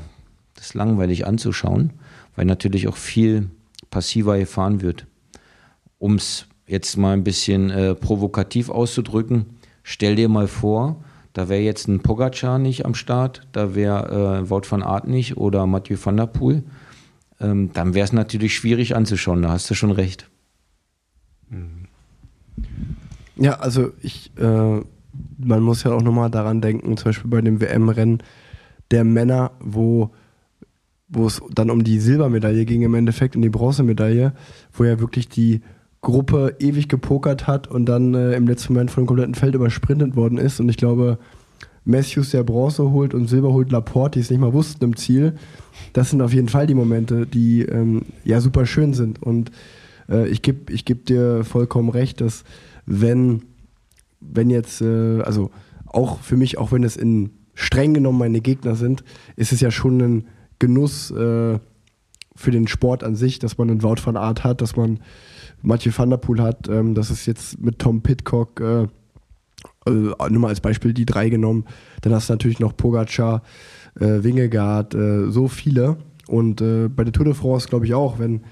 das 0.55 0.67
ist 0.67 0.75
langweilig 0.75 1.27
anzuschauen, 1.27 1.93
weil 2.37 2.45
natürlich 2.45 2.89
auch 2.89 2.97
viel 2.97 3.51
passiver 3.91 4.39
gefahren 4.39 4.81
wird. 4.81 5.07
Um 5.99 6.17
es 6.17 6.47
jetzt 6.67 6.97
mal 6.97 7.13
ein 7.13 7.25
bisschen 7.25 7.71
äh, 7.71 7.95
provokativ 7.95 8.71
auszudrücken, 8.71 9.47
stell 9.83 10.17
dir 10.17 10.29
mal 10.29 10.49
vor, 10.49 11.03
da 11.33 11.49
wäre 11.49 11.63
jetzt 11.63 11.89
ein 11.89 12.01
Pogacar 12.01 12.59
nicht 12.59 12.87
am 12.87 12.95
Start, 12.95 13.47
da 13.53 13.75
wäre 13.75 14.43
äh, 14.45 14.51
Wout 14.51 14.63
van 14.69 14.83
Aert 14.83 15.09
nicht 15.09 15.37
oder 15.37 15.67
Mathieu 15.67 15.97
van 16.03 16.17
der 16.17 16.27
Poel. 16.27 16.63
Ähm, 17.41 17.73
dann 17.73 17.95
wäre 17.95 18.05
es 18.05 18.13
natürlich 18.13 18.55
schwierig 18.55 18.95
anzuschauen, 18.95 19.43
da 19.43 19.51
hast 19.51 19.69
du 19.69 19.75
schon 19.75 19.91
recht. 19.91 20.31
Ja, 23.37 23.55
also 23.55 23.93
ich, 24.01 24.31
äh, 24.39 24.81
man 25.39 25.63
muss 25.63 25.83
ja 25.83 25.93
auch 25.93 26.03
nochmal 26.03 26.31
daran 26.31 26.61
denken, 26.61 26.97
zum 26.97 27.07
Beispiel 27.07 27.31
bei 27.31 27.41
dem 27.41 27.61
WM-Rennen 27.61 28.23
der 28.91 29.05
Männer, 29.05 29.53
wo 29.61 30.11
wo 31.09 31.27
es 31.27 31.43
dann 31.55 31.71
um 31.71 31.85
die 31.85 32.01
Silbermedaille 32.01 32.65
ging 32.65 32.83
im 32.83 32.95
Endeffekt, 32.95 33.37
um 33.37 33.43
die 33.43 33.51
Bronzemedaille, 33.51 34.33
wo 34.73 34.85
ja 34.85 35.01
wirklich 35.01 35.29
die 35.29 35.61
Gruppe 36.01 36.57
ewig 36.59 36.89
gepokert 36.89 37.47
hat 37.47 37.67
und 37.67 37.87
dann 37.87 38.15
äh, 38.15 38.35
im 38.35 38.47
letzten 38.47 38.75
Moment 38.75 38.91
von 38.91 39.05
dem 39.05 39.07
kompletten 39.07 39.35
Feld 39.35 39.55
übersprintet 39.55 40.17
worden 40.17 40.39
ist. 40.39 40.61
Und 40.61 40.69
ich 40.69 40.77
glaube, 40.77 41.19
Matthews, 41.85 42.31
der 42.31 42.45
Bronze 42.45 42.91
holt 42.91 43.15
und 43.15 43.29
Silber 43.29 43.53
holt 43.53 43.71
Laporte, 43.71 44.19
die 44.19 44.23
es 44.23 44.31
nicht 44.31 44.41
mal 44.41 44.53
wussten 44.53 44.85
im 44.85 44.97
Ziel. 44.97 45.35
Das 45.93 46.11
sind 46.11 46.23
auf 46.23 46.33
jeden 46.33 46.49
Fall 46.49 46.67
die 46.67 46.75
Momente, 46.75 47.27
die 47.27 47.63
ähm, 47.63 48.03
ja 48.25 48.41
super 48.41 48.67
schön 48.67 48.95
sind. 48.95 49.23
Und 49.23 49.51
äh, 50.09 50.29
ich 50.29 50.43
gebe 50.43 50.73
ich 50.73 50.85
geb 50.85 51.07
dir 51.07 51.45
vollkommen 51.45 51.91
recht, 51.91 52.21
dass 52.21 52.45
wenn, 52.87 53.43
wenn 54.21 54.51
jetzt, 54.51 54.81
äh, 54.81 55.21
also 55.23 55.51
auch 55.87 56.21
für 56.21 56.37
mich, 56.37 56.59
auch 56.59 56.73
wenn 56.73 56.85
es 56.85 56.97
in 56.97 57.31
streng 57.55 57.95
genommen 57.95 58.19
meine 58.19 58.41
Gegner 58.41 58.77
sind, 58.77 59.05
ist 59.37 59.53
es 59.53 59.61
ja 59.61 59.71
schon 59.71 60.01
ein 60.01 60.25
Genuss 60.59 61.11
äh, 61.11 61.59
für 62.37 62.51
den 62.51 62.67
Sport 62.67 63.05
an 63.05 63.17
sich, 63.17 63.39
dass 63.39 63.59
man 63.59 63.71
einen 63.71 63.83
Wout 63.83 63.97
van 64.05 64.17
Art 64.17 64.45
hat, 64.45 64.61
dass 64.61 64.77
man 64.77 65.01
Mathieu 65.63 65.93
van 65.97 66.11
der 66.11 66.17
Poel 66.19 66.43
hat, 66.43 66.69
ähm, 66.69 66.95
dass 66.95 67.11
es 67.11 67.27
jetzt 67.27 67.61
mit 67.61 67.79
Tom 67.79 68.03
Pitcock, 68.03 68.61
äh, 68.61 68.83
äh, 68.83 68.89
nur 69.87 70.41
mal 70.41 70.49
als 70.49 70.61
Beispiel 70.61 70.93
die 70.93 71.07
drei 71.07 71.29
genommen, 71.29 71.65
dann 72.03 72.13
hast 72.13 72.29
du 72.29 72.33
natürlich 72.33 72.61
noch 72.61 72.77
Pogacar, 72.77 73.43
äh, 73.99 74.23
Wingegaard, 74.23 74.95
äh, 74.95 75.31
so 75.31 75.49
viele. 75.49 75.97
Und 76.27 76.61
äh, 76.61 76.89
bei 76.89 77.05
der 77.05 77.13
Tour 77.13 77.25
de 77.25 77.35
France 77.35 77.69
glaube 77.69 77.87
ich 77.87 77.95
auch, 77.95 78.19
wenn, 78.19 78.43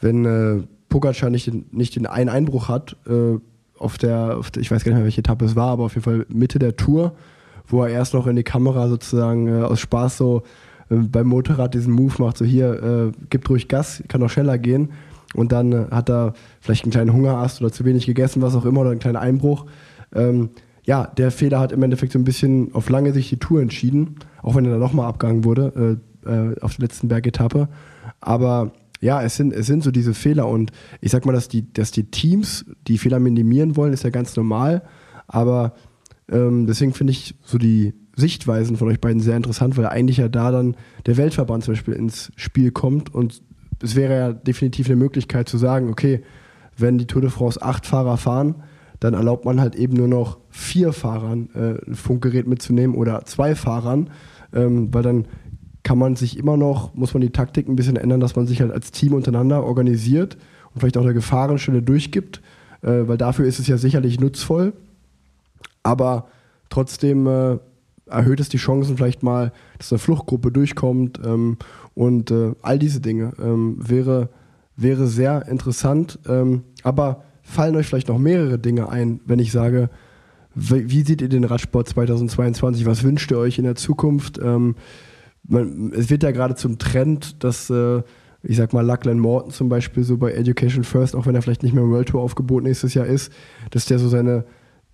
wenn 0.00 0.24
äh, 0.24 0.62
Pogacar 0.88 1.30
nicht 1.30 1.46
den, 1.46 1.66
nicht 1.72 1.96
den 1.96 2.06
einen 2.06 2.28
Einbruch 2.28 2.68
hat, 2.68 2.96
äh, 3.08 3.38
auf 3.78 3.98
der, 3.98 4.38
auf 4.38 4.50
der, 4.50 4.62
ich 4.62 4.70
weiß 4.70 4.84
gar 4.84 4.90
nicht 4.90 4.98
mehr, 4.98 5.04
welche 5.04 5.20
Etappe 5.20 5.44
es 5.44 5.56
war, 5.56 5.70
aber 5.70 5.84
auf 5.84 5.94
jeden 5.94 6.04
Fall 6.04 6.26
Mitte 6.28 6.58
der 6.58 6.76
Tour, 6.76 7.16
wo 7.66 7.82
er 7.82 7.90
erst 7.90 8.14
noch 8.14 8.26
in 8.26 8.36
die 8.36 8.44
Kamera 8.44 8.88
sozusagen 8.88 9.48
äh, 9.48 9.62
aus 9.62 9.80
Spaß 9.80 10.16
so 10.16 10.42
äh, 10.90 10.96
beim 10.96 11.26
Motorrad 11.26 11.74
diesen 11.74 11.92
Move 11.92 12.14
macht, 12.18 12.38
so 12.38 12.44
hier, 12.44 12.82
äh, 12.82 13.12
gibt 13.30 13.48
ruhig 13.50 13.68
Gas, 13.68 14.02
kann 14.08 14.20
noch 14.20 14.30
schneller 14.30 14.58
gehen. 14.58 14.90
Und 15.34 15.52
dann 15.52 15.72
äh, 15.72 15.86
hat 15.90 16.08
er 16.08 16.34
vielleicht 16.60 16.84
einen 16.84 16.92
kleinen 16.92 17.12
Hungerast 17.12 17.60
oder 17.60 17.72
zu 17.72 17.84
wenig 17.84 18.06
gegessen, 18.06 18.42
was 18.42 18.54
auch 18.54 18.64
immer, 18.64 18.80
oder 18.80 18.90
einen 18.90 19.00
kleinen 19.00 19.16
Einbruch. 19.16 19.66
Ähm, 20.14 20.50
ja, 20.84 21.06
der 21.06 21.30
Fehler 21.30 21.60
hat 21.60 21.72
im 21.72 21.82
Endeffekt 21.82 22.12
so 22.12 22.18
ein 22.18 22.24
bisschen 22.24 22.74
auf 22.74 22.90
lange 22.90 23.12
Sicht 23.12 23.30
die 23.30 23.38
Tour 23.38 23.60
entschieden, 23.60 24.16
auch 24.42 24.54
wenn 24.54 24.64
er 24.64 24.72
dann 24.72 24.80
nochmal 24.80 25.08
abgegangen 25.08 25.44
wurde 25.44 25.98
äh, 26.24 26.30
äh, 26.30 26.60
auf 26.60 26.76
der 26.76 26.84
letzten 26.84 27.08
Bergetappe. 27.08 27.68
Aber 28.20 28.72
ja, 29.00 29.22
es 29.22 29.36
sind, 29.36 29.52
es 29.52 29.66
sind 29.66 29.82
so 29.82 29.90
diese 29.90 30.14
Fehler 30.14 30.48
und 30.48 30.72
ich 31.00 31.10
sag 31.10 31.26
mal, 31.26 31.32
dass 31.32 31.48
die, 31.48 31.72
dass 31.72 31.90
die 31.90 32.04
Teams 32.04 32.64
die 32.86 32.98
Fehler 32.98 33.18
minimieren 33.18 33.76
wollen, 33.76 33.92
ist 33.92 34.04
ja 34.04 34.10
ganz 34.10 34.36
normal. 34.36 34.82
Aber 35.26 35.74
ähm, 36.30 36.66
deswegen 36.66 36.92
finde 36.92 37.12
ich 37.12 37.34
so 37.42 37.58
die 37.58 37.94
Sichtweisen 38.16 38.76
von 38.76 38.88
euch 38.88 39.00
beiden 39.00 39.20
sehr 39.20 39.36
interessant, 39.36 39.76
weil 39.76 39.86
eigentlich 39.86 40.18
ja 40.18 40.28
da 40.28 40.50
dann 40.50 40.76
der 41.06 41.16
Weltverband 41.16 41.64
zum 41.64 41.74
Beispiel 41.74 41.94
ins 41.94 42.32
Spiel 42.36 42.70
kommt 42.70 43.14
und 43.14 43.42
es 43.82 43.96
wäre 43.96 44.16
ja 44.16 44.32
definitiv 44.32 44.86
eine 44.86 44.96
Möglichkeit 44.96 45.48
zu 45.48 45.58
sagen, 45.58 45.90
okay, 45.90 46.22
wenn 46.76 46.98
die 46.98 47.06
Tour 47.06 47.22
de 47.22 47.30
France 47.30 47.60
acht 47.60 47.86
Fahrer 47.86 48.16
fahren, 48.16 48.56
dann 49.00 49.14
erlaubt 49.14 49.44
man 49.44 49.60
halt 49.60 49.74
eben 49.74 49.94
nur 49.94 50.08
noch 50.08 50.38
vier 50.50 50.92
Fahrern 50.92 51.48
äh, 51.54 51.88
ein 51.88 51.94
Funkgerät 51.94 52.46
mitzunehmen 52.46 52.96
oder 52.96 53.24
zwei 53.24 53.54
Fahrern, 53.54 54.10
ähm, 54.54 54.92
weil 54.92 55.02
dann 55.02 55.26
kann 55.82 55.98
man 55.98 56.16
sich 56.16 56.38
immer 56.38 56.56
noch, 56.56 56.94
muss 56.94 57.12
man 57.12 57.20
die 57.20 57.30
Taktik 57.30 57.68
ein 57.68 57.76
bisschen 57.76 57.96
ändern, 57.96 58.20
dass 58.20 58.36
man 58.36 58.46
sich 58.46 58.60
halt 58.60 58.72
als 58.72 58.90
Team 58.90 59.12
untereinander 59.12 59.64
organisiert 59.64 60.38
und 60.72 60.80
vielleicht 60.80 60.96
auch 60.96 61.02
eine 61.02 61.14
Gefahrenstelle 61.14 61.82
durchgibt, 61.82 62.40
äh, 62.82 63.06
weil 63.06 63.18
dafür 63.18 63.44
ist 63.44 63.58
es 63.58 63.66
ja 63.66 63.76
sicherlich 63.76 64.18
nutzvoll. 64.18 64.72
Aber 65.82 66.28
trotzdem 66.70 67.26
äh, 67.26 67.58
erhöht 68.14 68.40
es 68.40 68.48
die 68.48 68.58
Chancen 68.58 68.96
vielleicht 68.96 69.22
mal, 69.22 69.52
dass 69.78 69.92
eine 69.92 69.98
Fluchtgruppe 69.98 70.50
durchkommt 70.50 71.20
ähm, 71.24 71.58
und 71.94 72.30
äh, 72.30 72.54
all 72.62 72.78
diese 72.78 73.00
Dinge 73.00 73.32
ähm, 73.40 73.76
wäre, 73.78 74.30
wäre 74.76 75.06
sehr 75.06 75.46
interessant. 75.48 76.18
Ähm, 76.28 76.62
aber 76.82 77.24
fallen 77.42 77.76
euch 77.76 77.86
vielleicht 77.86 78.08
noch 78.08 78.18
mehrere 78.18 78.58
Dinge 78.58 78.88
ein, 78.88 79.20
wenn 79.26 79.38
ich 79.38 79.52
sage, 79.52 79.90
wie, 80.54 80.90
wie 80.90 81.02
seht 81.02 81.20
ihr 81.20 81.28
den 81.28 81.44
Radsport 81.44 81.88
2022? 81.88 82.86
Was 82.86 83.02
wünscht 83.02 83.30
ihr 83.30 83.38
euch 83.38 83.58
in 83.58 83.64
der 83.64 83.74
Zukunft? 83.74 84.38
Ähm, 84.42 84.76
man, 85.46 85.92
es 85.94 86.10
wird 86.10 86.22
ja 86.22 86.30
gerade 86.30 86.54
zum 86.54 86.78
Trend, 86.78 87.42
dass 87.44 87.68
äh, 87.70 88.02
ich 88.46 88.56
sag 88.56 88.72
mal, 88.72 88.84
Lachlan 88.84 89.18
Morton 89.18 89.50
zum 89.50 89.68
Beispiel 89.68 90.04
so 90.04 90.18
bei 90.18 90.32
Education 90.32 90.84
First, 90.84 91.16
auch 91.16 91.26
wenn 91.26 91.34
er 91.34 91.42
vielleicht 91.42 91.62
nicht 91.62 91.74
mehr 91.74 91.82
im 91.82 91.90
World 91.90 92.08
Tour 92.08 92.20
aufgeboten 92.20 92.66
nächstes 92.66 92.94
Jahr 92.94 93.06
ist, 93.06 93.32
dass 93.70 93.86
der 93.86 93.98
so 93.98 94.08
seine 94.08 94.44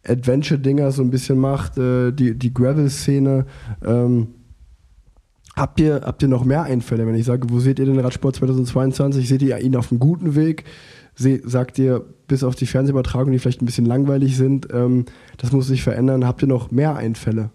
Adventure-Dinger 0.07 0.91
so 0.93 1.03
ein 1.03 1.11
bisschen 1.11 1.39
macht, 1.39 1.79
äh, 1.79 2.13
die, 2.13 2.35
die 2.39 2.55
Gravel-Szene. 2.55 3.47
Ähm, 3.85 4.29
habt, 5.55 5.81
ihr, 5.81 6.03
habt 6.05 6.23
ihr 6.23 6.29
noch 6.29 6.45
mehr 6.45 6.63
Einfälle, 6.63 7.07
wenn 7.07 7.15
ich 7.15 7.27
sage, 7.27 7.51
wo 7.51 7.61
seht 7.61 7.79
ihr 7.79 7.87
den 7.87 7.99
Radsport 7.99 8.37
2022? 8.37 9.29
Seht 9.29 9.43
ihr 9.43 9.59
ihn 9.59 9.77
auf 9.77 9.91
einem 9.91 10.01
guten 10.01 10.35
Weg? 10.35 10.65
Se 11.15 11.41
sagt 11.45 11.79
ihr, 11.79 12.05
bis 12.29 12.45
auf 12.45 12.55
die 12.55 12.67
Fernsehübertragungen, 12.67 13.33
die 13.33 13.39
vielleicht 13.39 13.61
ein 13.61 13.67
bisschen 13.67 13.85
langweilig 13.85 14.37
sind, 14.37 14.69
ähm, 14.73 15.05
das 15.37 15.53
muss 15.53 15.67
sich 15.67 15.83
verändern. 15.83 16.27
Habt 16.27 16.43
ihr 16.43 16.49
noch 16.49 16.71
mehr 16.71 16.97
Einfälle? 16.97 17.51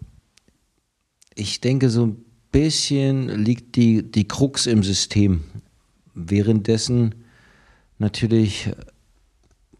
Ich 1.34 1.60
denke, 1.60 1.90
so 1.90 2.06
ein 2.06 2.24
bisschen 2.52 3.28
liegt 3.28 3.76
die, 3.76 4.08
die 4.08 4.28
Krux 4.28 4.66
im 4.66 4.82
System. 4.82 5.40
Währenddessen 6.14 7.14
natürlich 7.98 8.70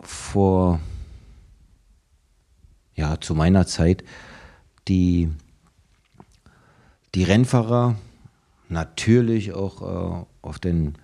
vor 0.01 0.81
ja, 2.97 3.21
zu 3.21 3.35
meiner 3.35 3.67
Zeit 3.67 4.03
die, 4.89 5.29
die 7.15 7.23
Rennfahrer 7.25 7.97
natürlich 8.69 9.53
auch 9.53 9.83
äh, 9.83 10.25
auf, 10.43 10.59
den, 10.59 10.95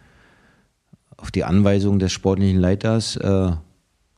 auf 1.17 1.31
die 1.31 1.45
Anweisung 1.45 1.99
des 1.99 2.13
sportlichen 2.13 2.61
Leiters 2.61 3.17
äh, 3.17 3.53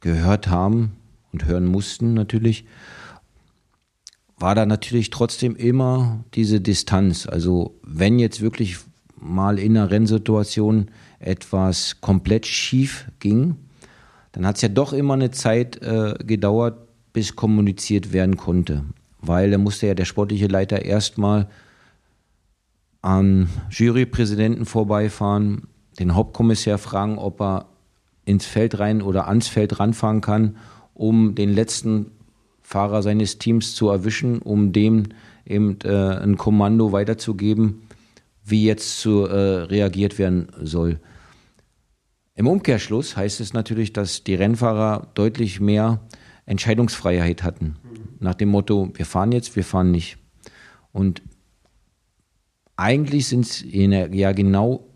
gehört 0.00 0.48
haben 0.48 0.96
und 1.32 1.44
hören 1.46 1.66
mussten 1.66 2.14
natürlich, 2.14 2.64
war 4.36 4.54
da 4.54 4.66
natürlich 4.66 5.10
trotzdem 5.10 5.56
immer 5.56 6.24
diese 6.34 6.60
Distanz. 6.60 7.26
Also 7.26 7.78
wenn 7.82 8.18
jetzt 8.18 8.40
wirklich 8.40 8.78
mal 9.16 9.58
in 9.58 9.76
einer 9.76 9.90
Rennsituation 9.90 10.90
etwas 11.18 12.00
komplett 12.00 12.46
schief 12.46 13.10
ging, 13.20 13.56
dann 14.32 14.46
hat 14.46 14.56
es 14.56 14.62
ja 14.62 14.68
doch 14.68 14.92
immer 14.92 15.14
eine 15.14 15.30
Zeit 15.30 15.80
äh, 15.82 16.14
gedauert, 16.24 16.83
bis 17.14 17.34
kommuniziert 17.36 18.12
werden 18.12 18.36
konnte. 18.36 18.84
Weil 19.22 19.50
da 19.50 19.56
musste 19.56 19.86
ja 19.86 19.94
der 19.94 20.04
sportliche 20.04 20.48
Leiter 20.48 20.84
erstmal 20.84 21.48
am 23.00 23.48
Jurypräsidenten 23.70 24.66
vorbeifahren, 24.66 25.68
den 25.98 26.14
Hauptkommissar 26.14 26.76
fragen, 26.76 27.16
ob 27.16 27.40
er 27.40 27.66
ins 28.26 28.44
Feld 28.44 28.78
rein 28.78 29.00
oder 29.00 29.28
ans 29.28 29.48
Feld 29.48 29.78
ranfahren 29.78 30.20
kann, 30.20 30.56
um 30.92 31.34
den 31.34 31.50
letzten 31.50 32.10
Fahrer 32.62 33.02
seines 33.02 33.38
Teams 33.38 33.74
zu 33.74 33.88
erwischen, 33.88 34.40
um 34.40 34.72
dem 34.72 35.04
eben 35.46 35.78
äh, 35.84 36.16
ein 36.16 36.36
Kommando 36.36 36.92
weiterzugeben, 36.92 37.82
wie 38.44 38.64
jetzt 38.64 39.00
zu 39.00 39.26
äh, 39.26 39.64
reagiert 39.64 40.18
werden 40.18 40.48
soll. 40.60 40.98
Im 42.34 42.48
Umkehrschluss 42.48 43.16
heißt 43.16 43.40
es 43.40 43.52
natürlich, 43.52 43.92
dass 43.92 44.24
die 44.24 44.34
Rennfahrer 44.34 45.08
deutlich 45.14 45.60
mehr 45.60 46.00
Entscheidungsfreiheit 46.46 47.42
hatten. 47.42 47.76
Nach 48.20 48.34
dem 48.34 48.50
Motto, 48.50 48.90
wir 48.94 49.06
fahren 49.06 49.32
jetzt, 49.32 49.56
wir 49.56 49.64
fahren 49.64 49.90
nicht. 49.90 50.18
Und 50.92 51.22
eigentlich 52.76 53.26
sind 53.26 53.46
es 53.46 53.64
ja 53.70 54.32
genau 54.32 54.86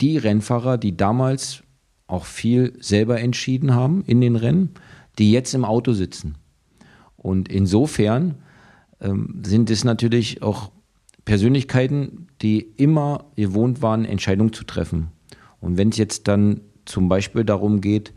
die 0.00 0.18
Rennfahrer, 0.18 0.78
die 0.78 0.96
damals 0.96 1.62
auch 2.06 2.24
viel 2.24 2.74
selber 2.80 3.20
entschieden 3.20 3.74
haben 3.74 4.04
in 4.06 4.20
den 4.20 4.36
Rennen, 4.36 4.70
die 5.18 5.32
jetzt 5.32 5.54
im 5.54 5.64
Auto 5.64 5.92
sitzen. 5.92 6.36
Und 7.16 7.48
insofern 7.48 8.36
ähm, 9.00 9.42
sind 9.44 9.70
es 9.70 9.84
natürlich 9.84 10.42
auch 10.42 10.70
Persönlichkeiten, 11.24 12.28
die 12.42 12.60
immer 12.76 13.30
gewohnt 13.36 13.80
waren, 13.80 14.04
Entscheidungen 14.04 14.52
zu 14.52 14.64
treffen. 14.64 15.08
Und 15.60 15.78
wenn 15.78 15.88
es 15.88 15.96
jetzt 15.96 16.28
dann 16.28 16.60
zum 16.84 17.08
Beispiel 17.08 17.44
darum 17.44 17.80
geht, 17.80 18.12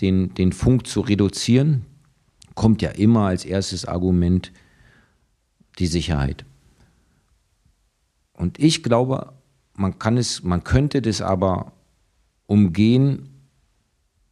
den, 0.00 0.32
den 0.34 0.52
Funk 0.52 0.86
zu 0.86 1.00
reduzieren, 1.00 1.84
kommt 2.56 2.82
ja 2.82 2.90
immer 2.90 3.26
als 3.26 3.44
erstes 3.44 3.84
Argument 3.84 4.50
die 5.78 5.86
Sicherheit. 5.86 6.44
Und 8.32 8.58
ich 8.58 8.82
glaube, 8.82 9.34
man 9.74 10.00
kann 10.00 10.16
es, 10.16 10.42
man 10.42 10.64
könnte 10.64 11.00
das 11.00 11.22
aber 11.22 11.72
umgehen 12.46 13.28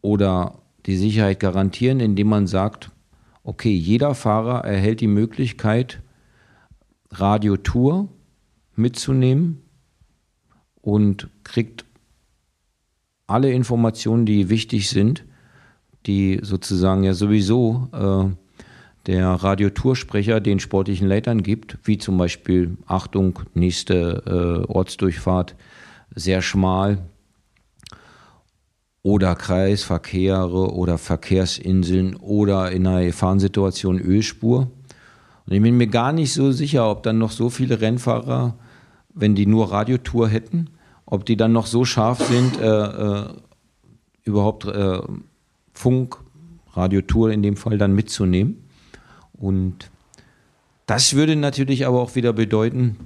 oder 0.01 0.59
die 0.87 0.97
Sicherheit 0.97 1.39
garantieren, 1.39 2.01
indem 2.01 2.29
man 2.29 2.47
sagt, 2.47 2.91
okay, 3.45 3.75
jeder 3.75 4.15
Fahrer 4.15 4.65
erhält 4.65 5.01
die 5.01 5.07
Möglichkeit, 5.07 6.03
Radiotour 7.11 8.09
mitzunehmen 8.75 9.63
und 10.81 11.29
kriegt 11.45 11.85
alle 13.27 13.53
Informationen, 13.53 14.27
die 14.27 14.49
wichtig 14.49 14.89
sind, 14.89 15.25
die 16.07 16.41
sozusagen 16.43 17.05
ja 17.05 17.15
sowieso 17.15 17.89
äh, 17.93 18.35
der 19.07 19.29
Radiotoursprecher 19.29 20.41
den 20.41 20.61
sportlichen 20.61 21.09
Leitern 21.09 21.43
gibt, 21.43 21.79
wie 21.85 21.99
zum 21.99 22.17
Beispiel 22.17 22.77
Achtung, 22.87 23.41
nächste 23.55 24.65
äh, 24.67 24.73
Ortsdurchfahrt, 24.73 25.55
sehr 26.15 26.43
schmal 26.43 26.99
oder 29.03 29.35
Kreisverkehre 29.35 30.73
oder 30.73 30.97
Verkehrsinseln 30.97 32.17
oder 32.17 32.73
in 32.73 32.87
einer 32.87 33.05
Gefahrensituation 33.05 34.01
Ölspur. 34.01 34.71
Und 35.47 35.53
ich 35.53 35.61
bin 35.61 35.77
mir 35.77 35.89
gar 35.89 36.13
nicht 36.13 36.33
so 36.33 36.53
sicher, 36.53 36.91
ob 36.91 37.03
dann 37.03 37.19
noch 37.19 37.31
so 37.31 37.51
viele 37.51 37.83
Rennfahrer, 37.83 38.57
wenn 39.13 39.35
die 39.35 39.45
nur 39.47 39.71
Radiotour 39.71 40.29
hätten, 40.29 40.71
ob 41.05 41.27
die 41.27 41.37
dann 41.37 41.53
noch 41.53 41.67
so 41.67 41.85
scharf 41.85 42.25
sind, 42.25 42.59
äh, 42.59 42.67
äh, 42.67 43.27
überhaupt 44.23 44.65
äh, 44.65 45.01
Funk, 45.75 46.17
Radiotour 46.73 47.31
in 47.31 47.43
dem 47.43 47.57
Fall 47.57 47.79
dann 47.79 47.95
mitzunehmen. 47.95 48.65
Und 49.33 49.91
das 50.87 51.15
würde 51.15 51.37
natürlich 51.37 51.87
aber 51.87 52.01
auch 52.01 52.15
wieder 52.15 52.33
bedeuten, 52.33 52.97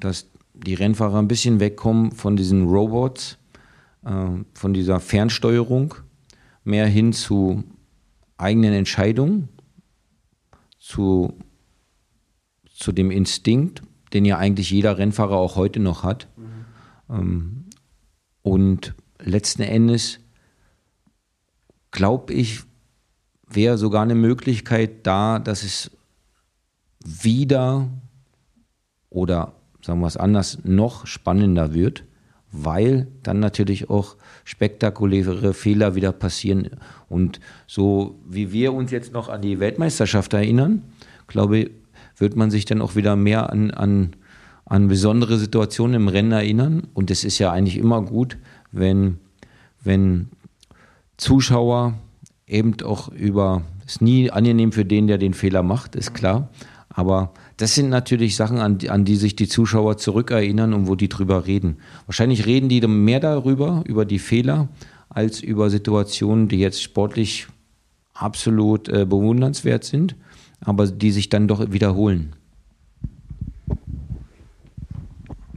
dass 0.00 0.28
die 0.54 0.74
Rennfahrer 0.74 1.18
ein 1.18 1.28
bisschen 1.28 1.60
wegkommen 1.60 2.12
von 2.12 2.36
diesen 2.36 2.66
Robots, 2.68 3.38
äh, 4.04 4.26
von 4.52 4.74
dieser 4.74 5.00
Fernsteuerung, 5.00 5.94
mehr 6.64 6.86
hin 6.86 7.12
zu 7.12 7.64
eigenen 8.36 8.72
Entscheidungen, 8.72 9.48
zu, 10.78 11.34
zu 12.70 12.92
dem 12.92 13.10
Instinkt, 13.10 13.82
den 14.12 14.24
ja 14.24 14.38
eigentlich 14.38 14.70
jeder 14.70 14.98
Rennfahrer 14.98 15.36
auch 15.36 15.56
heute 15.56 15.80
noch 15.80 16.02
hat. 16.02 16.28
Mhm. 16.36 16.44
Ähm, 17.10 17.64
und 18.42 18.94
letzten 19.18 19.62
Endes 19.62 20.20
glaube 21.94 22.34
ich, 22.34 22.60
wäre 23.48 23.78
sogar 23.78 24.02
eine 24.02 24.16
Möglichkeit 24.16 25.06
da, 25.06 25.38
dass 25.38 25.62
es 25.62 25.90
wieder 27.04 27.88
oder 29.10 29.52
sagen 29.80 30.00
wir 30.00 30.08
es 30.08 30.16
anders, 30.16 30.58
noch 30.64 31.06
spannender 31.06 31.72
wird, 31.72 32.04
weil 32.50 33.06
dann 33.22 33.38
natürlich 33.38 33.90
auch 33.90 34.16
spektakuläre 34.44 35.54
Fehler 35.54 35.94
wieder 35.94 36.12
passieren. 36.12 36.70
Und 37.08 37.38
so 37.66 38.18
wie 38.28 38.50
wir 38.50 38.72
uns 38.72 38.90
jetzt 38.90 39.12
noch 39.12 39.28
an 39.28 39.40
die 39.40 39.60
Weltmeisterschaft 39.60 40.34
erinnern, 40.34 40.82
glaube 41.28 41.58
ich, 41.58 41.70
wird 42.16 42.34
man 42.34 42.50
sich 42.50 42.64
dann 42.64 42.82
auch 42.82 42.96
wieder 42.96 43.14
mehr 43.14 43.50
an, 43.50 43.70
an, 43.70 44.16
an 44.64 44.88
besondere 44.88 45.38
Situationen 45.38 45.94
im 45.94 46.08
Rennen 46.08 46.32
erinnern. 46.32 46.88
Und 46.92 47.10
es 47.10 47.22
ist 47.22 47.38
ja 47.38 47.52
eigentlich 47.52 47.76
immer 47.76 48.02
gut, 48.02 48.36
wenn, 48.72 49.18
wenn 49.82 50.28
Zuschauer 51.16 51.94
eben 52.46 52.80
auch 52.82 53.08
über, 53.08 53.62
ist 53.86 54.02
nie 54.02 54.30
angenehm 54.30 54.72
für 54.72 54.84
den, 54.84 55.06
der 55.06 55.18
den 55.18 55.34
Fehler 55.34 55.62
macht, 55.62 55.96
ist 55.96 56.14
klar. 56.14 56.50
Aber 56.88 57.32
das 57.56 57.74
sind 57.74 57.88
natürlich 57.88 58.36
Sachen, 58.36 58.58
an 58.58 58.78
die, 58.78 58.90
an 58.90 59.04
die 59.04 59.16
sich 59.16 59.34
die 59.34 59.48
Zuschauer 59.48 59.96
zurückerinnern 59.96 60.72
und 60.72 60.86
wo 60.86 60.94
die 60.94 61.08
drüber 61.08 61.46
reden. 61.46 61.78
Wahrscheinlich 62.06 62.46
reden 62.46 62.68
die 62.68 62.80
mehr 62.86 63.20
darüber, 63.20 63.82
über 63.86 64.04
die 64.04 64.20
Fehler, 64.20 64.68
als 65.08 65.40
über 65.40 65.70
Situationen, 65.70 66.48
die 66.48 66.58
jetzt 66.58 66.82
sportlich 66.82 67.48
absolut 68.12 68.88
äh, 68.88 69.04
bewundernswert 69.06 69.84
sind, 69.84 70.14
aber 70.60 70.86
die 70.86 71.10
sich 71.10 71.28
dann 71.28 71.48
doch 71.48 71.72
wiederholen. 71.72 72.34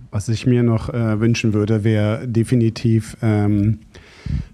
Was 0.10 0.30
ich 0.30 0.47
mir 0.47 0.64
noch 0.64 0.89
äh, 0.89 1.20
wünschen 1.20 1.53
würde, 1.53 1.84
wäre 1.84 2.28
definitiv 2.28 3.18
ähm, 3.22 3.80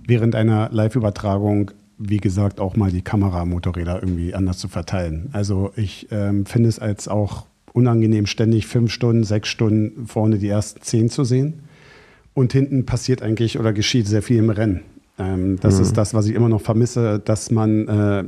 während 0.05 0.35
einer 0.35 0.69
Live-Übertragung 0.71 1.71
wie 1.97 2.17
gesagt, 2.17 2.59
auch 2.59 2.75
mal 2.75 2.91
die 2.91 3.01
Kameramotorräder 3.01 4.01
irgendwie 4.01 4.33
anders 4.33 4.57
zu 4.57 4.67
verteilen. 4.67 5.29
Also 5.31 5.71
ich 5.75 6.07
ähm, 6.11 6.45
finde 6.45 6.69
es 6.69 6.79
als 6.79 7.07
auch 7.07 7.45
unangenehm, 7.71 8.25
ständig 8.25 8.67
fünf 8.67 8.91
Stunden, 8.91 9.23
sechs 9.23 9.49
Stunden 9.49 10.07
vorne 10.07 10.37
die 10.37 10.47
ersten 10.47 10.81
zehn 10.81 11.09
zu 11.09 11.23
sehen. 11.23 11.63
Und 12.33 12.51
hinten 12.51 12.85
passiert 12.85 13.21
eigentlich 13.21 13.59
oder 13.59 13.73
geschieht 13.73 14.07
sehr 14.07 14.23
viel 14.23 14.37
im 14.37 14.49
Rennen. 14.49 14.81
Ähm, 15.19 15.59
das 15.59 15.75
mhm. 15.75 15.83
ist 15.83 15.97
das, 15.97 16.15
was 16.15 16.25
ich 16.25 16.33
immer 16.33 16.49
noch 16.49 16.61
vermisse, 16.61 17.19
dass 17.19 17.51
man, 17.51 17.87
äh, 17.87 18.23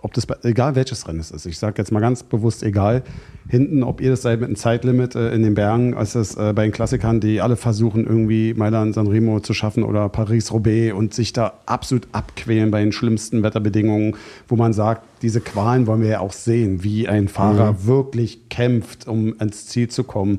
ob 0.00 0.14
das, 0.14 0.28
egal 0.44 0.76
welches 0.76 1.08
Rennen 1.08 1.18
es 1.18 1.32
ist, 1.32 1.44
ich 1.44 1.58
sage 1.58 1.74
jetzt 1.78 1.90
mal 1.90 1.98
ganz 1.98 2.22
bewusst 2.22 2.62
egal, 2.62 3.02
hinten, 3.48 3.82
ob 3.82 4.00
ihr 4.00 4.10
das 4.10 4.22
seid 4.22 4.38
mit 4.38 4.46
einem 4.46 4.54
Zeitlimit 4.54 5.16
äh, 5.16 5.34
in 5.34 5.42
den 5.42 5.54
Bergen, 5.54 5.94
als 5.94 6.14
es 6.14 6.36
äh, 6.36 6.52
bei 6.54 6.62
den 6.62 6.70
Klassikern, 6.70 7.18
die 7.18 7.40
alle 7.40 7.56
versuchen, 7.56 8.06
irgendwie 8.06 8.54
Mailand, 8.54 8.94
Sanremo 8.94 9.40
zu 9.40 9.54
schaffen 9.54 9.82
oder 9.82 10.08
Paris-Roubaix 10.08 10.94
und 10.94 11.14
sich 11.14 11.32
da 11.32 11.54
absolut 11.66 12.06
abquälen 12.12 12.70
bei 12.70 12.80
den 12.80 12.92
schlimmsten 12.92 13.42
Wetterbedingungen, 13.42 14.14
wo 14.46 14.54
man 14.54 14.72
sagt, 14.72 15.02
diese 15.22 15.40
Qualen 15.40 15.88
wollen 15.88 16.02
wir 16.02 16.10
ja 16.10 16.20
auch 16.20 16.32
sehen, 16.32 16.84
wie 16.84 17.08
ein 17.08 17.26
Fahrer 17.26 17.72
mhm. 17.72 17.86
wirklich 17.86 18.48
kämpft, 18.50 19.08
um 19.08 19.34
ans 19.40 19.66
Ziel 19.66 19.88
zu 19.88 20.04
kommen, 20.04 20.38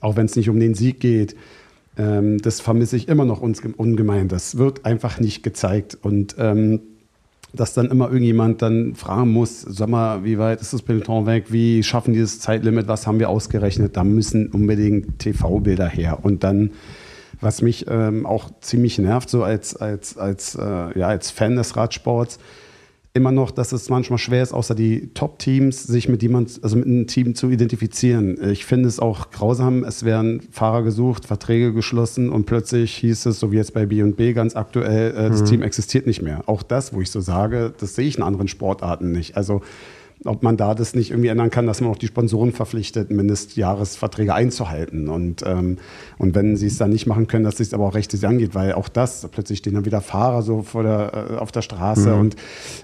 auch 0.00 0.16
wenn 0.16 0.26
es 0.26 0.36
nicht 0.36 0.50
um 0.50 0.60
den 0.60 0.74
Sieg 0.74 1.00
geht. 1.00 1.34
Ähm, 2.00 2.38
das 2.40 2.60
vermisse 2.60 2.96
ich 2.96 3.08
immer 3.08 3.26
noch 3.26 3.42
ungemein. 3.42 4.28
Das 4.28 4.56
wird 4.56 4.86
einfach 4.86 5.20
nicht 5.20 5.42
gezeigt. 5.42 5.98
Und 6.00 6.36
ähm, 6.38 6.80
dass 7.52 7.74
dann 7.74 7.90
immer 7.90 8.06
irgendjemand 8.06 8.62
dann 8.62 8.94
fragen 8.94 9.32
muss, 9.32 9.62
sag 9.62 9.88
mal, 9.88 10.24
wie 10.24 10.38
weit 10.38 10.60
ist 10.60 10.72
das 10.72 10.82
Peloton 10.82 11.26
weg, 11.26 11.46
wie 11.48 11.82
schaffen 11.82 12.14
die 12.14 12.20
das 12.20 12.38
Zeitlimit, 12.38 12.86
was 12.88 13.06
haben 13.06 13.18
wir 13.18 13.28
ausgerechnet, 13.28 13.96
da 13.96 14.04
müssen 14.04 14.46
unbedingt 14.48 15.18
TV-Bilder 15.18 15.88
her. 15.88 16.20
Und 16.22 16.44
dann, 16.44 16.70
was 17.40 17.60
mich 17.60 17.86
ähm, 17.88 18.24
auch 18.24 18.50
ziemlich 18.60 18.98
nervt, 18.98 19.28
so 19.28 19.42
als, 19.42 19.74
als, 19.76 20.16
als, 20.16 20.54
äh, 20.54 20.98
ja, 20.98 21.08
als 21.08 21.32
Fan 21.32 21.56
des 21.56 21.76
Radsports, 21.76 22.38
immer 23.12 23.32
noch, 23.32 23.50
dass 23.50 23.72
es 23.72 23.88
manchmal 23.88 24.18
schwer 24.18 24.42
ist, 24.42 24.52
außer 24.52 24.74
die 24.74 25.12
Top-Teams, 25.14 25.82
sich 25.82 26.08
mit 26.08 26.22
jemand, 26.22 26.60
also 26.62 26.76
mit 26.76 26.86
einem 26.86 27.06
Team 27.08 27.34
zu 27.34 27.50
identifizieren. 27.50 28.38
Ich 28.50 28.64
finde 28.64 28.88
es 28.88 29.00
auch 29.00 29.30
grausam, 29.30 29.82
es 29.82 30.04
werden 30.04 30.40
Fahrer 30.52 30.82
gesucht, 30.82 31.26
Verträge 31.26 31.72
geschlossen 31.72 32.30
und 32.30 32.46
plötzlich 32.46 32.94
hieß 32.96 33.26
es, 33.26 33.40
so 33.40 33.50
wie 33.50 33.56
jetzt 33.56 33.74
bei 33.74 33.86
B&B 33.86 34.32
ganz 34.32 34.54
aktuell, 34.54 35.10
äh, 35.10 35.28
das 35.28 35.42
mhm. 35.42 35.46
Team 35.46 35.62
existiert 35.62 36.06
nicht 36.06 36.22
mehr. 36.22 36.44
Auch 36.46 36.62
das, 36.62 36.92
wo 36.94 37.00
ich 37.00 37.10
so 37.10 37.20
sage, 37.20 37.72
das 37.76 37.96
sehe 37.96 38.06
ich 38.06 38.16
in 38.16 38.22
anderen 38.22 38.46
Sportarten 38.46 39.10
nicht. 39.10 39.36
Also 39.36 39.62
ob 40.24 40.42
man 40.42 40.56
da 40.56 40.74
das 40.74 40.94
nicht 40.94 41.10
irgendwie 41.10 41.28
ändern 41.28 41.50
kann, 41.50 41.66
dass 41.66 41.80
man 41.80 41.90
auch 41.90 41.96
die 41.96 42.06
Sponsoren 42.06 42.52
verpflichtet, 42.52 43.10
Mindestjahresverträge 43.10 44.34
einzuhalten. 44.34 45.08
Und, 45.08 45.42
ähm, 45.46 45.78
und 46.18 46.34
wenn 46.34 46.56
sie 46.56 46.66
es 46.66 46.76
dann 46.76 46.90
nicht 46.90 47.06
machen 47.06 47.26
können, 47.26 47.44
dass 47.44 47.58
es 47.58 47.72
aber 47.72 47.86
auch 47.86 47.94
rechtlich 47.94 48.26
angeht, 48.26 48.54
weil 48.54 48.74
auch 48.74 48.88
das, 48.88 49.26
plötzlich 49.30 49.60
stehen 49.60 49.74
dann 49.74 49.86
wieder 49.86 50.02
Fahrer 50.02 50.42
so 50.42 50.62
vor 50.62 50.82
der, 50.82 51.28
äh, 51.30 51.36
auf 51.36 51.52
der 51.52 51.62
Straße 51.62 52.10
mhm. 52.10 52.20
und 52.20 52.36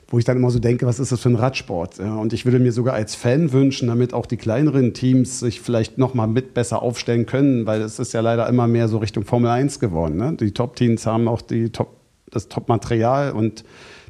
wo 0.09 0.19
ich 0.19 0.25
dann 0.25 0.39
immer 0.39 0.51
so 0.51 0.59
denke, 0.59 0.87
was 0.87 0.99
ist 0.99 1.13
das 1.13 1.21
für 1.21 1.29
ein 1.29 1.35
Radsport? 1.35 1.99
Ja, 1.99 2.15
und 2.17 2.33
ich 2.33 2.47
würde 2.47 2.59
mir 2.59 2.73
sogar 2.73 2.95
als 2.95 3.15
Fan 3.15 3.53
wünschen, 3.53 3.89
damit 3.89 4.15
auch 4.15 4.25
die 4.25 4.39
kleineren 4.39 4.95
Teams 4.95 5.41
sich 5.41 5.61
vielleicht 5.61 5.99
nochmal 5.99 6.29
mit 6.29 6.55
besser 6.55 6.81
aufstellen 6.81 7.27
können, 7.27 7.67
weil 7.67 7.83
es 7.83 7.99
ist 7.99 8.15
ja 8.15 8.21
leider 8.21 8.49
immer 8.49 8.67
mehr 8.67 8.89
so 8.89 8.97
Richtung 8.99 9.25
Formel 9.25 9.51
1 9.51 9.79
geworden. 9.79 10.17
Ne? 10.17 10.37
Die 10.41 10.53
Top-Teams 10.53 11.05
haben 11.05 11.29
auch 11.29 11.43
die 11.43 11.69
Top, 11.71 11.97
das 12.31 12.49
Top-Material 12.49 13.33
und 13.33 13.65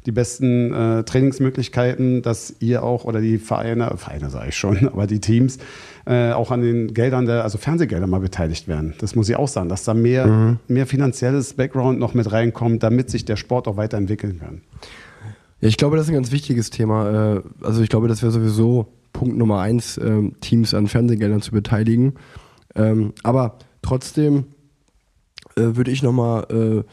die 0.07 0.13
besten 0.13 0.73
äh, 0.73 1.03
Trainingsmöglichkeiten, 1.03 2.21
dass 2.21 2.55
ihr 2.59 2.81
auch 2.81 3.03
oder 3.03 3.19
die 3.19 3.37
Vereine, 3.37 3.93
Vereine 3.97 4.29
sage 4.29 4.49
ich 4.49 4.57
schon, 4.57 4.87
aber 4.93 5.05
die 5.05 5.19
Teams 5.19 5.59
äh, 6.05 6.31
auch 6.31 6.49
an 6.49 6.61
den 6.61 6.93
Geldern 6.93 7.25
der, 7.25 7.43
also 7.43 7.57
Fernsehgelder 7.57 8.07
mal 8.07 8.21
beteiligt 8.21 8.69
werden. 8.69 8.93
Das 8.99 9.15
muss 9.15 9.27
ich 9.27 9.35
auch 9.35 9.49
sagen, 9.49 9.67
dass 9.67 9.83
da 9.83 9.93
mehr, 9.93 10.25
mhm. 10.25 10.59
mehr 10.69 10.87
finanzielles 10.87 11.53
Background 11.53 11.99
noch 11.99 12.13
mit 12.13 12.31
reinkommt, 12.31 12.81
damit 12.83 13.09
sich 13.09 13.25
der 13.25 13.35
Sport 13.35 13.67
auch 13.67 13.75
weiterentwickeln 13.75 14.39
kann. 14.39 14.61
Ja, 15.59 15.67
ich 15.67 15.75
glaube, 15.75 15.97
das 15.97 16.05
ist 16.05 16.11
ein 16.11 16.15
ganz 16.15 16.31
wichtiges 16.31 16.69
Thema. 16.69 17.35
Äh, 17.35 17.41
also 17.61 17.83
ich 17.83 17.89
glaube, 17.89 18.07
das 18.07 18.21
wäre 18.21 18.31
sowieso 18.31 18.87
Punkt 19.11 19.37
Nummer 19.37 19.59
eins, 19.59 19.97
ähm, 19.97 20.35
Teams 20.39 20.73
an 20.73 20.87
Fernsehgeldern 20.87 21.41
zu 21.41 21.51
beteiligen. 21.51 22.13
Ähm, 22.75 23.11
aber 23.23 23.57
trotzdem 23.81 24.45
äh, 25.57 25.75
würde 25.75 25.91
ich 25.91 26.01
nochmal 26.01 26.85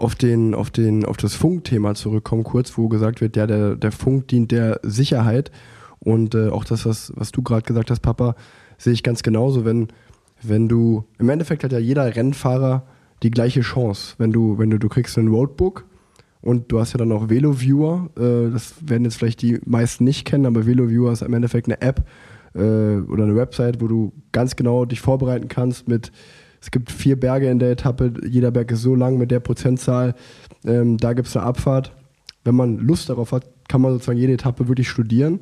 auf, 0.00 0.14
den, 0.14 0.54
auf, 0.54 0.70
den, 0.70 1.04
auf 1.04 1.16
das 1.16 1.34
Funkthema 1.34 1.94
zurückkommen, 1.94 2.42
kurz, 2.42 2.76
wo 2.78 2.88
gesagt 2.88 3.20
wird, 3.20 3.36
ja, 3.36 3.46
der, 3.46 3.76
der 3.76 3.92
Funk 3.92 4.28
dient 4.28 4.50
der 4.50 4.80
Sicherheit. 4.82 5.50
Und 5.98 6.34
äh, 6.34 6.48
auch 6.48 6.64
das, 6.64 6.86
was, 6.86 7.12
was 7.16 7.32
du 7.32 7.42
gerade 7.42 7.62
gesagt 7.62 7.90
hast, 7.90 8.00
Papa, 8.00 8.34
sehe 8.78 8.94
ich 8.94 9.02
ganz 9.02 9.22
genauso. 9.22 9.64
Wenn, 9.66 9.88
wenn 10.42 10.68
du, 10.68 11.04
im 11.18 11.28
Endeffekt 11.28 11.64
hat 11.64 11.72
ja 11.72 11.78
jeder 11.78 12.16
Rennfahrer 12.16 12.86
die 13.22 13.30
gleiche 13.30 13.60
Chance. 13.60 14.14
Wenn 14.16 14.32
du, 14.32 14.58
wenn 14.58 14.70
du, 14.70 14.78
du 14.78 14.88
kriegst 14.88 15.18
ein 15.18 15.28
Roadbook 15.28 15.84
und 16.40 16.72
du 16.72 16.80
hast 16.80 16.94
ja 16.94 16.98
dann 16.98 17.12
auch 17.12 17.28
VeloViewer, 17.28 18.08
äh, 18.16 18.50
das 18.50 18.74
werden 18.80 19.04
jetzt 19.04 19.16
vielleicht 19.16 19.42
die 19.42 19.60
meisten 19.66 20.04
nicht 20.04 20.24
kennen, 20.24 20.46
aber 20.46 20.66
VeloViewer 20.66 21.12
ist 21.12 21.20
im 21.20 21.34
Endeffekt 21.34 21.66
eine 21.68 21.82
App 21.82 22.06
äh, 22.54 22.60
oder 22.60 23.24
eine 23.24 23.36
Website, 23.36 23.82
wo 23.82 23.86
du 23.86 24.12
ganz 24.32 24.56
genau 24.56 24.86
dich 24.86 25.02
vorbereiten 25.02 25.48
kannst 25.48 25.88
mit 25.88 26.10
es 26.60 26.70
gibt 26.70 26.92
vier 26.92 27.18
Berge 27.18 27.48
in 27.48 27.58
der 27.58 27.70
Etappe, 27.70 28.12
jeder 28.28 28.50
Berg 28.50 28.70
ist 28.70 28.82
so 28.82 28.94
lang 28.94 29.16
mit 29.16 29.30
der 29.30 29.40
Prozentzahl. 29.40 30.14
Ähm, 30.64 30.98
da 30.98 31.14
gibt 31.14 31.28
es 31.28 31.36
eine 31.36 31.46
Abfahrt. 31.46 31.92
Wenn 32.44 32.54
man 32.54 32.78
Lust 32.78 33.08
darauf 33.08 33.32
hat, 33.32 33.46
kann 33.68 33.80
man 33.80 33.92
sozusagen 33.92 34.18
jede 34.18 34.34
Etappe 34.34 34.68
wirklich 34.68 34.88
studieren. 34.88 35.40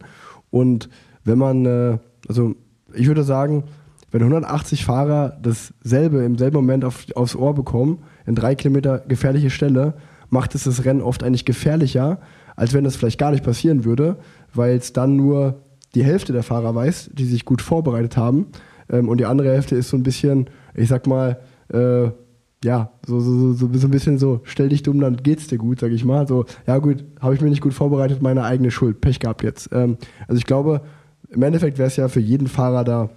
Und 0.51 0.89
wenn 1.25 1.39
man, 1.39 1.67
äh, 1.67 1.99
also 2.29 2.55
ich 2.95 3.07
würde 3.07 3.25
sagen, 3.25 3.65
wenn 4.11 4.23
180 4.23 4.85
Fahrer 4.85 5.39
dasselbe 5.43 6.25
im 6.25 6.39
selben 6.39 6.57
Moment 6.57 6.85
auf, 6.85 7.07
aufs 7.15 7.37
Ohr 7.37 7.55
bekommen, 7.55 7.99
in 8.27 8.35
drei 8.35 8.55
Kilometer 8.55 9.01
gefährliche 9.01 9.51
Stelle, 9.51 9.95
macht 10.31 10.55
es 10.55 10.65
das 10.65 10.85
Rennen 10.85 11.03
oft 11.03 11.23
eigentlich 11.23 11.45
gefährlicher, 11.45 12.21
als 12.57 12.75
wenn 12.75 12.85
das 12.85 12.97
vielleicht 12.97 13.19
gar 13.19 13.31
nicht 13.31 13.45
passieren 13.45 13.85
würde, 13.85 14.17
weil 14.55 14.77
es 14.77 14.93
dann 14.93 15.17
nur 15.17 15.63
die 15.95 16.05
Hälfte 16.05 16.33
der 16.33 16.43
Fahrer 16.43 16.75
weiß, 16.75 17.11
die 17.13 17.25
sich 17.25 17.45
gut 17.45 17.63
vorbereitet 17.63 18.17
haben. 18.17 18.47
Ähm, 18.91 19.09
und 19.09 19.19
die 19.19 19.27
andere 19.27 19.51
Hälfte 19.53 19.75
ist 19.77 19.91
so 19.91 19.97
ein 19.97 20.03
bisschen, 20.03 20.49
ich 20.79 20.89
sag 20.89 21.07
mal, 21.07 21.41
äh, 21.73 22.11
ja, 22.65 22.91
so, 23.07 23.21
so, 23.21 23.53
so, 23.53 23.69
so 23.73 23.87
ein 23.87 23.91
bisschen 23.91 24.19
so, 24.19 24.41
stell 24.45 24.69
dich 24.69 24.83
dumm, 24.83 25.01
dann 25.01 25.19
geht's 25.19 25.47
dir 25.47 25.59
gut, 25.59 25.81
sag 25.81 25.93
ich 25.93 26.05
mal. 26.05 26.27
So, 26.27 26.45
ja 26.67 26.79
gut, 26.79 27.05
habe 27.21 27.35
ich 27.35 27.41
mir 27.41 27.51
nicht 27.51 27.61
gut 27.61 27.75
vorbereitet, 27.75 28.21
meine 28.21 28.45
eigene 28.45 28.71
Schuld, 28.71 29.01
Pech 29.01 29.21
gehabt 29.21 29.43
jetzt. 29.43 29.71
Ähm, 29.73 29.97
also 30.27 30.39
ich 30.39 30.47
glaube, 30.47 30.83
im 31.29 31.43
Endeffekt 31.43 31.79
wäre 31.79 31.89
es 31.89 31.97
ja 31.97 32.09
für 32.09 32.21
jeden 32.21 32.49
Fahrer 32.49 32.85
da 32.85 33.11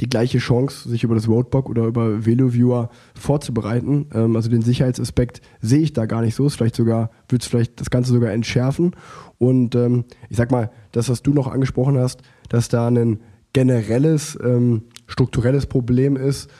die 0.00 0.08
gleiche 0.08 0.38
Chance, 0.38 0.88
sich 0.88 1.04
über 1.04 1.14
das 1.14 1.28
Roadbook 1.28 1.70
oder 1.70 1.84
über 1.84 2.26
VeloViewer 2.26 2.90
vorzubereiten. 3.18 4.06
Ähm, 4.12 4.36
also 4.36 4.50
den 4.50 4.62
Sicherheitsaspekt 4.62 5.40
sehe 5.60 5.80
ich 5.80 5.92
da 5.92 6.06
gar 6.06 6.22
nicht 6.22 6.34
so. 6.34 6.46
Ist 6.46 6.56
vielleicht 6.56 6.76
sogar, 6.76 7.10
würde 7.28 7.42
es 7.42 7.48
vielleicht 7.48 7.80
das 7.80 7.90
Ganze 7.90 8.12
sogar 8.12 8.32
entschärfen. 8.32 8.96
Und 9.38 9.74
ähm, 9.74 10.04
ich 10.28 10.36
sag 10.36 10.50
mal, 10.50 10.70
das, 10.92 11.08
was 11.08 11.22
du 11.22 11.32
noch 11.32 11.46
angesprochen 11.46 11.98
hast, 11.98 12.22
dass 12.48 12.68
da 12.68 12.88
ein 12.88 13.20
generelles, 13.52 14.38
ähm, 14.42 14.82
strukturelles 15.06 15.66
Problem 15.66 16.16
ist, 16.16 16.50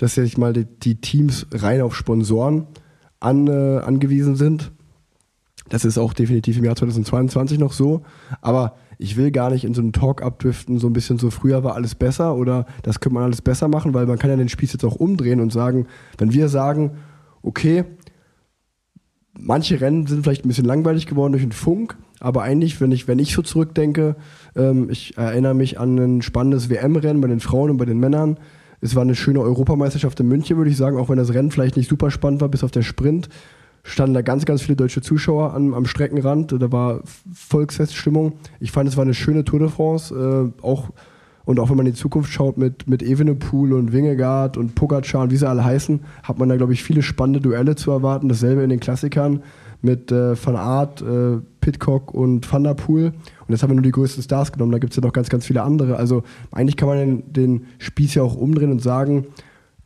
dass 0.00 0.16
ja 0.16 0.24
mal 0.38 0.54
die, 0.54 0.64
die, 0.64 0.94
Teams 0.96 1.46
rein 1.52 1.82
auf 1.82 1.94
Sponsoren 1.94 2.66
an, 3.20 3.46
äh, 3.48 3.80
angewiesen 3.84 4.34
sind. 4.34 4.72
Das 5.68 5.84
ist 5.84 5.98
auch 5.98 6.14
definitiv 6.14 6.56
im 6.56 6.64
Jahr 6.64 6.74
2022 6.74 7.58
noch 7.58 7.74
so. 7.74 8.00
Aber 8.40 8.76
ich 8.96 9.18
will 9.18 9.30
gar 9.30 9.50
nicht 9.50 9.64
in 9.64 9.74
so 9.74 9.82
einen 9.82 9.92
Talk 9.92 10.22
abdriften, 10.22 10.78
so 10.78 10.86
ein 10.86 10.94
bisschen 10.94 11.18
so 11.18 11.30
früher 11.30 11.62
war 11.64 11.74
alles 11.74 11.94
besser 11.94 12.34
oder 12.34 12.64
das 12.82 13.00
könnte 13.00 13.14
man 13.14 13.24
alles 13.24 13.42
besser 13.42 13.68
machen, 13.68 13.92
weil 13.92 14.06
man 14.06 14.18
kann 14.18 14.30
ja 14.30 14.36
den 14.36 14.48
Spieß 14.48 14.72
jetzt 14.72 14.84
auch 14.84 14.96
umdrehen 14.96 15.40
und 15.40 15.52
sagen, 15.52 15.86
wenn 16.16 16.32
wir 16.32 16.48
sagen, 16.48 16.92
okay, 17.42 17.84
manche 19.38 19.82
Rennen 19.82 20.06
sind 20.06 20.22
vielleicht 20.22 20.46
ein 20.46 20.48
bisschen 20.48 20.64
langweilig 20.64 21.06
geworden 21.06 21.32
durch 21.32 21.44
den 21.44 21.52
Funk, 21.52 21.98
aber 22.20 22.42
eigentlich, 22.42 22.80
wenn 22.80 22.90
ich, 22.90 23.06
wenn 23.06 23.18
ich 23.18 23.34
so 23.34 23.42
zurückdenke, 23.42 24.16
ähm, 24.56 24.88
ich 24.90 25.16
erinnere 25.18 25.54
mich 25.54 25.78
an 25.78 25.98
ein 25.98 26.22
spannendes 26.22 26.70
WM-Rennen 26.70 27.20
bei 27.20 27.28
den 27.28 27.40
Frauen 27.40 27.70
und 27.70 27.76
bei 27.76 27.86
den 27.86 27.98
Männern. 27.98 28.38
Es 28.80 28.94
war 28.94 29.02
eine 29.02 29.14
schöne 29.14 29.40
Europameisterschaft 29.40 30.18
in 30.20 30.28
München, 30.28 30.56
würde 30.56 30.70
ich 30.70 30.76
sagen, 30.76 30.96
auch 30.96 31.08
wenn 31.08 31.18
das 31.18 31.34
Rennen 31.34 31.50
vielleicht 31.50 31.76
nicht 31.76 31.88
super 31.88 32.10
spannend 32.10 32.40
war, 32.40 32.48
bis 32.48 32.64
auf 32.64 32.70
der 32.70 32.82
Sprint. 32.82 33.28
Standen 33.82 34.14
da 34.14 34.22
ganz, 34.22 34.44
ganz 34.44 34.62
viele 34.62 34.76
deutsche 34.76 35.00
Zuschauer 35.00 35.54
am, 35.54 35.72
am 35.74 35.86
Streckenrand. 35.86 36.52
Da 36.52 36.72
war 36.72 37.00
Volksfeststimmung. 37.32 38.34
Ich 38.58 38.72
fand, 38.72 38.88
es 38.88 38.96
war 38.96 39.04
eine 39.04 39.14
schöne 39.14 39.44
Tour 39.44 39.58
de 39.58 39.68
France. 39.68 40.14
Äh, 40.14 40.62
auch, 40.62 40.90
und 41.44 41.58
auch 41.58 41.70
wenn 41.70 41.76
man 41.76 41.86
in 41.86 41.92
die 41.92 41.98
Zukunft 41.98 42.30
schaut 42.30 42.58
mit, 42.58 42.88
mit 42.88 43.02
Evenepoel 43.02 43.72
und 43.72 43.92
Wingegaard 43.92 44.56
und 44.56 44.74
Pogacar 44.74 45.22
und 45.22 45.30
wie 45.30 45.36
sie 45.36 45.48
alle 45.48 45.64
heißen, 45.64 46.00
hat 46.22 46.38
man 46.38 46.48
da, 46.48 46.56
glaube 46.56 46.74
ich, 46.74 46.82
viele 46.82 47.02
spannende 47.02 47.40
Duelle 47.40 47.74
zu 47.74 47.90
erwarten. 47.90 48.28
Dasselbe 48.28 48.62
in 48.62 48.70
den 48.70 48.80
Klassikern 48.80 49.42
mit 49.82 50.12
äh, 50.12 50.36
Van 50.44 50.56
Aert, 50.56 51.00
äh, 51.00 51.38
Pitcock 51.60 52.12
und 52.12 52.50
Van 52.52 52.64
der 52.64 52.74
Poel. 52.74 53.12
Und 53.50 53.54
jetzt 53.54 53.64
haben 53.64 53.70
wir 53.70 53.74
nur 53.74 53.82
die 53.82 53.90
größten 53.90 54.22
Stars 54.22 54.52
genommen, 54.52 54.70
da 54.70 54.78
gibt 54.78 54.92
es 54.92 54.96
ja 54.96 55.02
noch 55.02 55.12
ganz, 55.12 55.28
ganz 55.28 55.44
viele 55.44 55.62
andere. 55.62 55.96
Also 55.96 56.22
eigentlich 56.52 56.76
kann 56.76 56.88
man 56.88 56.98
den, 56.98 57.32
den 57.32 57.66
Spieß 57.78 58.14
ja 58.14 58.22
auch 58.22 58.36
umdrehen 58.36 58.70
und 58.70 58.80
sagen, 58.80 59.26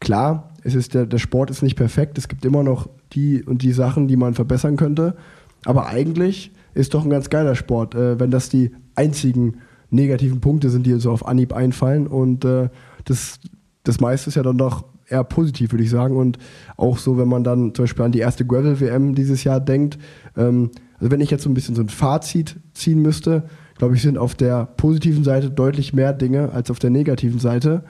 klar, 0.00 0.52
es 0.64 0.74
ist 0.74 0.92
der, 0.92 1.06
der 1.06 1.16
Sport 1.16 1.48
ist 1.48 1.62
nicht 1.62 1.74
perfekt, 1.74 2.18
es 2.18 2.28
gibt 2.28 2.44
immer 2.44 2.62
noch 2.62 2.90
die 3.14 3.42
und 3.42 3.62
die 3.62 3.72
Sachen, 3.72 4.06
die 4.06 4.16
man 4.16 4.34
verbessern 4.34 4.76
könnte. 4.76 5.16
Aber 5.64 5.86
eigentlich 5.86 6.52
ist 6.74 6.92
doch 6.92 7.04
ein 7.04 7.10
ganz 7.10 7.30
geiler 7.30 7.54
Sport, 7.54 7.94
äh, 7.94 8.20
wenn 8.20 8.30
das 8.30 8.50
die 8.50 8.72
einzigen 8.96 9.62
negativen 9.88 10.42
Punkte 10.42 10.68
sind, 10.68 10.84
die 10.84 10.92
so 11.00 11.10
auf 11.10 11.26
Anhieb 11.26 11.54
einfallen. 11.54 12.06
Und 12.06 12.44
äh, 12.44 12.68
das, 13.06 13.40
das 13.82 13.98
meiste 13.98 14.28
ist 14.28 14.34
ja 14.34 14.42
dann 14.42 14.58
doch 14.58 14.84
eher 15.08 15.24
positiv, 15.24 15.72
würde 15.72 15.84
ich 15.84 15.90
sagen. 15.90 16.18
Und 16.18 16.36
auch 16.76 16.98
so, 16.98 17.16
wenn 17.16 17.28
man 17.28 17.44
dann 17.44 17.74
zum 17.74 17.84
Beispiel 17.84 18.04
an 18.04 18.12
die 18.12 18.18
erste 18.18 18.44
Gravel-WM 18.44 19.14
dieses 19.14 19.42
Jahr 19.42 19.60
denkt. 19.60 19.98
Ähm, 20.36 20.70
also 20.98 21.10
wenn 21.10 21.20
ich 21.20 21.30
jetzt 21.30 21.42
so 21.42 21.50
ein 21.50 21.54
bisschen 21.54 21.74
so 21.74 21.82
ein 21.82 21.88
Fazit 21.88 22.56
ziehen 22.72 23.02
müsste, 23.02 23.44
glaube 23.76 23.96
ich, 23.96 24.02
sind 24.02 24.18
auf 24.18 24.34
der 24.34 24.66
positiven 24.66 25.24
Seite 25.24 25.50
deutlich 25.50 25.92
mehr 25.92 26.12
Dinge 26.12 26.52
als 26.52 26.70
auf 26.70 26.78
der 26.78 26.90
negativen 26.90 27.40
Seite. 27.40 27.84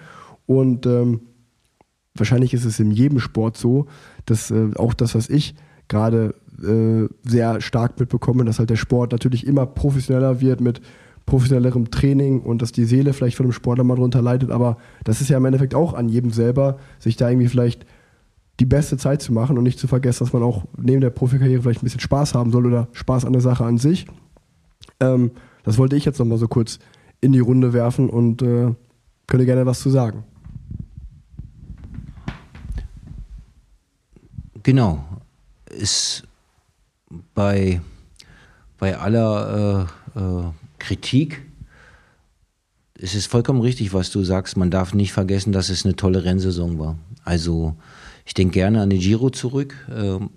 Und 0.47 0.87
ähm, 0.87 1.21
wahrscheinlich 2.15 2.55
ist 2.55 2.65
es 2.65 2.81
in 2.81 2.91
jedem 2.91 3.21
Sport 3.21 3.57
so, 3.57 3.87
dass 4.27 4.51
äh, 4.51 4.71
auch 4.77 4.95
das, 4.95 5.15
was 5.15 5.29
ich 5.29 5.55
gerade 5.89 6.35
äh, 6.63 7.09
sehr 7.29 7.61
stark 7.61 7.99
mitbekomme, 8.01 8.45
dass 8.45 8.59
halt 8.59 8.71
der 8.71 8.77
Sport 8.77 9.13
natürlich 9.13 9.47
immer 9.47 9.67
professioneller 9.67 10.41
wird 10.41 10.61
mit 10.61 10.81
professionellerem 11.27 11.91
Training 11.91 12.41
und 12.41 12.61
dass 12.61 12.73
die 12.73 12.85
Seele 12.85 13.13
vielleicht 13.13 13.37
von 13.37 13.47
dem 13.47 13.53
Sportler 13.53 13.85
mal 13.85 13.97
drunter 13.97 14.23
leidet. 14.23 14.51
Aber 14.51 14.77
das 15.05 15.21
ist 15.21 15.31
ja 15.31 15.39
im 15.39 15.45
Endeffekt 15.45 15.75
auch 15.75 15.95
an 15.95 16.09
jedem 16.09 16.31
selber, 16.31 16.79
sich 16.99 17.17
da 17.17 17.29
irgendwie 17.29 17.49
vielleicht 17.49 17.87
die 18.61 18.67
beste 18.67 18.97
Zeit 18.97 19.21
zu 19.21 19.33
machen 19.33 19.59
und 19.59 19.65
nicht 19.65 19.79
zu 19.79 19.89
vergessen, 19.89 20.25
dass 20.25 20.33
man 20.33 20.43
auch 20.43 20.65
neben 20.77 21.01
der 21.01 21.11
Profikarriere 21.11 21.63
vielleicht 21.63 21.83
ein 21.83 21.87
bisschen 21.87 22.01
Spaß 22.01 22.35
haben 22.35 22.53
soll 22.53 22.67
oder 22.67 22.89
Spaß 22.93 23.25
an 23.25 23.33
der 23.33 23.43
Sache 23.43 23.65
an 23.65 23.79
sich. 23.79 24.07
Ähm, 25.01 25.33
das 25.65 25.79
wollte 25.79 25.97
ich 25.97 26.05
jetzt 26.05 26.19
nochmal 26.19 26.39
so 26.39 26.47
kurz 26.47 26.79
in 27.21 27.33
die 27.33 27.41
Runde 27.41 27.73
werfen 27.73 28.11
und 28.11 28.43
äh, 28.43 28.75
könnte 29.27 29.47
gerne 29.47 29.67
was 29.67 29.81
zu 29.81 29.91
sagen. 29.91 30.25
Genau. 34.63 35.05
Ist 35.71 36.25
bei, 37.35 37.81
bei 38.79 38.97
aller 38.97 39.89
äh, 40.15 40.19
äh, 40.19 40.45
Kritik. 40.79 41.43
Es 42.97 43.15
ist 43.15 43.27
vollkommen 43.27 43.61
richtig, 43.61 43.93
was 43.93 44.11
du 44.11 44.23
sagst. 44.23 44.57
Man 44.57 44.71
darf 44.71 44.95
nicht 44.95 45.13
vergessen, 45.13 45.53
dass 45.53 45.69
es 45.69 45.85
eine 45.85 45.97
tolle 45.97 46.25
Rennsaison 46.25 46.79
war. 46.79 46.99
Also 47.25 47.75
ich 48.25 48.35
denke 48.35 48.55
gerne 48.55 48.81
an 48.81 48.91
den 48.91 49.01
Giro 49.01 49.31
zurück. 49.31 49.75
Ähm, 49.95 50.31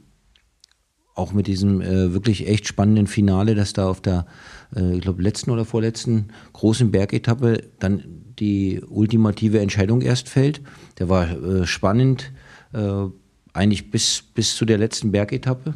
auch 1.18 1.34
mit 1.34 1.48
diesem 1.48 1.82
äh, 1.82 2.14
wirklich 2.14 2.48
echt 2.48 2.68
spannenden 2.68 3.08
Finale, 3.08 3.56
das 3.56 3.74
da 3.74 3.90
auf 3.90 4.02
der, 4.02 4.28
äh, 4.76 4.98
ich 4.98 5.02
glaube, 5.02 5.24
letzten 5.24 5.50
oder 5.50 5.66
vorletzten 5.66 6.28
großen 6.54 6.92
Bergetappe 6.92 7.72
dann 7.80 8.04
die 8.38 8.82
ultimative 8.88 9.60
Entscheidung 9.60 10.02
erst 10.02 10.30
fällt. 10.30 10.62
Der 11.00 11.10
war 11.10 11.30
äh, 11.32 11.66
spannend, 11.66 12.32
äh, 12.74 13.06
eigentlich 13.54 13.90
bis, 13.90 14.22
bis 14.22 14.56
zu 14.56 14.66
der 14.66 14.78
letzten 14.78 15.12
Bergetappe, 15.12 15.74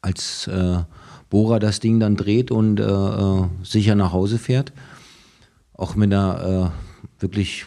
als 0.00 0.46
äh, 0.46 0.78
Bora 1.28 1.58
das 1.58 1.80
Ding 1.80 1.98
dann 1.98 2.14
dreht 2.14 2.52
und 2.52 2.78
äh, 2.78 3.64
sicher 3.64 3.96
nach 3.96 4.12
Hause 4.12 4.38
fährt. 4.38 4.72
Auch 5.72 5.96
mit 5.96 6.12
einer 6.12 6.72
wirklich, 7.18 7.66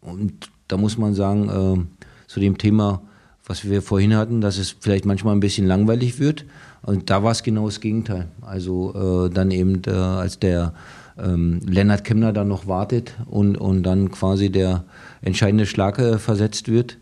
und 0.00 0.50
da 0.68 0.76
muss 0.76 0.98
man 0.98 1.14
sagen, 1.14 1.48
äh, 1.48 2.28
zu 2.28 2.40
dem 2.40 2.58
Thema, 2.58 3.02
was 3.46 3.68
wir 3.68 3.82
vorhin 3.82 4.14
hatten, 4.14 4.40
dass 4.40 4.58
es 4.58 4.76
vielleicht 4.78 5.06
manchmal 5.06 5.34
ein 5.34 5.40
bisschen 5.40 5.66
langweilig 5.66 6.18
wird. 6.18 6.44
Und 6.82 7.10
da 7.10 7.22
war 7.22 7.32
es 7.32 7.42
genau 7.42 7.66
das 7.66 7.80
Gegenteil. 7.80 8.28
Also 8.42 9.26
äh, 9.26 9.30
dann 9.30 9.50
eben, 9.50 9.82
äh, 9.86 9.90
als 9.90 10.38
der 10.38 10.74
ähm, 11.18 11.60
Lennart 11.66 12.04
Kemner 12.04 12.32
dann 12.32 12.48
noch 12.48 12.66
wartet 12.66 13.14
und, 13.26 13.56
und 13.56 13.82
dann 13.82 14.10
quasi 14.10 14.50
der 14.50 14.84
entscheidende 15.22 15.66
Schlag 15.66 16.00
versetzt 16.20 16.68
wird, 16.68 16.98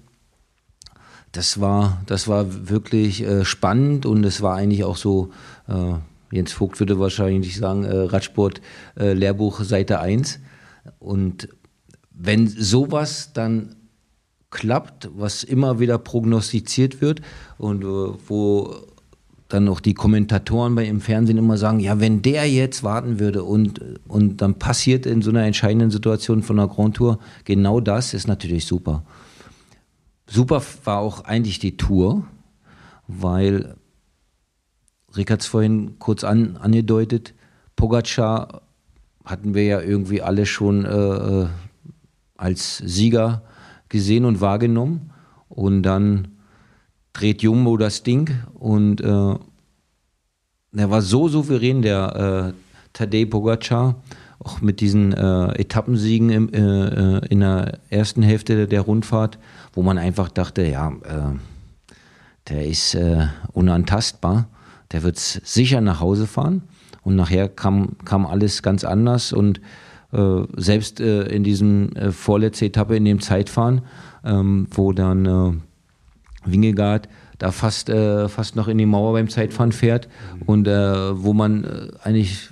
das 1.33 1.61
war, 1.61 2.01
das 2.07 2.29
war 2.29 2.69
wirklich 2.69 3.23
äh, 3.23 3.45
spannend 3.45 4.07
und 4.07 4.25
es 4.25 4.41
war 4.41 4.57
eigentlich 4.57 4.85
auch 4.85 4.97
so, 4.97 5.31
äh, 5.69 5.95
Jens 6.31 6.53
Vogt 6.53 6.81
würde 6.81 6.99
wahrscheinlich 6.99 7.57
sagen, 7.57 7.85
äh, 7.85 7.95
Radsport 7.95 8.61
äh, 8.99 9.13
Lehrbuch 9.13 9.61
Seite 9.63 10.01
1. 10.01 10.41
Und 10.99 11.49
wenn 12.17 12.49
sowas 12.49 13.33
dann 13.33 13.77
klappt, 14.51 15.11
was 15.15 15.45
immer 15.45 15.81
wieder 15.81 15.99
prognostiziert 15.99 17.01
wird 17.01 17.21
und 17.59 17.83
äh, 17.85 17.87
wo 17.87 18.75
dann 19.49 19.65
noch 19.65 19.81
die 19.81 19.95
Kommentatoren 19.95 20.75
bei 20.75 20.87
im 20.87 21.01
Fernsehen 21.01 21.39
immer 21.39 21.57
sagen, 21.57 21.79
ja, 21.79 22.01
wenn 22.01 22.23
der 22.23 22.51
jetzt 22.51 22.83
warten 22.83 23.21
würde 23.21 23.45
und, 23.45 23.81
und 24.09 24.43
dann 24.43 24.59
passiert 24.59 25.07
in 25.07 25.23
so 25.23 25.31
einer 25.31 25.45
entscheidenden 25.45 25.91
Situation 25.91 26.43
von 26.43 26.59
einer 26.59 26.69
Grand 26.69 26.97
Tour 26.97 27.19
genau 27.45 27.81
das, 27.81 28.13
ist 28.13 28.27
natürlich 28.27 28.67
super. 28.67 29.05
super 30.27 30.63
war 30.85 30.99
auch 30.99 31.25
eigentlich 31.25 31.61
die 31.61 31.77
Tour, 31.77 32.27
weil 33.07 33.77
Rick 35.17 35.31
hat 35.31 35.43
es 35.43 35.47
vorhin 35.47 35.99
kurz 35.99 36.25
an, 36.25 36.57
angedeutet, 36.57 37.35
Pogacar 37.77 38.63
hatten 39.25 39.55
wir 39.55 39.65
ja 39.65 39.81
irgendwie 39.81 40.23
alle 40.23 40.47
schon 40.47 40.85
äh, 40.85 40.89
äh, 40.89 41.49
als 42.37 42.79
Sieger 42.79 43.43
gesehen 43.89 44.25
und 44.25 44.41
wahrgenommen. 44.41 45.11
Und 45.49 45.83
dann 45.83 46.29
dreht 47.13 47.43
Jumbo 47.43 47.77
das 47.77 48.03
Ding 48.03 48.31
und 48.55 49.01
äh, 49.01 49.35
er 50.77 50.91
war 50.91 51.01
so 51.01 51.29
souverän, 51.29 51.81
der 51.81 52.53
äh, 52.55 52.61
Tadej 52.93 53.27
Pogacar, 53.27 53.97
auch 54.39 54.61
mit 54.61 54.81
diesen 54.81 55.13
äh, 55.13 55.59
Etappensiegen 55.59 56.29
im, 56.31 56.53
äh, 56.53 56.59
äh 56.59 57.27
in 57.29 57.41
der 57.41 57.79
ersten 57.89 58.23
Hälfte 58.23 58.67
der 58.67 58.83
Rundfahrt, 58.83 59.39
wo 59.73 59.83
man 59.83 59.97
einfach 59.97 60.29
dachte, 60.29 60.67
ja, 60.67 60.91
äh, 60.91 61.37
der 62.49 62.67
ist 62.67 62.95
äh, 62.95 63.29
unantastbar, 63.53 64.49
der 64.93 65.03
wird 65.03 65.19
sicher 65.19 65.81
nach 65.81 66.01
Hause 66.01 66.27
fahren. 66.27 66.63
Und 67.03 67.17
nachher 67.17 67.49
kam, 67.49 67.97
kam 68.05 68.27
alles 68.27 68.63
ganz 68.63 68.85
anders 68.85 69.33
und 69.33 69.61
selbst 70.57 71.01
in 71.01 71.45
diesem 71.45 71.95
äh, 71.95 72.11
vorletzte 72.11 72.67
Etappe 72.67 72.97
in 72.97 73.05
dem 73.05 73.21
Zeitfahren, 73.21 73.83
ähm, 74.25 74.67
wo 74.71 74.93
dann 74.93 75.63
Wingegaard 76.45 77.09
da 77.39 77.53
fast, 77.53 77.89
äh, 77.89 78.29
fast 78.29 78.57
noch 78.57 78.69
in 78.69 78.79
die 78.79 78.87
Mauer 78.87 79.13
beim 79.13 79.29
Zeitfahren 79.29 79.73
fährt 79.73 80.09
und 80.47 80.67
äh, 80.67 81.23
wo 81.23 81.33
man 81.33 81.65
äh, 81.65 81.89
eigentlich 82.03 82.51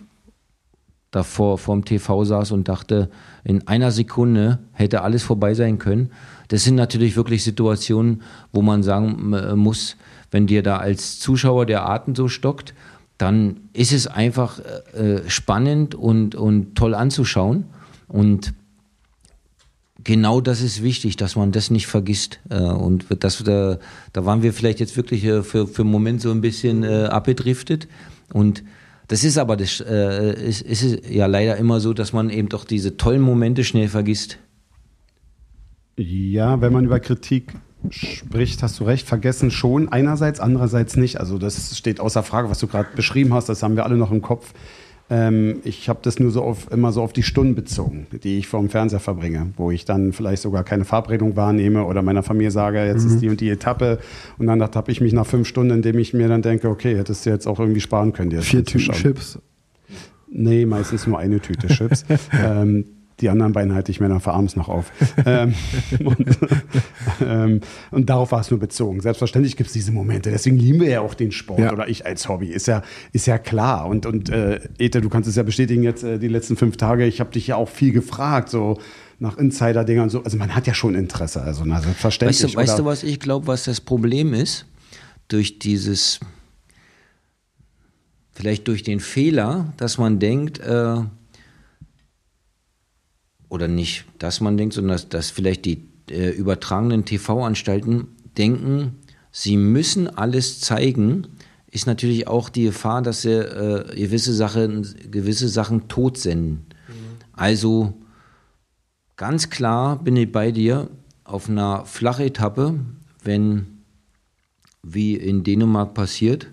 davor 1.10 1.58
vorm 1.58 1.84
TV 1.84 2.24
saß 2.24 2.50
und 2.52 2.68
dachte, 2.68 3.08
in 3.44 3.66
einer 3.68 3.92
Sekunde 3.92 4.58
hätte 4.72 5.02
alles 5.02 5.22
vorbei 5.22 5.54
sein 5.54 5.78
können. 5.78 6.10
Das 6.48 6.64
sind 6.64 6.74
natürlich 6.74 7.16
wirklich 7.16 7.44
Situationen, 7.44 8.22
wo 8.52 8.62
man 8.62 8.82
sagen 8.82 9.32
äh, 9.32 9.54
muss, 9.54 9.96
wenn 10.30 10.46
dir 10.46 10.62
da 10.62 10.78
als 10.78 11.20
Zuschauer 11.20 11.66
der 11.66 11.88
Atem 11.88 12.14
so 12.14 12.28
stockt, 12.28 12.74
dann 13.18 13.60
ist 13.72 13.92
es 13.92 14.06
einfach 14.06 14.58
äh, 14.94 15.20
spannend 15.28 15.94
und, 15.94 16.34
und 16.34 16.74
toll 16.74 16.94
anzuschauen. 16.94 17.64
Und 18.08 18.54
genau 20.02 20.40
das 20.40 20.60
ist 20.60 20.82
wichtig, 20.82 21.16
dass 21.16 21.36
man 21.36 21.52
das 21.52 21.70
nicht 21.70 21.86
vergisst. 21.86 22.40
Äh, 22.50 22.60
und 22.60 23.06
das, 23.20 23.42
da, 23.44 23.78
da 24.12 24.24
waren 24.24 24.42
wir 24.42 24.52
vielleicht 24.52 24.80
jetzt 24.80 24.96
wirklich 24.96 25.24
äh, 25.24 25.42
für, 25.42 25.66
für 25.66 25.82
einen 25.82 25.90
Moment 25.90 26.20
so 26.20 26.30
ein 26.30 26.40
bisschen 26.40 26.82
äh, 26.82 27.04
abgedriftet. 27.04 27.88
Und 28.32 28.64
das 29.08 29.22
ist 29.22 29.38
aber 29.38 29.56
das, 29.56 29.80
äh, 29.80 30.34
ist, 30.48 30.62
ist 30.62 31.08
ja 31.08 31.26
leider 31.26 31.56
immer 31.56 31.80
so, 31.80 31.92
dass 31.92 32.12
man 32.12 32.30
eben 32.30 32.48
doch 32.48 32.64
diese 32.64 32.96
tollen 32.96 33.20
Momente 33.20 33.62
schnell 33.62 33.88
vergisst. 33.88 34.38
Ja, 35.96 36.60
wenn 36.60 36.72
man 36.72 36.84
über 36.84 36.98
Kritik 36.98 37.54
spricht, 37.90 38.62
hast 38.62 38.80
du 38.80 38.84
recht, 38.84 39.06
vergessen 39.06 39.50
schon 39.50 39.88
einerseits, 39.88 40.40
andererseits 40.40 40.96
nicht. 40.96 41.20
Also 41.20 41.38
das 41.38 41.76
steht 41.76 42.00
außer 42.00 42.22
Frage, 42.22 42.50
was 42.50 42.58
du 42.58 42.66
gerade 42.66 42.88
beschrieben 42.94 43.34
hast, 43.34 43.48
das 43.48 43.62
haben 43.62 43.76
wir 43.76 43.84
alle 43.84 43.96
noch 43.96 44.10
im 44.10 44.22
Kopf. 44.22 44.52
Ähm, 45.10 45.60
ich 45.64 45.88
habe 45.90 45.98
das 46.02 46.18
nur 46.18 46.30
so 46.30 46.42
auf, 46.42 46.72
immer 46.72 46.90
so 46.90 47.02
auf 47.02 47.12
die 47.12 47.22
Stunden 47.22 47.54
bezogen, 47.54 48.06
die 48.22 48.38
ich 48.38 48.48
vor 48.48 48.60
dem 48.60 48.70
Fernseher 48.70 49.00
verbringe, 49.00 49.52
wo 49.56 49.70
ich 49.70 49.84
dann 49.84 50.12
vielleicht 50.14 50.40
sogar 50.40 50.64
keine 50.64 50.86
Verabredung 50.86 51.36
wahrnehme 51.36 51.84
oder 51.84 52.00
meiner 52.00 52.22
Familie 52.22 52.50
sage, 52.50 52.84
jetzt 52.86 53.04
mhm. 53.04 53.10
ist 53.10 53.20
die 53.20 53.28
und 53.28 53.40
die 53.40 53.50
Etappe. 53.50 53.98
Und 54.38 54.46
dann 54.46 54.62
habe 54.62 54.90
ich 54.90 55.02
mich 55.02 55.12
nach 55.12 55.26
fünf 55.26 55.46
Stunden, 55.46 55.74
indem 55.74 55.98
ich 55.98 56.14
mir 56.14 56.28
dann 56.28 56.40
denke, 56.40 56.68
okay, 56.70 56.96
hättest 56.96 57.26
du 57.26 57.30
jetzt 57.30 57.46
auch 57.46 57.60
irgendwie 57.60 57.82
sparen 57.82 58.14
können. 58.14 58.30
Vier 58.40 58.64
Tüten 58.64 58.92
Chips. 58.92 59.38
Nee, 60.30 60.64
meistens 60.64 61.06
nur 61.06 61.18
eine 61.18 61.38
Tüte 61.38 61.68
Chips. 61.68 62.04
ähm, 62.32 62.86
die 63.20 63.28
anderen 63.28 63.52
beiden 63.52 63.74
halte 63.74 63.92
ich 63.92 64.00
mir 64.00 64.08
dann 64.08 64.20
für 64.20 64.32
abends 64.32 64.56
noch 64.56 64.68
auf. 64.68 64.90
ähm, 65.26 65.54
und, 66.04 66.38
ähm, 67.20 67.60
und, 67.90 68.10
darauf 68.10 68.32
war 68.32 68.40
es 68.40 68.50
nur 68.50 68.58
bezogen. 68.58 69.00
Selbstverständlich 69.00 69.56
gibt 69.56 69.68
es 69.68 69.72
diese 69.72 69.92
Momente. 69.92 70.30
Deswegen 70.30 70.56
lieben 70.56 70.80
wir 70.80 70.88
ja 70.88 71.00
auch 71.00 71.14
den 71.14 71.30
Sport 71.30 71.60
ja. 71.60 71.72
oder 71.72 71.88
ich 71.88 72.06
als 72.06 72.28
Hobby. 72.28 72.48
Ist 72.48 72.66
ja, 72.66 72.82
ist 73.12 73.26
ja 73.26 73.38
klar. 73.38 73.86
Und, 73.86 74.06
und 74.06 74.30
äh, 74.30 74.60
Ete, 74.78 75.00
du 75.00 75.08
kannst 75.08 75.28
es 75.28 75.36
ja 75.36 75.44
bestätigen 75.44 75.82
jetzt 75.84 76.02
äh, 76.02 76.18
die 76.18 76.28
letzten 76.28 76.56
fünf 76.56 76.76
Tage. 76.76 77.06
Ich 77.06 77.20
habe 77.20 77.30
dich 77.30 77.46
ja 77.46 77.56
auch 77.56 77.68
viel 77.68 77.92
gefragt, 77.92 78.48
so 78.48 78.78
nach 79.20 79.38
Insider-Dingern 79.38 80.04
und 80.04 80.10
so. 80.10 80.24
Also 80.24 80.36
man 80.36 80.54
hat 80.54 80.66
ja 80.66 80.74
schon 80.74 80.96
Interesse. 80.96 81.40
Also 81.42 81.64
na, 81.64 81.80
selbstverständlich. 81.80 82.42
Weißt 82.42 82.54
du, 82.54 82.58
weißt 82.58 82.78
du 82.80 82.84
was 82.84 83.02
ich 83.04 83.20
glaube, 83.20 83.46
was 83.46 83.64
das 83.64 83.80
Problem 83.80 84.34
ist? 84.34 84.66
Durch 85.28 85.58
dieses, 85.60 86.20
vielleicht 88.32 88.68
durch 88.68 88.82
den 88.82 89.00
Fehler, 89.00 89.72
dass 89.76 89.98
man 89.98 90.18
denkt, 90.18 90.58
äh, 90.58 90.96
oder 93.48 93.68
nicht, 93.68 94.04
dass 94.18 94.40
man 94.40 94.56
denkt, 94.56 94.74
sondern 94.74 94.94
dass, 94.94 95.08
dass 95.08 95.30
vielleicht 95.30 95.64
die 95.64 95.84
äh, 96.10 96.30
übertragenen 96.30 97.04
TV-Anstalten 97.04 98.08
denken, 98.36 98.96
sie 99.30 99.56
müssen 99.56 100.08
alles 100.08 100.60
zeigen, 100.60 101.28
ist 101.70 101.86
natürlich 101.86 102.28
auch 102.28 102.48
die 102.48 102.64
Gefahr, 102.64 103.02
dass 103.02 103.22
sie 103.22 103.32
äh, 103.32 103.94
gewisse, 103.96 104.32
Sachen, 104.32 104.86
gewisse 105.10 105.48
Sachen 105.48 105.88
tot 105.88 106.18
senden. 106.18 106.66
Mhm. 106.88 106.94
Also 107.32 107.94
ganz 109.16 109.50
klar 109.50 110.02
bin 110.02 110.16
ich 110.16 110.30
bei 110.30 110.52
dir 110.52 110.88
auf 111.24 111.48
einer 111.48 111.84
Flachetappe, 111.84 112.78
wenn 113.22 113.66
wie 114.82 115.16
in 115.16 115.42
Dänemark 115.42 115.94
passiert, 115.94 116.48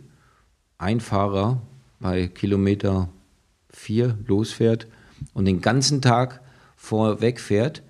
ein 0.78 1.00
Fahrer 1.00 1.62
bei 2.00 2.28
Kilometer 2.28 3.10
4 3.70 4.18
losfährt 4.26 4.88
und 5.34 5.46
den 5.46 5.62
ganzen 5.62 6.02
Tag 6.02 6.41
vorweg 6.82 7.40
fährt 7.40 7.84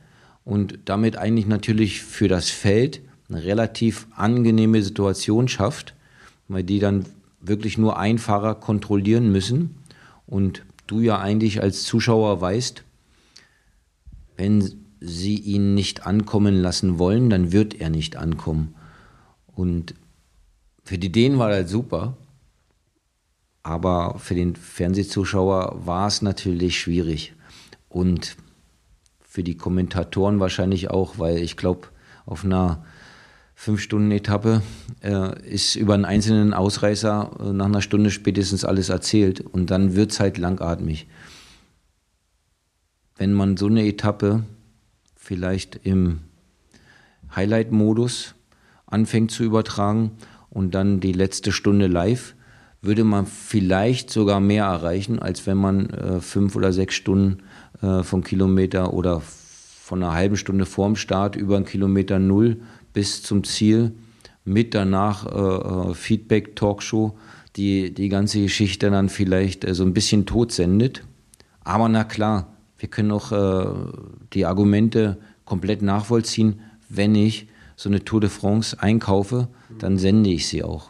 und 0.44 0.80
damit 0.86 1.16
eigentlich 1.16 1.48
natürlich 1.48 2.02
für 2.02 2.28
das 2.28 2.50
Feld 2.50 3.02
eine 3.30 3.42
relativ 3.42 4.06
angenehme 4.14 4.84
Situation 4.84 5.48
schafft, 5.48 5.96
weil 6.50 6.66
die 6.66 6.80
dann 6.80 7.06
wirklich 7.40 7.78
nur 7.78 7.98
einen 7.98 8.20
Fahrer 8.20 8.54
kontrollieren 8.56 9.32
müssen 9.32 9.78
und 10.28 10.64
du 10.88 11.00
ja 11.00 11.20
eigentlich 11.20 11.62
als 11.62 11.84
Zuschauer 11.84 12.42
weißt, 12.42 12.84
wenn 14.36 14.74
sie 15.00 15.36
ihn 15.36 15.74
nicht 15.74 16.06
ankommen 16.06 16.56
lassen 16.56 17.00
wollen, 17.00 17.30
dann 17.30 17.54
wird 17.54 17.74
er 17.74 17.90
nicht 17.90 18.18
ankommen. 18.18 18.76
Und 19.48 19.96
für 20.84 20.98
die 20.98 21.14
Dänen 21.14 21.40
war 21.40 21.50
das 21.50 21.72
super, 21.72 22.18
aber 23.64 24.20
für 24.20 24.36
den 24.36 24.58
Fernsehzuschauer 24.58 25.86
war 25.86 26.08
es 26.08 26.22
natürlich 26.22 26.78
schwierig. 26.78 27.34
Und 27.88 28.36
für 29.32 29.44
die 29.44 29.56
Kommentatoren 29.56 30.42
wahrscheinlich 30.42 30.92
auch, 30.92 31.18
weil 31.18 31.38
ich 31.38 31.56
glaube, 31.56 31.88
auf 32.26 32.44
einer 32.44 32.84
Fünf-Stunden-Etappe 33.56 34.62
äh, 35.02 35.50
ist 35.50 35.78
über 35.78 35.94
einen 35.94 36.04
einzelnen 36.04 36.54
Ausreißer 36.54 37.38
äh, 37.40 37.54
nach 37.54 37.68
einer 37.68 37.82
Stunde 37.82 38.12
spätestens 38.12 38.66
alles 38.66 38.90
erzählt 38.90 39.40
und 39.40 39.72
dann 39.72 39.96
wird 39.96 40.12
es 40.12 40.20
halt 40.20 40.38
langatmig. 40.38 41.08
Wenn 43.16 43.32
man 43.32 43.56
so 43.56 43.68
eine 43.68 43.88
Etappe 43.88 44.44
vielleicht 45.16 45.80
im 45.86 46.20
Highlight-Modus 47.34 48.36
anfängt 48.86 49.32
zu 49.32 49.46
übertragen 49.46 50.12
und 50.50 50.76
dann 50.76 51.00
die 51.00 51.14
letzte 51.14 51.54
Stunde 51.54 51.88
live, 51.88 52.36
würde 52.82 53.06
man 53.06 53.26
vielleicht 53.28 54.10
sogar 54.10 54.42
mehr 54.42 54.66
erreichen, 54.66 55.20
als 55.20 55.48
wenn 55.48 55.58
man 55.58 55.90
äh, 55.92 56.20
fünf 56.20 56.58
oder 56.58 56.74
sechs 56.74 56.96
Stunden 56.96 57.44
äh, 57.82 58.04
vom 58.04 58.24
Kilometer 58.24 58.94
oder 58.94 59.22
von 59.22 60.04
einer 60.04 60.14
halben 60.14 60.38
Stunde 60.38 60.66
vorm 60.66 60.96
Start 60.96 61.36
über 61.36 61.56
einen 61.56 61.66
Kilometer 61.66 62.20
null 62.20 62.62
bis 62.94 63.24
zum 63.24 63.44
Ziel 63.44 63.94
mit 64.46 64.74
danach 64.74 65.26
äh, 65.26 65.92
äh, 65.92 65.94
Feedback, 65.94 66.56
Talkshow, 66.56 67.18
die 67.56 67.94
die 67.94 68.10
ganze 68.10 68.42
Geschichte 68.42 68.90
dann 68.90 69.10
vielleicht 69.10 69.66
äh, 69.66 69.74
so 69.76 69.84
ein 69.84 69.94
bisschen 69.94 70.26
tot 70.26 70.52
sendet. 70.52 71.04
Aber 71.64 71.90
na 71.90 72.04
klar, 72.04 72.54
wir 72.78 72.90
können 72.90 73.12
auch 73.12 73.32
äh, 73.32 73.66
die 74.34 74.46
Argumente 74.46 75.18
komplett 75.46 75.82
nachvollziehen. 75.82 76.62
Wenn 76.90 77.16
ich 77.16 77.48
so 77.76 77.90
eine 77.90 78.04
Tour 78.04 78.22
de 78.22 78.30
France 78.30 78.82
einkaufe, 78.82 79.48
dann 79.80 79.98
sende 79.98 80.30
ich 80.30 80.48
sie 80.48 80.64
auch. 80.64 80.90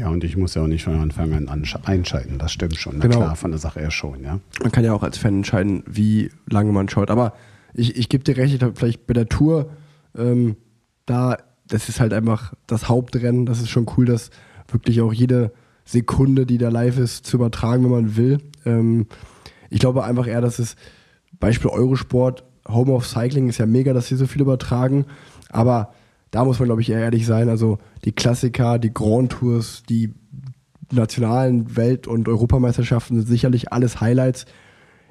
Ja, 0.00 0.08
und 0.08 0.24
ich 0.24 0.34
muss 0.34 0.54
ja 0.54 0.62
auch 0.62 0.66
nicht 0.66 0.82
von 0.82 0.98
Anfang 0.98 1.34
an 1.34 1.64
einschalten. 1.84 2.38
Das 2.38 2.52
stimmt 2.52 2.76
schon. 2.76 2.96
Na 2.96 3.02
genau. 3.02 3.18
klar, 3.18 3.36
von 3.36 3.50
der 3.50 3.60
Sache 3.60 3.80
her 3.80 3.90
schon, 3.90 4.24
ja. 4.24 4.40
Man 4.62 4.72
kann 4.72 4.82
ja 4.82 4.94
auch 4.94 5.02
als 5.02 5.18
Fan 5.18 5.36
entscheiden, 5.36 5.82
wie 5.86 6.30
lange 6.48 6.72
man 6.72 6.88
schaut. 6.88 7.10
Aber 7.10 7.34
ich, 7.74 7.96
ich 7.96 8.08
gebe 8.08 8.24
dir 8.24 8.38
recht, 8.38 8.62
ich 8.62 8.68
vielleicht 8.74 9.06
bei 9.06 9.12
der 9.12 9.28
Tour, 9.28 9.68
ähm, 10.16 10.56
da, 11.04 11.36
das 11.68 11.90
ist 11.90 12.00
halt 12.00 12.14
einfach 12.14 12.54
das 12.66 12.88
Hauptrennen. 12.88 13.44
Das 13.44 13.60
ist 13.60 13.68
schon 13.68 13.86
cool, 13.98 14.06
dass 14.06 14.30
wirklich 14.68 15.02
auch 15.02 15.12
jede 15.12 15.52
Sekunde, 15.84 16.46
die 16.46 16.56
da 16.56 16.70
live 16.70 16.96
ist, 16.96 17.26
zu 17.26 17.36
übertragen, 17.36 17.84
wenn 17.84 17.90
man 17.90 18.16
will. 18.16 18.38
Ähm, 18.64 19.06
ich 19.68 19.80
glaube 19.80 20.04
einfach 20.04 20.26
eher, 20.26 20.40
dass 20.40 20.58
es 20.58 20.76
Beispiel 21.40 21.70
Eurosport, 21.70 22.44
Home 22.66 22.92
of 22.92 23.06
Cycling 23.06 23.50
ist 23.50 23.58
ja 23.58 23.66
mega, 23.66 23.92
dass 23.92 24.08
sie 24.08 24.16
so 24.16 24.26
viel 24.26 24.40
übertragen. 24.40 25.04
Aber 25.50 25.92
da 26.30 26.44
muss 26.44 26.58
man, 26.58 26.66
glaube 26.66 26.80
ich, 26.80 26.90
eher 26.90 27.00
ehrlich 27.00 27.26
sein. 27.26 27.48
Also 27.48 27.78
die 28.04 28.12
Klassiker, 28.12 28.78
die 28.78 28.94
Grand 28.94 29.32
Tours, 29.32 29.82
die 29.88 30.12
nationalen 30.92 31.76
Welt- 31.76 32.06
und 32.06 32.28
Europameisterschaften 32.28 33.16
sind 33.16 33.28
sicherlich 33.28 33.72
alles 33.72 34.00
Highlights. 34.00 34.46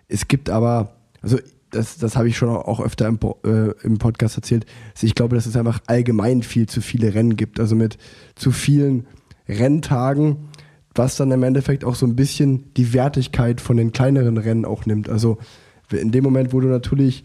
Es 0.08 0.28
gibt 0.28 0.50
aber, 0.50 0.96
also 1.22 1.38
das, 1.72 1.98
das 1.98 2.16
habe 2.16 2.28
ich 2.28 2.38
schon 2.38 2.50
auch 2.50 2.80
öfter 2.80 3.08
im, 3.08 3.20
äh, 3.46 3.72
im 3.84 3.98
Podcast 3.98 4.36
erzählt, 4.36 4.66
ich 5.02 5.16
glaube, 5.16 5.36
dass 5.36 5.46
es 5.46 5.56
einfach 5.56 5.82
allgemein 5.88 6.42
viel 6.42 6.68
zu 6.68 6.82
viele 6.82 7.14
Rennen 7.14 7.36
gibt. 7.36 7.60
Also 7.60 7.76
mit 7.76 7.98
zu 8.36 8.52
vielen 8.52 9.06
Renntagen, 9.48 10.50
was 10.96 11.16
dann 11.16 11.32
im 11.32 11.44
Endeffekt 11.44 11.86
auch 11.86 11.96
so 11.96 12.06
ein 12.06 12.16
bisschen 12.16 12.74
die 12.76 12.94
Wertigkeit 12.94 13.62
von 13.62 13.78
den 13.78 13.92
kleineren 13.92 14.38
Rennen 14.38 14.66
auch 14.66 14.86
nimmt. 14.86 15.10
Also 15.10 15.38
in 15.92 16.12
dem 16.12 16.24
Moment, 16.24 16.54
wo 16.54 16.60
du 16.60 16.68
natürlich 16.68 17.24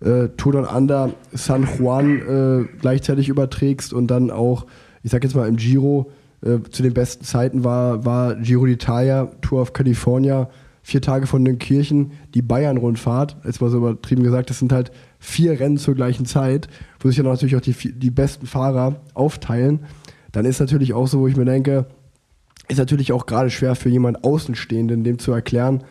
äh, 0.00 0.28
Tour 0.36 0.52
Down 0.52 0.64
Under, 0.66 1.12
San 1.32 1.66
Juan 1.66 2.20
äh, 2.20 2.78
gleichzeitig 2.80 3.28
überträgst 3.28 3.92
und 3.92 4.08
dann 4.08 4.30
auch, 4.30 4.66
ich 5.02 5.10
sag 5.10 5.24
jetzt 5.24 5.34
mal 5.34 5.48
im 5.48 5.56
Giro, 5.56 6.10
äh, 6.42 6.58
zu 6.70 6.82
den 6.82 6.94
besten 6.94 7.24
Zeiten 7.24 7.64
war, 7.64 8.04
war 8.04 8.34
Giro 8.36 8.64
d'Italia, 8.64 9.28
Tour 9.40 9.62
of 9.62 9.72
California, 9.72 10.50
vier 10.82 11.02
Tage 11.02 11.26
von 11.26 11.44
den 11.44 11.58
Kirchen, 11.58 12.12
die 12.34 12.42
Bayern-Rundfahrt, 12.42 13.38
jetzt 13.44 13.60
mal 13.60 13.70
so 13.70 13.78
übertrieben 13.78 14.22
gesagt, 14.22 14.50
das 14.50 14.58
sind 14.58 14.72
halt 14.72 14.92
vier 15.18 15.58
Rennen 15.58 15.78
zur 15.78 15.94
gleichen 15.94 16.26
Zeit, 16.26 16.68
wo 17.00 17.08
sich 17.08 17.16
dann 17.16 17.26
natürlich 17.26 17.56
auch 17.56 17.60
die, 17.60 17.74
die 17.74 18.10
besten 18.10 18.46
Fahrer 18.46 19.00
aufteilen. 19.14 19.80
Dann 20.30 20.44
ist 20.44 20.60
natürlich 20.60 20.92
auch 20.92 21.08
so, 21.08 21.20
wo 21.20 21.26
ich 21.26 21.36
mir 21.36 21.44
denke, 21.44 21.86
ist 22.68 22.78
natürlich 22.78 23.12
auch 23.12 23.26
gerade 23.26 23.50
schwer 23.50 23.74
für 23.74 23.88
jemanden 23.88 24.22
Außenstehenden, 24.22 25.02
dem 25.02 25.18
zu 25.18 25.32
erklären, 25.32 25.82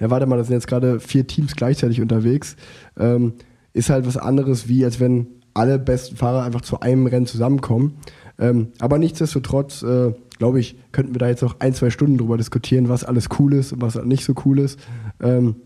na 0.00 0.10
warte 0.10 0.26
mal, 0.26 0.36
da 0.36 0.44
sind 0.44 0.54
jetzt 0.54 0.66
gerade 0.66 0.98
vier 0.98 1.26
Teams 1.26 1.54
gleichzeitig 1.54 2.00
unterwegs. 2.00 2.56
Ähm, 2.98 3.34
ist 3.72 3.90
halt 3.90 4.06
was 4.06 4.16
anderes, 4.16 4.68
wie 4.68 4.84
als 4.84 5.00
wenn 5.00 5.26
alle 5.54 5.78
besten 5.78 6.16
Fahrer 6.16 6.42
einfach 6.44 6.62
zu 6.62 6.80
einem 6.80 7.06
Rennen 7.06 7.26
zusammenkommen. 7.26 7.96
Ähm, 8.38 8.68
aber 8.80 8.98
nichtsdestotrotz, 8.98 9.82
äh, 9.82 10.12
glaube 10.38 10.60
ich, 10.60 10.76
könnten 10.92 11.14
wir 11.14 11.18
da 11.18 11.28
jetzt 11.28 11.42
noch 11.42 11.60
ein, 11.60 11.74
zwei 11.74 11.90
Stunden 11.90 12.18
drüber 12.18 12.36
diskutieren, 12.36 12.88
was 12.88 13.04
alles 13.04 13.28
cool 13.38 13.54
ist 13.54 13.72
und 13.72 13.82
was 13.82 13.96
nicht 14.04 14.24
so 14.24 14.34
cool 14.44 14.58
ist. 14.58 14.78
Ähm, 15.20 15.56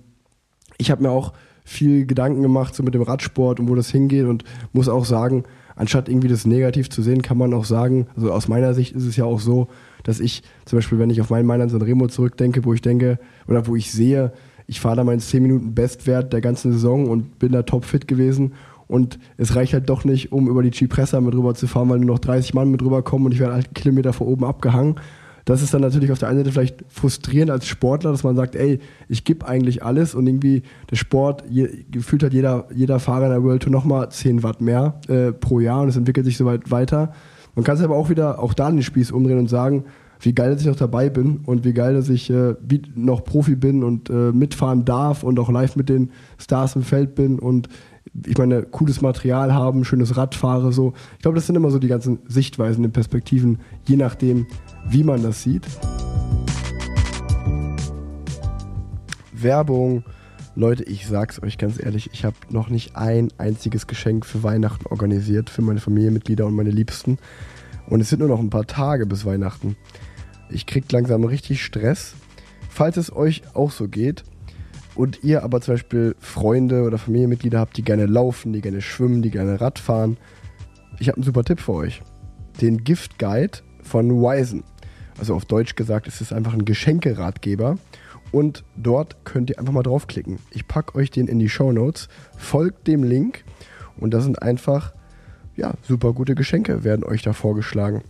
ich 0.78 0.90
habe 0.90 1.02
mir 1.02 1.10
auch 1.10 1.32
viel 1.64 2.06
Gedanken 2.06 2.42
gemacht, 2.42 2.74
so 2.74 2.82
mit 2.82 2.94
dem 2.94 3.02
Radsport 3.02 3.60
und 3.60 3.68
wo 3.68 3.74
das 3.74 3.90
hingeht 3.90 4.26
und 4.26 4.44
muss 4.72 4.88
auch 4.88 5.04
sagen, 5.04 5.44
anstatt 5.74 6.08
irgendwie 6.08 6.28
das 6.28 6.46
negativ 6.46 6.90
zu 6.90 7.02
sehen, 7.02 7.22
kann 7.22 7.38
man 7.38 7.52
auch 7.54 7.64
sagen, 7.64 8.06
also 8.16 8.32
aus 8.32 8.48
meiner 8.48 8.74
Sicht 8.74 8.94
ist 8.94 9.04
es 9.04 9.16
ja 9.16 9.24
auch 9.24 9.40
so, 9.40 9.68
dass 10.02 10.20
ich 10.20 10.42
zum 10.64 10.78
Beispiel, 10.78 10.98
wenn 10.98 11.10
ich 11.10 11.20
auf 11.20 11.30
meinen 11.30 11.46
Mailand 11.46 11.70
San 11.70 11.82
Remo 11.82 12.06
zurückdenke, 12.06 12.64
wo 12.64 12.72
ich 12.72 12.82
denke, 12.82 13.18
oder 13.48 13.66
wo 13.66 13.76
ich 13.76 13.92
sehe, 13.92 14.32
ich 14.66 14.80
fahre 14.80 14.96
da 14.96 15.04
meinen 15.04 15.20
10 15.20 15.42
Minuten 15.42 15.74
Bestwert 15.74 16.32
der 16.32 16.40
ganzen 16.40 16.72
Saison 16.72 17.08
und 17.08 17.38
bin 17.38 17.52
da 17.52 17.62
topfit 17.62 18.08
gewesen. 18.08 18.52
Und 18.88 19.18
es 19.36 19.56
reicht 19.56 19.72
halt 19.72 19.88
doch 19.88 20.04
nicht, 20.04 20.32
um 20.32 20.48
über 20.48 20.62
die 20.62 20.70
Cipressa 20.70 21.20
mit 21.20 21.34
rüber 21.34 21.54
zu 21.54 21.66
fahren, 21.66 21.88
weil 21.88 21.98
nur 21.98 22.14
noch 22.14 22.18
30 22.18 22.54
Mann 22.54 22.70
mit 22.70 22.82
rüberkommen 22.82 23.26
und 23.26 23.32
ich 23.32 23.40
werde 23.40 23.54
halt 23.54 23.66
einen 23.66 23.74
Kilometer 23.74 24.12
vor 24.12 24.28
oben 24.28 24.44
abgehangen. 24.44 24.96
Das 25.44 25.62
ist 25.62 25.72
dann 25.72 25.80
natürlich 25.80 26.10
auf 26.10 26.18
der 26.18 26.28
einen 26.28 26.38
Seite 26.38 26.50
vielleicht 26.50 26.84
frustrierend 26.88 27.52
als 27.52 27.66
Sportler, 27.66 28.10
dass 28.10 28.24
man 28.24 28.34
sagt, 28.34 28.56
ey, 28.56 28.80
ich 29.08 29.22
gebe 29.22 29.46
eigentlich 29.46 29.84
alles 29.84 30.14
und 30.14 30.26
irgendwie 30.26 30.62
der 30.90 30.96
Sport, 30.96 31.44
je, 31.48 31.68
gefühlt 31.88 32.24
hat 32.24 32.32
jeder, 32.32 32.66
jeder 32.74 32.98
Fahrer 32.98 33.26
in 33.26 33.30
der 33.30 33.44
World 33.44 33.62
Tour 33.62 33.70
nochmal 33.70 34.10
10 34.10 34.42
Watt 34.42 34.60
mehr 34.60 35.00
äh, 35.06 35.30
pro 35.30 35.60
Jahr 35.60 35.82
und 35.82 35.88
es 35.88 35.96
entwickelt 35.96 36.26
sich 36.26 36.36
so 36.36 36.46
weit 36.46 36.72
weiter. 36.72 37.12
Man 37.54 37.64
kann 37.64 37.76
es 37.76 37.82
aber 37.82 37.94
auch 37.94 38.10
wieder 38.10 38.42
auch 38.42 38.54
da 38.54 38.70
den 38.70 38.82
Spieß 38.82 39.12
umdrehen 39.12 39.38
und 39.38 39.48
sagen, 39.48 39.84
wie 40.20 40.34
geil, 40.34 40.50
dass 40.50 40.60
ich 40.60 40.66
noch 40.66 40.76
dabei 40.76 41.10
bin 41.10 41.40
und 41.44 41.64
wie 41.64 41.72
geil, 41.72 41.94
dass 41.94 42.08
ich 42.08 42.30
äh, 42.30 42.54
noch 42.94 43.24
Profi 43.24 43.56
bin 43.56 43.84
und 43.84 44.10
äh, 44.10 44.32
mitfahren 44.32 44.84
darf 44.84 45.22
und 45.22 45.38
auch 45.38 45.50
live 45.50 45.76
mit 45.76 45.88
den 45.88 46.10
Stars 46.38 46.76
im 46.76 46.82
Feld 46.82 47.14
bin 47.14 47.38
und 47.38 47.68
ich 48.24 48.38
meine, 48.38 48.62
cooles 48.62 49.02
Material 49.02 49.52
haben, 49.52 49.84
schönes 49.84 50.16
Rad 50.16 50.34
fahre, 50.34 50.72
so. 50.72 50.94
Ich 51.16 51.22
glaube, 51.22 51.34
das 51.34 51.46
sind 51.46 51.56
immer 51.56 51.70
so 51.70 51.78
die 51.78 51.88
ganzen 51.88 52.20
Sichtweisen 52.26 52.84
und 52.84 52.92
Perspektiven, 52.92 53.58
je 53.84 53.96
nachdem, 53.96 54.46
wie 54.88 55.04
man 55.04 55.22
das 55.22 55.42
sieht. 55.42 55.66
Werbung. 59.32 60.04
Leute, 60.54 60.84
ich 60.84 61.06
sag's 61.06 61.42
euch 61.42 61.58
ganz 61.58 61.82
ehrlich, 61.82 62.08
ich 62.14 62.24
habe 62.24 62.36
noch 62.48 62.70
nicht 62.70 62.96
ein 62.96 63.28
einziges 63.36 63.86
Geschenk 63.86 64.24
für 64.24 64.42
Weihnachten 64.42 64.86
organisiert, 64.86 65.50
für 65.50 65.60
meine 65.60 65.80
Familienmitglieder 65.80 66.46
und 66.46 66.54
meine 66.54 66.70
Liebsten. 66.70 67.18
Und 67.88 68.00
es 68.00 68.10
sind 68.10 68.20
nur 68.20 68.28
noch 68.28 68.40
ein 68.40 68.50
paar 68.50 68.66
Tage 68.66 69.06
bis 69.06 69.24
Weihnachten. 69.24 69.76
Ich 70.50 70.66
krieg 70.66 70.90
langsam 70.90 71.24
richtig 71.24 71.64
Stress. 71.64 72.14
Falls 72.68 72.96
es 72.96 73.14
euch 73.14 73.42
auch 73.54 73.70
so 73.70 73.88
geht 73.88 74.24
und 74.94 75.24
ihr 75.24 75.44
aber 75.44 75.60
zum 75.60 75.74
Beispiel 75.74 76.14
Freunde 76.18 76.82
oder 76.82 76.98
Familienmitglieder 76.98 77.58
habt, 77.58 77.76
die 77.76 77.82
gerne 77.82 78.06
laufen, 78.06 78.52
die 78.52 78.60
gerne 78.60 78.82
schwimmen, 78.82 79.22
die 79.22 79.30
gerne 79.30 79.60
Rad 79.60 79.78
fahren, 79.78 80.16
ich 80.98 81.08
habe 81.08 81.16
einen 81.16 81.24
super 81.24 81.44
Tipp 81.44 81.60
für 81.60 81.72
euch. 81.72 82.02
Den 82.60 82.84
Gift 82.84 83.18
Guide 83.18 83.58
von 83.82 84.10
Wisen. 84.10 84.64
Also 85.18 85.34
auf 85.34 85.44
Deutsch 85.44 85.76
gesagt, 85.76 86.06
ist 86.06 86.20
es 86.20 86.32
einfach 86.32 86.54
ein 86.54 86.64
Geschenkeratgeber. 86.64 87.78
Und 88.32 88.64
dort 88.76 89.24
könnt 89.24 89.50
ihr 89.50 89.58
einfach 89.58 89.72
mal 89.72 89.82
draufklicken. 89.82 90.38
Ich 90.50 90.66
packe 90.66 90.94
euch 90.96 91.10
den 91.10 91.28
in 91.28 91.38
die 91.38 91.48
Show 91.48 91.72
Notes. 91.72 92.08
Folgt 92.36 92.86
dem 92.86 93.02
Link 93.02 93.44
und 93.98 94.12
da 94.12 94.20
sind 94.20 94.42
einfach 94.42 94.92
ja, 95.56 95.74
super 95.82 96.12
gute 96.12 96.34
Geschenke 96.34 96.84
werden 96.84 97.04
euch 97.04 97.22
da 97.22 97.32
vorgeschlagen. 97.32 98.02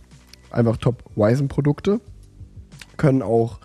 Einfach 0.51 0.77
top 0.77 1.03
Wisen 1.15 1.47
Produkte 1.47 1.99
können 2.97 3.21
auch 3.21 3.59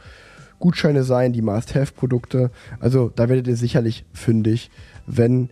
Gutscheine 0.58 1.02
sein, 1.02 1.32
die 1.32 1.42
Must-Have-Produkte. 1.42 2.50
Also 2.78 3.10
da 3.14 3.28
werdet 3.28 3.48
ihr 3.48 3.56
sicherlich 3.56 4.04
fündig, 4.12 4.70
wenn 5.06 5.50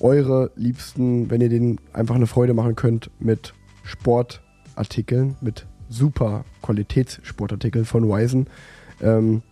eure 0.00 0.50
Liebsten, 0.56 1.30
wenn 1.30 1.40
ihr 1.40 1.48
denen 1.48 1.80
einfach 1.92 2.14
eine 2.14 2.26
Freude 2.26 2.54
machen 2.54 2.76
könnt 2.76 3.10
mit 3.18 3.52
Sportartikeln, 3.82 5.36
mit 5.40 5.66
super 5.88 6.44
Qualitätssportartikeln 6.62 7.84
von 7.84 8.08
Wisen. 8.08 8.46
Ähm, 9.02 9.42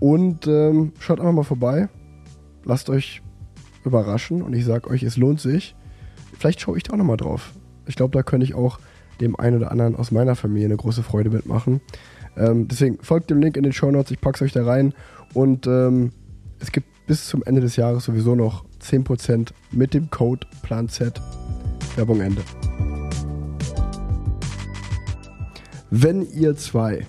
und 0.00 0.46
ähm, 0.46 0.92
schaut 0.98 1.20
einfach 1.20 1.32
mal 1.32 1.44
vorbei. 1.44 1.88
Lasst 2.64 2.90
euch 2.90 3.22
überraschen 3.84 4.42
und 4.42 4.52
ich 4.54 4.64
sage 4.64 4.90
euch, 4.90 5.02
es 5.02 5.16
lohnt 5.16 5.40
sich. 5.40 5.76
Vielleicht 6.38 6.60
schaue 6.60 6.76
ich 6.76 6.82
da 6.82 6.92
auch 6.92 6.98
nochmal 6.98 7.16
drauf. 7.16 7.52
Ich 7.86 7.96
glaube, 7.96 8.12
da 8.12 8.22
könnte 8.22 8.44
ich 8.44 8.54
auch 8.54 8.78
dem 9.20 9.36
einen 9.36 9.56
oder 9.56 9.70
anderen 9.70 9.96
aus 9.96 10.10
meiner 10.10 10.36
Familie 10.36 10.66
eine 10.66 10.76
große 10.76 11.02
Freude 11.02 11.30
mitmachen. 11.30 11.80
Ähm, 12.36 12.68
deswegen 12.68 12.98
folgt 13.00 13.30
dem 13.30 13.40
Link 13.40 13.56
in 13.56 13.62
den 13.62 13.72
Show 13.72 13.90
Notes, 13.90 14.10
ich 14.10 14.20
packe 14.20 14.36
es 14.36 14.42
euch 14.42 14.52
da 14.52 14.64
rein. 14.64 14.92
Und 15.32 15.66
ähm, 15.66 16.12
es 16.58 16.72
gibt 16.72 16.88
bis 17.06 17.26
zum 17.26 17.42
Ende 17.44 17.60
des 17.60 17.76
Jahres 17.76 18.04
sowieso 18.04 18.34
noch 18.34 18.64
10% 18.82 19.50
mit 19.72 19.94
dem 19.94 20.10
Code 20.10 20.46
PlanZ. 20.62 21.12
Werbung 21.96 22.20
Ende. 22.20 22.42
Wenn 25.90 26.22
ihr 26.32 26.56
zwei, 26.56 27.06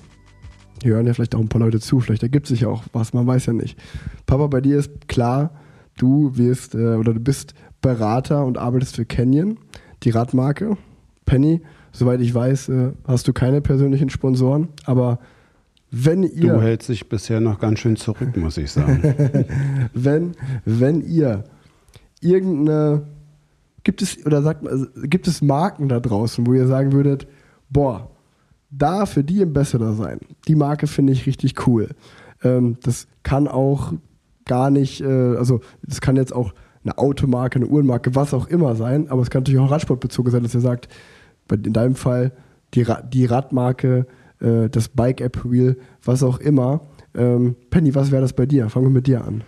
hier 0.81 0.93
hören 0.93 1.07
ja 1.07 1.13
vielleicht 1.13 1.35
auch 1.35 1.39
ein 1.39 1.49
paar 1.49 1.61
Leute 1.61 1.79
zu, 1.79 1.99
vielleicht 1.99 2.23
ergibt 2.23 2.47
sich 2.47 2.61
ja 2.61 2.69
auch 2.69 2.83
was, 2.93 3.13
man 3.13 3.27
weiß 3.27 3.47
ja 3.47 3.53
nicht. 3.53 3.77
Papa, 4.25 4.47
bei 4.47 4.61
dir 4.61 4.77
ist 4.77 5.07
klar, 5.07 5.51
du 5.97 6.37
wirst 6.37 6.75
äh, 6.75 6.95
oder 6.95 7.13
du 7.13 7.19
bist 7.19 7.53
Berater 7.87 8.45
und 8.45 8.57
arbeitest 8.57 8.95
für 8.97 9.05
Canyon, 9.05 9.57
die 10.03 10.09
Radmarke. 10.09 10.77
Penny, 11.25 11.61
Soweit 11.97 12.21
ich 12.21 12.35
weiß, 12.35 12.69
äh, 12.69 12.91
hast 13.07 13.27
du 13.27 13.33
keine 13.33 13.59
persönlichen 13.59 14.11
Sponsoren, 14.11 14.67
aber 14.85 15.17
wenn 15.89 16.21
ihr. 16.21 16.53
Du 16.53 16.61
hältst 16.61 16.89
dich 16.89 17.09
bisher 17.09 17.39
noch 17.39 17.59
ganz 17.59 17.79
schön 17.79 17.95
zurück, 17.95 18.37
muss 18.37 18.57
ich 18.57 18.71
sagen. 18.71 19.01
wenn, 19.95 20.33
wenn 20.63 21.01
ihr 21.01 21.45
irgendeine. 22.21 23.07
Gibt 23.83 24.03
es, 24.03 24.23
oder 24.27 24.43
sagt 24.43 24.61
man, 24.61 24.89
gibt 25.05 25.27
es 25.27 25.41
Marken 25.41 25.89
da 25.89 25.99
draußen, 25.99 26.45
wo 26.45 26.53
ihr 26.53 26.67
sagen 26.67 26.91
würdet, 26.91 27.25
boah, 27.69 28.11
da 28.69 29.07
für 29.07 29.23
die 29.23 29.41
Ambassador 29.41 29.93
sein. 29.93 30.19
Die 30.47 30.55
Marke 30.55 30.85
finde 30.85 31.13
ich 31.13 31.25
richtig 31.25 31.65
cool. 31.65 31.89
Ähm, 32.43 32.77
das 32.83 33.07
kann 33.23 33.47
auch 33.47 33.93
gar 34.45 34.69
nicht, 34.69 35.01
äh, 35.01 35.35
also 35.37 35.61
das 35.81 35.99
kann 35.99 36.15
jetzt 36.15 36.35
auch 36.35 36.53
eine 36.83 36.97
Automarke, 36.97 37.57
eine 37.57 37.67
Uhrenmarke, 37.67 38.15
was 38.15 38.33
auch 38.33 38.47
immer 38.47 38.75
sein, 38.75 39.09
aber 39.09 39.21
es 39.21 39.29
kann 39.29 39.41
natürlich 39.41 39.59
auch 39.59 39.71
Radsportbezogen 39.71 40.31
sein, 40.31 40.43
dass 40.43 40.53
ihr 40.53 40.61
sagt, 40.61 40.87
in 41.51 41.73
deinem 41.73 41.95
Fall 41.95 42.31
die, 42.73 42.85
die 43.11 43.25
Radmarke, 43.25 44.05
äh, 44.41 44.69
das 44.69 44.89
Bike-App-Wheel, 44.89 45.77
was 46.03 46.23
auch 46.23 46.39
immer. 46.39 46.81
Ähm, 47.15 47.55
Penny, 47.69 47.95
was 47.95 48.11
wäre 48.11 48.21
das 48.21 48.33
bei 48.33 48.45
dir? 48.45 48.69
Fangen 48.69 48.87
wir 48.87 48.91
mit 48.91 49.07
dir 49.07 49.23
an. 49.23 49.43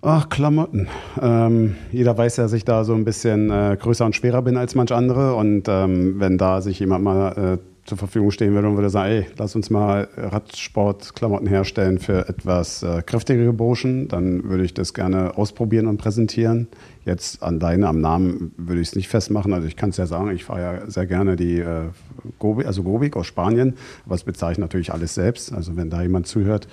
Ach, 0.00 0.28
Klamotten. 0.28 0.86
Ähm, 1.20 1.74
jeder 1.90 2.16
weiß 2.16 2.36
ja, 2.36 2.44
dass 2.44 2.52
ich 2.52 2.64
da 2.64 2.84
so 2.84 2.94
ein 2.94 3.04
bisschen 3.04 3.50
äh, 3.50 3.76
größer 3.78 4.06
und 4.06 4.14
schwerer 4.14 4.42
bin 4.42 4.56
als 4.56 4.74
manch 4.74 4.92
andere. 4.92 5.34
Und 5.34 5.64
ähm, 5.68 6.20
wenn 6.20 6.38
da 6.38 6.60
sich 6.60 6.78
jemand 6.78 7.02
mal 7.04 7.32
äh, 7.32 7.58
zur 7.88 7.96
Verfügung 7.96 8.30
stehen 8.30 8.52
würde 8.52 8.68
und 8.68 8.76
würde 8.76 8.90
sagen, 8.90 9.10
ey, 9.10 9.26
lass 9.38 9.56
uns 9.56 9.70
mal 9.70 10.08
Radsportklamotten 10.14 11.46
herstellen 11.46 11.98
für 11.98 12.28
etwas 12.28 12.82
äh, 12.82 13.02
kräftigere 13.02 13.54
Burschen, 13.54 14.08
dann 14.08 14.44
würde 14.44 14.64
ich 14.64 14.74
das 14.74 14.92
gerne 14.92 15.38
ausprobieren 15.38 15.86
und 15.86 15.96
präsentieren. 15.96 16.68
Jetzt 17.06 17.42
an 17.42 17.58
deine, 17.58 17.88
am 17.88 18.02
Namen 18.02 18.52
würde 18.58 18.82
ich 18.82 18.88
es 18.88 18.94
nicht 18.94 19.08
festmachen. 19.08 19.54
Also 19.54 19.66
ich 19.66 19.76
kann 19.76 19.88
es 19.88 19.96
ja 19.96 20.04
sagen, 20.04 20.30
ich 20.32 20.44
fahre 20.44 20.60
ja 20.60 20.90
sehr 20.90 21.06
gerne 21.06 21.36
die 21.36 21.60
äh, 21.60 21.84
Gobi, 22.38 22.66
also 22.66 22.82
Gobik 22.82 23.16
aus 23.16 23.26
Spanien, 23.26 23.74
aber 24.04 24.16
das 24.16 24.24
bezeichne 24.24 24.62
natürlich 24.64 24.92
alles 24.92 25.14
selbst. 25.14 25.54
Also 25.54 25.76
wenn 25.76 25.88
da 25.88 26.02
jemand 26.02 26.26
zuhört, 26.26 26.68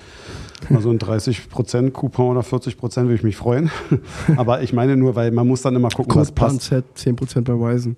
mal 0.69 0.81
so 0.81 0.89
ein 0.89 0.99
30% 0.99 1.91
Coupon 1.91 2.35
oder 2.35 2.45
40% 2.45 3.03
würde 3.03 3.15
ich 3.15 3.23
mich 3.23 3.37
freuen. 3.37 3.71
aber 4.35 4.63
ich 4.63 4.73
meine 4.73 4.97
nur, 4.97 5.15
weil 5.15 5.31
man 5.31 5.47
muss 5.47 5.61
dann 5.61 5.77
immer 5.77 5.89
gucken, 5.89 6.15
was 6.15 6.33
passt. 6.33 6.73
10% 6.73 7.41
bei 7.41 7.57
Weisen. 7.57 7.95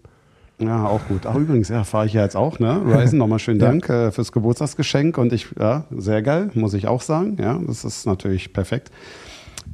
Ja, 0.60 0.88
auch 0.88 1.08
gut. 1.08 1.26
Ach, 1.26 1.36
übrigens, 1.36 1.70
ja, 1.70 1.84
fahre 1.84 2.08
ich 2.08 2.14
ja 2.14 2.24
jetzt 2.24 2.36
auch, 2.36 2.58
ne? 2.58 2.82
Ryzen, 2.84 3.20
nochmal 3.20 3.38
schönen 3.38 3.60
Dank 3.80 3.88
ja. 3.90 4.08
äh, 4.08 4.12
fürs 4.12 4.32
Geburtstagsgeschenk 4.32 5.18
und 5.18 5.32
ich, 5.32 5.48
ja, 5.60 5.86
sehr 5.92 6.24
geil, 6.24 6.50
muss 6.56 6.74
ich 6.74 6.88
auch 6.88 7.02
sagen. 7.02 7.38
Ja, 7.40 7.60
das 7.66 7.86
ist 7.86 8.08
natürlich 8.08 8.54
perfekt. 8.54 8.92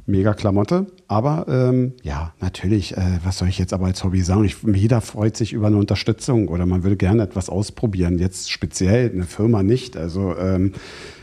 mega 0.06 0.34
Klamotte. 0.34 0.86
Aber 1.08 1.46
ähm, 1.48 1.94
ja, 2.02 2.34
natürlich, 2.40 2.96
äh, 2.96 3.18
was 3.24 3.38
soll 3.38 3.48
ich 3.48 3.58
jetzt 3.58 3.72
aber 3.72 3.86
als 3.86 4.04
Hobby 4.04 4.20
sagen? 4.20 4.44
Ich, 4.44 4.56
jeder 4.62 5.00
freut 5.00 5.36
sich 5.36 5.54
über 5.54 5.68
eine 5.68 5.76
Unterstützung 5.78 6.48
oder 6.48 6.66
man 6.66 6.82
würde 6.82 6.96
gerne 6.96 7.22
etwas 7.22 7.48
ausprobieren. 7.48 8.18
Jetzt 8.18 8.50
speziell 8.50 9.10
eine 9.10 9.24
Firma 9.24 9.62
nicht. 9.62 9.96
Also 9.96 10.36
ähm, 10.36 10.72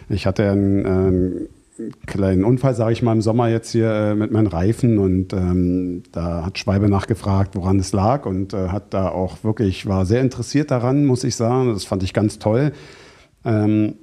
ich 0.09 0.25
hatte 0.25 0.49
einen, 0.49 0.85
einen 0.85 1.49
kleinen 2.05 2.43
Unfall, 2.43 2.75
sage 2.75 2.93
ich 2.93 3.01
mal, 3.01 3.13
im 3.13 3.21
Sommer 3.21 3.49
jetzt 3.49 3.71
hier 3.71 3.91
äh, 3.91 4.15
mit 4.15 4.31
meinen 4.31 4.47
Reifen 4.47 4.97
und 4.97 5.33
ähm, 5.33 6.03
da 6.11 6.45
hat 6.45 6.59
Schweibe 6.59 6.89
nachgefragt, 6.89 7.55
woran 7.55 7.79
es 7.79 7.91
lag 7.91 8.25
und 8.25 8.53
äh, 8.53 8.69
hat 8.69 8.93
da 8.93 9.09
auch 9.09 9.43
wirklich, 9.43 9.85
war 9.85 10.05
sehr 10.05 10.21
interessiert 10.21 10.71
daran, 10.71 11.05
muss 11.05 11.23
ich 11.23 11.35
sagen. 11.35 11.73
Das 11.73 11.85
fand 11.85 12.03
ich 12.03 12.13
ganz 12.13 12.39
toll. 12.39 12.73
Ähm, 13.45 13.95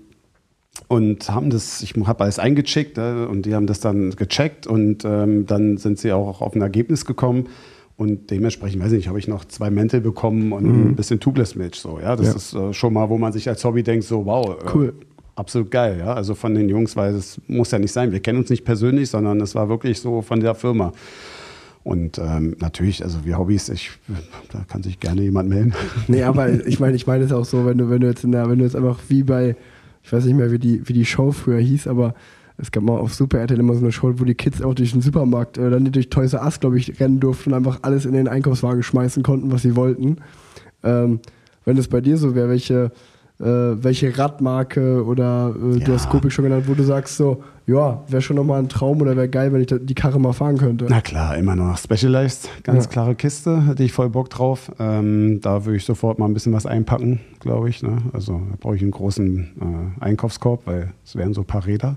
und 0.86 1.28
haben 1.28 1.50
das, 1.50 1.82
ich 1.82 1.94
habe 1.94 2.24
alles 2.24 2.38
eingecheckt 2.38 2.98
äh, 2.98 3.26
und 3.26 3.42
die 3.44 3.54
haben 3.54 3.66
das 3.66 3.80
dann 3.80 4.10
gecheckt 4.10 4.66
und 4.66 5.04
ähm, 5.04 5.46
dann 5.46 5.76
sind 5.76 5.98
sie 5.98 6.12
auch 6.12 6.40
auf 6.40 6.54
ein 6.54 6.62
Ergebnis 6.62 7.04
gekommen. 7.04 7.48
Und 7.96 8.30
dementsprechend, 8.30 8.80
weiß 8.80 8.92
ich 8.92 8.98
nicht, 8.98 9.08
habe 9.08 9.18
ich 9.18 9.26
noch 9.26 9.44
zwei 9.44 9.70
Mäntel 9.70 10.00
bekommen 10.00 10.52
und 10.52 10.64
mhm. 10.64 10.90
ein 10.90 10.94
bisschen 10.94 11.18
Tubeless 11.18 11.56
Milch. 11.56 11.74
So, 11.74 11.98
ja, 12.00 12.14
das 12.14 12.28
ja. 12.28 12.36
ist 12.36 12.54
äh, 12.54 12.72
schon 12.72 12.92
mal, 12.92 13.10
wo 13.10 13.18
man 13.18 13.32
sich 13.32 13.48
als 13.48 13.64
Hobby 13.64 13.82
denkt, 13.82 14.04
so 14.04 14.24
wow, 14.24 14.50
äh, 14.50 14.66
cool. 14.72 14.94
Absolut 15.38 15.70
geil, 15.70 15.98
ja. 15.98 16.14
Also 16.14 16.34
von 16.34 16.54
den 16.54 16.68
Jungs, 16.68 16.96
weil 16.96 17.14
es 17.14 17.40
muss 17.46 17.70
ja 17.70 17.78
nicht 17.78 17.92
sein. 17.92 18.12
Wir 18.12 18.20
kennen 18.20 18.38
uns 18.38 18.50
nicht 18.50 18.64
persönlich, 18.64 19.10
sondern 19.10 19.40
es 19.40 19.54
war 19.54 19.68
wirklich 19.68 20.00
so 20.00 20.22
von 20.22 20.40
der 20.40 20.54
Firma. 20.54 20.92
Und 21.84 22.18
ähm, 22.18 22.56
natürlich, 22.58 23.02
also 23.02 23.24
wir 23.24 23.38
Hobbys, 23.38 23.68
ich, 23.70 23.90
da 24.52 24.64
kann 24.68 24.82
sich 24.82 25.00
gerne 25.00 25.22
jemand 25.22 25.48
melden. 25.48 25.72
Nee, 26.08 26.22
aber 26.22 26.66
ich 26.66 26.80
meine, 26.80 26.96
ich 26.96 27.06
meine 27.06 27.24
es 27.24 27.32
auch 27.32 27.44
so, 27.44 27.64
wenn 27.64 27.78
du, 27.78 27.88
wenn 27.88 28.00
du 28.00 28.08
jetzt 28.08 28.24
in 28.24 28.32
der, 28.32 28.50
wenn 28.50 28.58
du 28.58 28.64
jetzt 28.64 28.76
einfach 28.76 28.98
wie 29.08 29.22
bei 29.22 29.56
ich 30.08 30.12
weiß 30.14 30.24
nicht 30.24 30.36
mehr, 30.36 30.50
wie 30.50 30.58
die, 30.58 30.88
wie 30.88 30.94
die 30.94 31.04
Show 31.04 31.32
früher 31.32 31.60
hieß, 31.60 31.86
aber 31.86 32.14
es 32.56 32.72
gab 32.72 32.82
mal 32.82 32.98
auf 32.98 33.12
Super 33.12 33.40
RTL 33.40 33.60
immer 33.60 33.74
so 33.74 33.80
eine 33.80 33.92
Show, 33.92 34.14
wo 34.16 34.24
die 34.24 34.34
Kids 34.34 34.62
auch 34.62 34.72
durch 34.72 34.92
den 34.92 35.02
Supermarkt, 35.02 35.58
äh, 35.58 35.68
dann 35.68 35.92
durch 35.92 36.08
Toys 36.08 36.32
R 36.32 36.42
Us, 36.44 36.60
glaube 36.60 36.78
ich, 36.78 36.98
rennen 36.98 37.20
durften 37.20 37.50
und 37.50 37.58
einfach 37.58 37.80
alles 37.82 38.06
in 38.06 38.14
den 38.14 38.26
Einkaufswagen 38.26 38.82
schmeißen 38.82 39.22
konnten, 39.22 39.52
was 39.52 39.62
sie 39.62 39.76
wollten. 39.76 40.16
Ähm, 40.82 41.20
wenn 41.66 41.76
es 41.76 41.88
bei 41.88 42.00
dir 42.00 42.16
so 42.16 42.34
wäre, 42.34 42.48
welche, 42.48 42.90
äh, 43.40 43.44
welche 43.44 44.16
Radmarke 44.18 45.04
oder 45.04 45.54
äh, 45.56 45.78
ja. 45.78 45.84
du 45.84 45.92
hast 45.92 46.04
Skopik 46.04 46.32
schon 46.32 46.44
genannt, 46.44 46.64
wo 46.66 46.74
du 46.74 46.82
sagst 46.82 47.16
so, 47.16 47.42
ja, 47.66 48.02
wäre 48.08 48.22
schon 48.22 48.36
nochmal 48.36 48.60
ein 48.60 48.68
Traum 48.68 49.00
oder 49.00 49.14
wäre 49.14 49.28
geil, 49.28 49.52
wenn 49.52 49.60
ich 49.60 49.68
die 49.68 49.94
Karre 49.94 50.18
mal 50.18 50.32
fahren 50.32 50.56
könnte. 50.56 50.86
Na 50.88 51.00
klar, 51.00 51.36
immer 51.36 51.54
noch 51.54 51.76
Specialized, 51.76 52.48
ganz 52.62 52.86
ja. 52.86 52.90
klare 52.90 53.14
Kiste, 53.14 53.66
hätte 53.66 53.84
ich 53.84 53.92
voll 53.92 54.08
Bock 54.08 54.30
drauf. 54.30 54.72
Ähm, 54.78 55.40
da 55.42 55.64
würde 55.66 55.76
ich 55.76 55.84
sofort 55.84 56.18
mal 56.18 56.26
ein 56.26 56.34
bisschen 56.34 56.52
was 56.52 56.66
einpacken, 56.66 57.20
glaube 57.40 57.68
ich. 57.68 57.82
Ne? 57.82 57.98
Also 58.12 58.40
da 58.50 58.56
brauche 58.58 58.76
ich 58.76 58.82
einen 58.82 58.90
großen 58.90 59.94
äh, 60.00 60.04
Einkaufskorb, 60.04 60.62
weil 60.66 60.94
es 61.04 61.14
wären 61.14 61.34
so 61.34 61.42
ein 61.42 61.46
paar 61.46 61.66
Räder. 61.66 61.96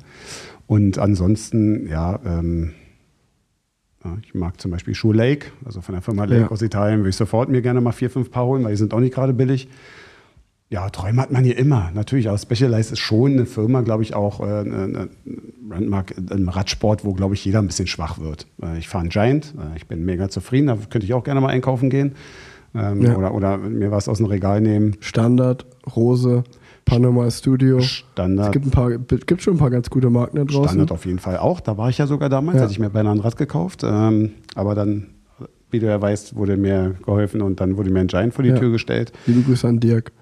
Und 0.68 1.00
ansonsten, 1.00 1.88
ja, 1.88 2.20
ähm, 2.26 2.74
ja, 4.04 4.18
ich 4.24 4.34
mag 4.36 4.60
zum 4.60 4.72
Beispiel 4.72 4.94
Schuh 4.94 5.14
Lake, 5.14 5.48
also 5.66 5.82
von 5.82 5.94
der 5.94 6.02
Firma 6.02 6.26
Lake 6.26 6.42
ja. 6.42 6.52
aus 6.52 6.62
Italien, 6.62 7.00
würde 7.00 7.10
ich 7.10 7.16
sofort 7.16 7.50
mir 7.50 7.62
gerne 7.62 7.82
mal 7.82 7.92
vier, 7.92 8.10
fünf 8.10 8.30
Paar 8.30 8.46
holen, 8.46 8.64
weil 8.64 8.72
die 8.72 8.78
sind 8.78 8.94
auch 8.94 9.00
nicht 9.00 9.14
gerade 9.14 9.34
billig. 9.34 9.70
Ja, 10.72 10.90
Träume 10.90 11.22
hat 11.22 11.32
man 11.32 11.44
hier 11.44 11.58
immer. 11.58 11.92
Natürlich, 11.94 12.30
aber 12.30 12.38
Specialized 12.38 12.94
ist 12.94 13.00
schon 13.00 13.34
eine 13.34 13.46
Firma, 13.46 13.82
glaube 13.82 14.04
ich, 14.04 14.16
auch 14.16 14.40
äh, 14.40 14.44
eine 14.44 15.10
Brandmark 15.68 16.16
im 16.18 16.48
Radsport, 16.48 17.04
wo, 17.04 17.12
glaube 17.12 17.34
ich, 17.34 17.44
jeder 17.44 17.60
ein 17.60 17.68
bisschen 17.68 17.88
schwach 17.88 18.20
wird. 18.20 18.48
Äh, 18.64 18.80
ich 18.80 18.88
fahre 18.88 19.02
einen 19.02 19.10
Giant, 19.10 19.54
äh, 19.58 19.76
ich 19.76 19.88
bin 19.88 20.06
mega 20.06 20.30
zufrieden, 20.30 20.68
da 20.68 20.78
könnte 20.90 21.06
ich 21.06 21.14
auch 21.14 21.26
gerne 21.26 21.42
mal 21.42 21.50
einkaufen 21.50 21.90
gehen. 21.90 22.14
Ähm, 22.74 23.02
ja. 23.02 23.18
oder, 23.18 23.34
oder 23.34 23.58
mir 23.58 23.92
was 23.92 24.08
aus 24.08 24.20
dem 24.20 24.28
Regal 24.28 24.62
nehmen. 24.62 24.96
Standard, 25.02 25.66
Rose, 25.94 26.46
Panama 26.86 27.30
Studio. 27.30 27.82
Standard. 27.82 28.48
Es 28.48 28.52
gibt, 28.54 28.68
ein 28.68 28.72
paar, 28.72 28.92
gibt 28.92 29.42
schon 29.42 29.56
ein 29.56 29.60
paar 29.60 29.72
ganz 29.72 29.90
gute 29.90 30.10
Marken 30.10 30.38
da 30.38 30.46
draußen. 30.46 30.70
Standard 30.70 30.94
auf 30.94 31.06
jeden 31.06 31.20
Fall 31.20 31.36
auch. 31.36 31.60
Da 31.60 31.78
war 31.78 31.90
ich 31.90 31.98
ja 31.98 32.08
sogar 32.08 32.30
damals, 32.30 32.56
ja. 32.56 32.62
hatte 32.62 32.72
ich 32.72 32.80
mir 32.80 32.90
beinahe 32.90 33.14
ein 33.14 33.20
Rad 33.20 33.36
gekauft. 33.36 33.84
Ähm, 33.84 34.32
aber 34.56 34.74
dann, 34.74 35.08
wie 35.70 35.80
du 35.80 35.88
ja 35.88 36.02
weißt, 36.02 36.38
wurde 36.38 36.56
mir 36.56 36.96
geholfen 37.06 37.42
und 37.42 37.60
dann 37.60 37.76
wurde 37.76 37.90
mir 37.90 38.00
ein 38.00 38.08
Giant 38.08 38.34
vor 38.34 38.44
die 38.44 38.52
ja. 38.52 38.58
Tür 38.58 38.72
gestellt. 38.72 39.12
Liebe 39.26 39.42
Grüße 39.42 39.68
an 39.68 39.82
Dirk. 39.82 40.14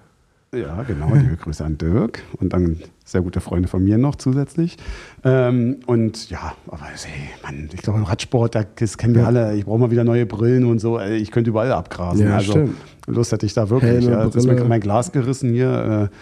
Ja, 0.52 0.82
genau. 0.82 1.14
Liebe 1.14 1.36
Grüße 1.36 1.64
an 1.64 1.78
Dirk 1.78 2.24
und 2.40 2.52
dann 2.52 2.80
sehr 3.04 3.22
gute 3.22 3.40
Freunde 3.40 3.68
von 3.68 3.84
mir 3.84 3.98
noch 3.98 4.16
zusätzlich. 4.16 4.78
Ähm, 5.22 5.78
und 5.86 6.28
ja, 6.28 6.54
aber 6.66 6.86
hey, 6.86 7.30
Mann, 7.44 7.68
ich 7.72 7.82
glaube, 7.82 8.06
Radsport, 8.08 8.56
das 8.56 8.98
kennen 8.98 9.14
wir 9.14 9.22
ja. 9.22 9.28
alle. 9.28 9.54
Ich 9.54 9.64
brauche 9.64 9.78
mal 9.78 9.92
wieder 9.92 10.02
neue 10.02 10.26
Brillen 10.26 10.64
und 10.64 10.80
so. 10.80 10.98
Ich 11.00 11.30
könnte 11.30 11.50
überall 11.50 11.70
abgrasen. 11.70 12.26
Ja, 12.26 12.36
also 12.36 12.50
stimmt. 12.50 12.76
Lust 13.06 13.30
hätte 13.30 13.46
ich 13.46 13.54
da 13.54 13.70
wirklich. 13.70 14.04
Ja. 14.06 14.24
Jetzt 14.24 14.34
ist 14.34 14.46
mir 14.46 14.64
mein 14.64 14.80
Glas 14.80 15.12
gerissen 15.12 15.52
hier. 15.52 16.10
Äh, 16.10 16.16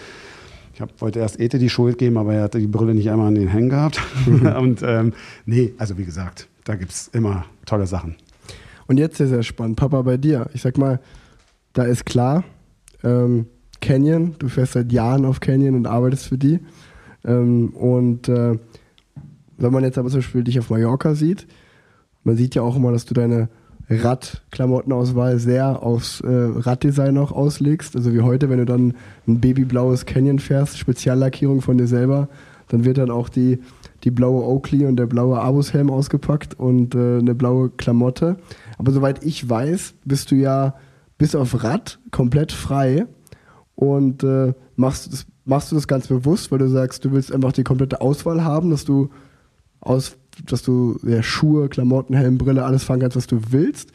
ich 0.74 0.82
hab, 0.82 1.00
wollte 1.00 1.20
erst 1.20 1.40
Ete 1.40 1.58
die 1.58 1.70
Schuld 1.70 1.96
geben, 1.96 2.18
aber 2.18 2.34
er 2.34 2.42
hatte 2.42 2.58
die 2.58 2.66
Brille 2.66 2.94
nicht 2.94 3.10
einmal 3.10 3.28
an 3.28 3.34
den 3.34 3.48
Hängen 3.48 3.70
gehabt. 3.70 3.98
und 4.58 4.82
ähm, 4.82 5.14
nee, 5.46 5.72
also 5.78 5.96
wie 5.96 6.04
gesagt, 6.04 6.48
da 6.64 6.74
gibt 6.74 6.92
es 6.92 7.08
immer 7.08 7.46
tolle 7.64 7.86
Sachen. 7.86 8.14
Und 8.86 8.98
jetzt 8.98 9.20
ist 9.20 9.30
sehr 9.30 9.42
spannend. 9.42 9.76
Papa, 9.76 10.02
bei 10.02 10.18
dir. 10.18 10.50
Ich 10.52 10.60
sag 10.60 10.76
mal, 10.76 11.00
da 11.72 11.84
ist 11.84 12.04
klar, 12.04 12.44
ähm, 13.02 13.46
Canyon. 13.80 14.34
Du 14.38 14.48
fährst 14.48 14.72
seit 14.72 14.92
Jahren 14.92 15.24
auf 15.24 15.40
Canyon 15.40 15.74
und 15.74 15.86
arbeitest 15.86 16.26
für 16.26 16.38
die. 16.38 16.60
Ähm, 17.24 17.70
und 17.70 18.28
äh, 18.28 18.58
wenn 19.56 19.72
man 19.72 19.84
jetzt 19.84 19.98
aber 19.98 20.08
zum 20.08 20.18
Beispiel 20.18 20.44
dich 20.44 20.58
auf 20.58 20.70
Mallorca 20.70 21.14
sieht, 21.14 21.46
man 22.24 22.36
sieht 22.36 22.54
ja 22.54 22.62
auch 22.62 22.76
immer, 22.76 22.92
dass 22.92 23.06
du 23.06 23.14
deine 23.14 23.48
Radklamottenauswahl 23.90 25.38
sehr 25.38 25.82
aufs 25.82 26.20
äh, 26.20 26.28
Raddesign 26.28 27.16
auch 27.18 27.32
auslegst. 27.32 27.96
Also 27.96 28.12
wie 28.12 28.20
heute, 28.20 28.50
wenn 28.50 28.58
du 28.58 28.66
dann 28.66 28.94
ein 29.26 29.40
babyblaues 29.40 30.04
Canyon 30.04 30.38
fährst, 30.38 30.78
Speziallackierung 30.78 31.62
von 31.62 31.78
dir 31.78 31.86
selber, 31.86 32.28
dann 32.68 32.84
wird 32.84 32.98
dann 32.98 33.10
auch 33.10 33.28
die, 33.28 33.60
die 34.04 34.10
blaue 34.10 34.44
Oakley 34.44 34.84
und 34.84 34.96
der 34.96 35.06
blaue 35.06 35.40
Abus-Helm 35.40 35.90
ausgepackt 35.90 36.58
und 36.58 36.94
äh, 36.94 37.18
eine 37.18 37.34
blaue 37.34 37.70
Klamotte. 37.70 38.36
Aber 38.76 38.92
soweit 38.92 39.24
ich 39.24 39.48
weiß, 39.48 39.94
bist 40.04 40.30
du 40.30 40.34
ja 40.34 40.74
bis 41.16 41.34
auf 41.34 41.64
Rad 41.64 41.98
komplett 42.10 42.52
frei 42.52 43.06
und 43.78 44.24
äh, 44.24 44.54
machst, 44.74 45.12
das, 45.12 45.24
machst 45.44 45.70
du 45.70 45.76
das 45.76 45.86
ganz 45.86 46.08
bewusst, 46.08 46.50
weil 46.50 46.58
du 46.58 46.68
sagst, 46.68 47.04
du 47.04 47.12
willst 47.12 47.30
einfach 47.32 47.52
die 47.52 47.62
komplette 47.62 48.00
Auswahl 48.00 48.42
haben, 48.42 48.70
dass 48.70 48.84
du 48.84 49.08
aus, 49.78 50.16
dass 50.46 50.62
du 50.62 50.98
ja, 51.04 51.22
Schuhe, 51.22 51.68
Klamotten, 51.68 52.12
Helm, 52.14 52.38
Brille, 52.38 52.64
alles 52.64 52.82
fahren 52.82 52.98
kannst, 52.98 53.16
was 53.16 53.28
du 53.28 53.40
willst? 53.50 53.92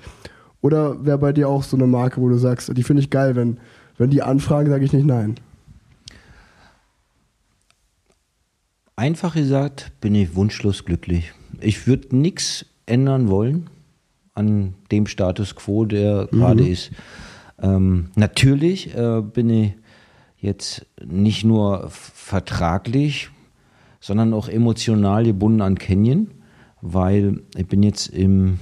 Oder 0.61 1.05
wäre 1.05 1.17
bei 1.17 1.33
dir 1.33 1.49
auch 1.49 1.63
so 1.63 1.75
eine 1.75 1.85
Marke, 1.85 2.21
wo 2.21 2.29
du 2.29 2.37
sagst, 2.37 2.71
die 2.77 2.83
finde 2.83 3.03
ich 3.03 3.09
geil, 3.09 3.35
wenn, 3.35 3.57
wenn 3.97 4.09
die 4.09 4.21
anfragen, 4.21 4.69
sage 4.69 4.85
ich 4.85 4.93
nicht 4.93 5.05
nein? 5.05 5.35
Einfach 8.95 9.33
gesagt, 9.33 9.91
bin 9.99 10.15
ich 10.15 10.33
wunschlos 10.33 10.85
glücklich. 10.85 11.33
Ich 11.59 11.87
würde 11.87 12.15
nichts 12.15 12.65
ändern 12.85 13.27
wollen 13.27 13.69
an 14.33 14.75
dem 14.93 15.07
Status 15.07 15.55
quo, 15.55 15.83
der 15.83 16.29
mhm. 16.31 16.37
gerade 16.37 16.65
ist. 16.65 16.91
Ähm, 17.63 18.09
natürlich 18.15 18.93
äh, 18.95 19.21
bin 19.21 19.49
ich 19.49 19.73
jetzt 20.37 20.85
nicht 21.03 21.45
nur 21.45 21.89
vertraglich, 21.89 23.29
sondern 24.01 24.33
auch 24.33 24.49
emotional 24.49 25.23
gebunden 25.23 25.61
an 25.61 25.77
Canyon, 25.77 26.31
weil 26.81 27.41
ich 27.55 27.65
bin 27.65 27.81
jetzt 27.81 28.07
im, 28.07 28.59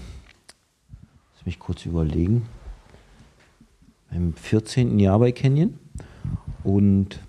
lass 1.35 1.45
mich 1.47 1.57
kurz 1.57 1.87
überlegen, 1.87 2.43
im 4.11 4.35
14. 4.35 4.99
Jahr 4.99 5.17
bei 5.17 5.31
Canyon 5.31 5.73
und 6.63 7.19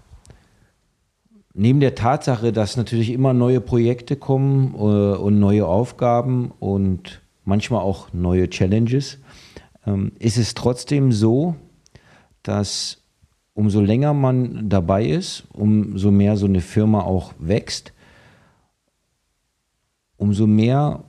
neben 1.55 1.81
der 1.81 1.95
Tatsache, 1.95 2.53
dass 2.53 2.77
natürlich 2.77 3.11
immer 3.11 3.33
neue 3.33 3.63
Projekte 3.63 4.17
kommen 4.17 4.75
äh, 4.75 5.17
und 5.17 5.41
neue 5.41 5.67
Aufgaben 5.67 6.53
und 6.61 7.23
manchmal 7.45 7.81
auch 7.81 8.13
neue 8.13 8.51
Challenges, 8.51 9.19
ähm, 9.87 10.13
ist 10.19 10.37
es 10.37 10.53
trotzdem 10.53 11.13
so, 11.13 11.57
dass 12.43 13.03
umso 13.55 13.81
länger 13.81 14.15
man 14.15 14.69
dabei 14.69 15.07
ist, 15.07 15.45
umso 15.53 16.11
mehr 16.11 16.37
so 16.37 16.47
eine 16.47 16.61
Firma 16.61 17.03
auch 17.03 17.35
wächst, 17.39 17.93
umso 20.17 20.47
mehr 20.47 21.05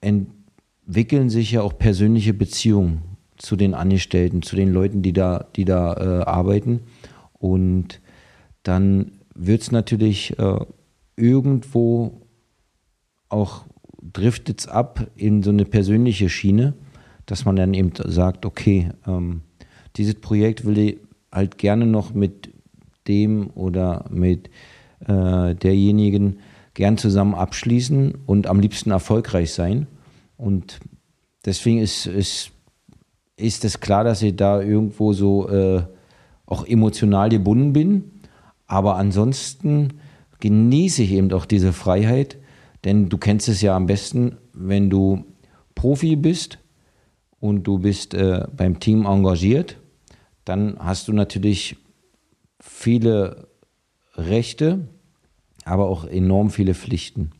entwickeln 0.00 1.30
sich 1.30 1.52
ja 1.52 1.62
auch 1.62 1.76
persönliche 1.78 2.34
Beziehungen 2.34 3.02
zu 3.36 3.56
den 3.56 3.74
Angestellten, 3.74 4.42
zu 4.42 4.56
den 4.56 4.72
Leuten, 4.72 5.02
die 5.02 5.12
da, 5.12 5.46
die 5.56 5.64
da 5.64 5.94
äh, 5.94 6.24
arbeiten. 6.24 6.80
Und 7.34 8.00
dann 8.62 9.12
wird 9.34 9.62
es 9.62 9.72
natürlich 9.72 10.38
äh, 10.38 10.64
irgendwo 11.16 12.20
auch 13.28 13.64
driftet 14.00 14.60
es 14.60 14.68
ab 14.68 15.06
in 15.16 15.42
so 15.42 15.50
eine 15.50 15.64
persönliche 15.64 16.28
Schiene 16.28 16.74
dass 17.26 17.44
man 17.44 17.56
dann 17.56 17.74
eben 17.74 17.92
sagt, 17.96 18.44
okay, 18.44 18.90
ähm, 19.06 19.42
dieses 19.96 20.14
Projekt 20.14 20.64
will 20.64 20.78
ich 20.78 20.98
halt 21.30 21.58
gerne 21.58 21.86
noch 21.86 22.14
mit 22.14 22.50
dem 23.08 23.50
oder 23.50 24.04
mit 24.10 24.50
äh, 25.06 25.54
derjenigen 25.54 26.38
gern 26.74 26.96
zusammen 26.96 27.34
abschließen 27.34 28.14
und 28.26 28.46
am 28.46 28.60
liebsten 28.60 28.90
erfolgreich 28.90 29.52
sein. 29.52 29.86
Und 30.36 30.80
deswegen 31.44 31.78
ist, 31.78 32.06
ist, 32.06 32.50
ist 33.36 33.64
es 33.64 33.80
klar, 33.80 34.04
dass 34.04 34.22
ich 34.22 34.36
da 34.36 34.62
irgendwo 34.62 35.12
so 35.12 35.48
äh, 35.48 35.82
auch 36.46 36.66
emotional 36.66 37.28
gebunden 37.28 37.72
bin. 37.72 38.10
Aber 38.66 38.96
ansonsten 38.96 39.94
genieße 40.40 41.02
ich 41.02 41.12
eben 41.12 41.32
auch 41.32 41.44
diese 41.44 41.72
Freiheit, 41.72 42.38
denn 42.84 43.08
du 43.08 43.18
kennst 43.18 43.48
es 43.48 43.60
ja 43.60 43.76
am 43.76 43.86
besten, 43.86 44.38
wenn 44.52 44.90
du 44.90 45.24
Profi 45.74 46.16
bist 46.16 46.58
und 47.38 47.64
du 47.64 47.78
bist 47.78 48.14
äh, 48.14 48.46
beim 48.56 48.80
Team 48.80 49.04
engagiert, 49.04 49.76
dann 50.44 50.76
hast 50.78 51.08
du 51.08 51.12
natürlich 51.12 51.76
viele 52.60 53.48
Rechte, 54.14 54.88
aber 55.64 55.88
auch 55.88 56.04
enorm 56.04 56.50
viele 56.50 56.74
Pflichten. 56.74 57.30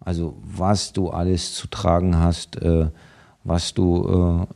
Also 0.00 0.36
was 0.42 0.92
du 0.92 1.10
alles 1.10 1.54
zu 1.54 1.66
tragen 1.68 2.16
hast, 2.18 2.56
äh, 2.62 2.88
was 3.44 3.74
du 3.74 4.46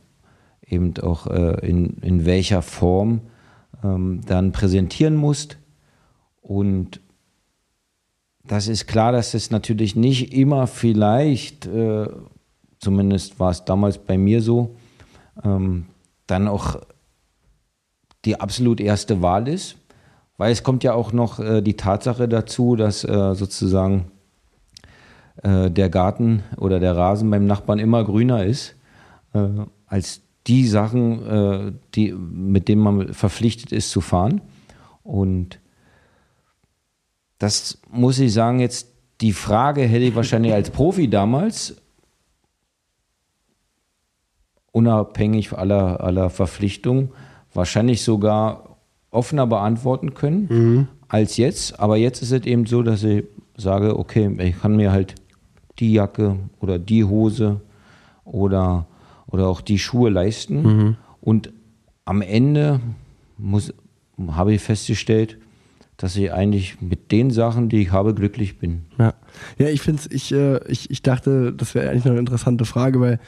äh, 0.69 0.73
eben 0.73 0.97
auch 0.97 1.27
äh, 1.27 1.67
in, 1.67 1.97
in 1.97 2.25
welcher 2.25 2.61
Form 2.61 3.21
ähm, 3.83 4.21
dann 4.25 4.51
präsentieren 4.51 5.15
musst. 5.15 5.57
Und 6.41 7.01
das 8.43 8.67
ist 8.67 8.87
klar, 8.87 9.11
dass 9.11 9.33
es 9.33 9.51
natürlich 9.51 9.95
nicht 9.95 10.33
immer 10.33 10.67
vielleicht, 10.67 11.65
äh, 11.67 12.07
zumindest 12.79 13.39
war 13.39 13.51
es 13.51 13.65
damals 13.65 13.97
bei 13.97 14.17
mir 14.17 14.41
so, 14.41 14.75
ähm, 15.43 15.85
dann 16.27 16.47
auch 16.47 16.81
die 18.25 18.39
absolut 18.39 18.79
erste 18.79 19.21
Wahl 19.21 19.47
ist. 19.47 19.77
Weil 20.37 20.51
es 20.51 20.63
kommt 20.63 20.83
ja 20.83 20.93
auch 20.93 21.13
noch 21.13 21.39
äh, 21.39 21.61
die 21.61 21.75
Tatsache 21.75 22.27
dazu, 22.27 22.75
dass 22.75 23.03
äh, 23.03 23.35
sozusagen 23.35 24.11
äh, 25.43 25.69
der 25.69 25.89
Garten 25.89 26.43
oder 26.57 26.79
der 26.79 26.95
Rasen 26.95 27.29
beim 27.29 27.45
Nachbarn 27.45 27.79
immer 27.79 28.03
grüner 28.03 28.45
ist 28.45 28.75
äh, 29.33 29.47
als 29.85 30.21
die 30.47 30.67
Sachen, 30.67 31.27
äh, 31.27 31.71
die, 31.95 32.11
mit 32.13 32.67
denen 32.67 32.81
man 32.81 33.13
verpflichtet 33.13 33.71
ist 33.71 33.91
zu 33.91 34.01
fahren. 34.01 34.41
Und 35.03 35.59
das 37.37 37.79
muss 37.89 38.19
ich 38.19 38.33
sagen, 38.33 38.59
jetzt 38.59 38.87
die 39.21 39.33
Frage 39.33 39.81
hätte 39.81 40.05
ich 40.05 40.15
wahrscheinlich 40.15 40.53
als 40.53 40.71
Profi 40.71 41.09
damals 41.09 41.75
unabhängig 44.71 45.53
aller, 45.53 46.01
aller 46.01 46.29
Verpflichtungen 46.29 47.09
wahrscheinlich 47.53 48.01
sogar 48.01 48.77
offener 49.09 49.47
beantworten 49.47 50.13
können 50.13 50.47
mhm. 50.49 50.87
als 51.07 51.37
jetzt. 51.37 51.79
Aber 51.79 51.97
jetzt 51.97 52.21
ist 52.21 52.31
es 52.31 52.45
eben 52.45 52.65
so, 52.65 52.81
dass 52.81 53.03
ich 53.03 53.25
sage, 53.57 53.97
okay, 53.97 54.31
ich 54.39 54.59
kann 54.61 54.75
mir 54.75 54.91
halt 54.91 55.15
die 55.79 55.93
Jacke 55.93 56.37
oder 56.59 56.79
die 56.79 57.03
Hose 57.03 57.61
oder, 58.23 58.87
oder 59.27 59.47
auch 59.47 59.61
die 59.61 59.79
Schuhe 59.79 60.09
leisten. 60.09 60.61
Mhm. 60.61 60.97
Und 61.19 61.51
am 62.05 62.21
Ende 62.21 62.79
muss, 63.37 63.73
habe 64.27 64.53
ich 64.53 64.61
festgestellt, 64.61 65.37
dass 65.97 66.15
ich 66.15 66.33
eigentlich 66.33 66.81
mit 66.81 67.11
den 67.11 67.29
Sachen, 67.29 67.69
die 67.69 67.81
ich 67.81 67.91
habe, 67.91 68.15
glücklich 68.15 68.57
bin. 68.57 68.85
Ja, 68.97 69.13
ja 69.59 69.67
ich 69.67 69.81
finde 69.81 70.01
ich, 70.09 70.31
äh, 70.31 70.59
ich, 70.67 70.89
ich 70.89 71.03
dachte, 71.03 71.53
das 71.53 71.75
wäre 71.75 71.89
eigentlich 71.89 72.05
noch 72.05 72.11
eine 72.11 72.19
interessante 72.19 72.65
Frage, 72.65 72.99
weil 72.99 73.19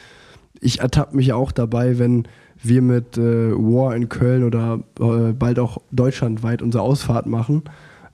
ich 0.60 0.80
ertappe 0.80 1.16
mich 1.16 1.34
auch 1.34 1.52
dabei, 1.52 2.00
wenn 2.00 2.28
wir 2.64 2.82
mit 2.82 3.18
äh, 3.18 3.52
War 3.52 3.96
in 3.96 4.10
Köln 4.10 4.44
oder 4.44 4.80
äh, 5.00 5.34
bald 5.34 5.60
auch 5.60 5.78
deutschlandweit 5.92 6.62
unsere 6.62 6.84
Ausfahrt 6.84 7.26
machen. 7.26 7.64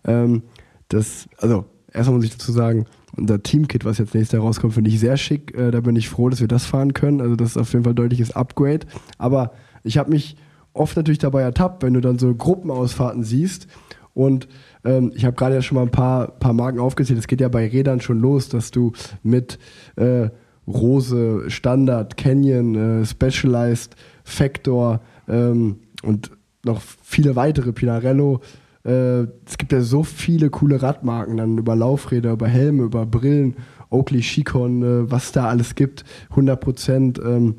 Ähm, 0.06 0.43
das, 0.89 1.30
also 1.38 1.66
erstmal 1.93 2.18
muss 2.18 2.26
ich 2.26 2.32
dazu 2.32 2.52
sagen, 2.52 2.86
unser 3.16 3.41
Teamkit, 3.41 3.86
was 3.86 3.97
jetzt 3.97 4.14
nächstes 4.14 4.34
Jahr 4.34 4.43
rauskommt, 4.43 4.74
finde 4.74 4.89
ich 4.89 5.00
sehr 5.00 5.18
schick. 5.18 5.56
Äh, 5.58 5.72
da 5.72 5.82
bin 5.82 5.95
ich 5.95 6.10
froh, 6.10 6.30
dass 6.30 6.41
wir 6.41 6.47
das 6.47 6.66
fahren 6.66 6.93
können. 6.93 7.22
Also 7.22 7.36
das 7.36 7.50
ist 7.50 7.58
auf 7.58 7.72
jeden 7.74 7.84
Fall 7.84 7.93
ein 7.93 7.97
deutliches 7.97 8.36
Upgrade. 8.36 8.88
Aber 9.18 9.52
ich 9.84 9.97
habe 9.97 10.12
mich 10.12 10.36
oft 10.74 10.95
natürlich 10.95 11.20
dabei 11.20 11.41
ertappt, 11.41 11.84
wenn 11.84 11.93
du 11.93 12.02
dann 12.02 12.20
so 12.20 12.34
Gruppenausfahrten 12.34 13.24
siehst. 13.24 13.68
Und 14.14 14.47
ähm, 14.84 15.12
ich 15.16 15.26
habe 15.26 15.36
gerade 15.36 15.56
ja 15.56 15.62
schon 15.62 15.76
mal 15.76 15.84
ein 15.84 15.91
paar, 15.91 16.28
paar 16.28 16.54
Marken 16.54 16.80
aufgezählt. 16.80 17.20
Es 17.20 17.28
geht 17.28 17.41
ja 17.41 17.50
bei 17.50 17.68
Rädern 17.68 18.02
schon 18.02 18.20
los, 18.20 18.50
dass 18.50 18.72
du 18.72 18.93
mit 19.24 19.60
äh, 19.95 20.30
Rose, 20.68 21.50
Standard, 21.50 22.18
Canyon, 22.18 22.76
äh, 23.02 23.06
Specialized, 23.06 23.95
Factor 24.30 25.01
ähm, 25.27 25.77
und 26.03 26.32
noch 26.63 26.82
viele 26.82 27.36
weitere, 27.36 27.71
Pinarello. 27.71 28.41
Äh, 28.86 29.23
es 29.45 29.57
gibt 29.57 29.71
ja 29.71 29.82
so 29.82 30.03
viele 30.03 30.49
coole 30.49 30.82
Radmarken, 30.82 31.38
dann 31.38 31.57
über 31.57 31.75
Laufräder, 31.75 32.32
über 32.32 32.47
Helme, 32.47 32.84
über 32.84 33.05
Brillen, 33.05 33.55
Oakley, 33.89 34.21
Chicon, 34.21 34.84
äh, 34.84 35.11
was 35.11 35.32
da 35.32 35.47
alles 35.47 35.75
gibt, 35.75 36.03
100 36.32 36.59
Prozent. 36.59 37.19
Ähm, 37.19 37.55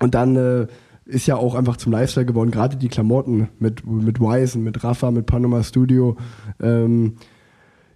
und 0.00 0.14
dann 0.14 0.36
äh, 0.36 0.66
ist 1.04 1.26
ja 1.26 1.36
auch 1.36 1.54
einfach 1.54 1.76
zum 1.76 1.92
Lifestyle 1.92 2.26
geworden, 2.26 2.50
gerade 2.50 2.76
die 2.76 2.88
Klamotten 2.88 3.48
mit, 3.58 3.86
mit 3.86 4.20
Wisen, 4.20 4.62
mit 4.62 4.82
Rafa, 4.82 5.10
mit 5.10 5.26
Panama 5.26 5.62
Studio. 5.62 6.16
Ähm, 6.60 7.14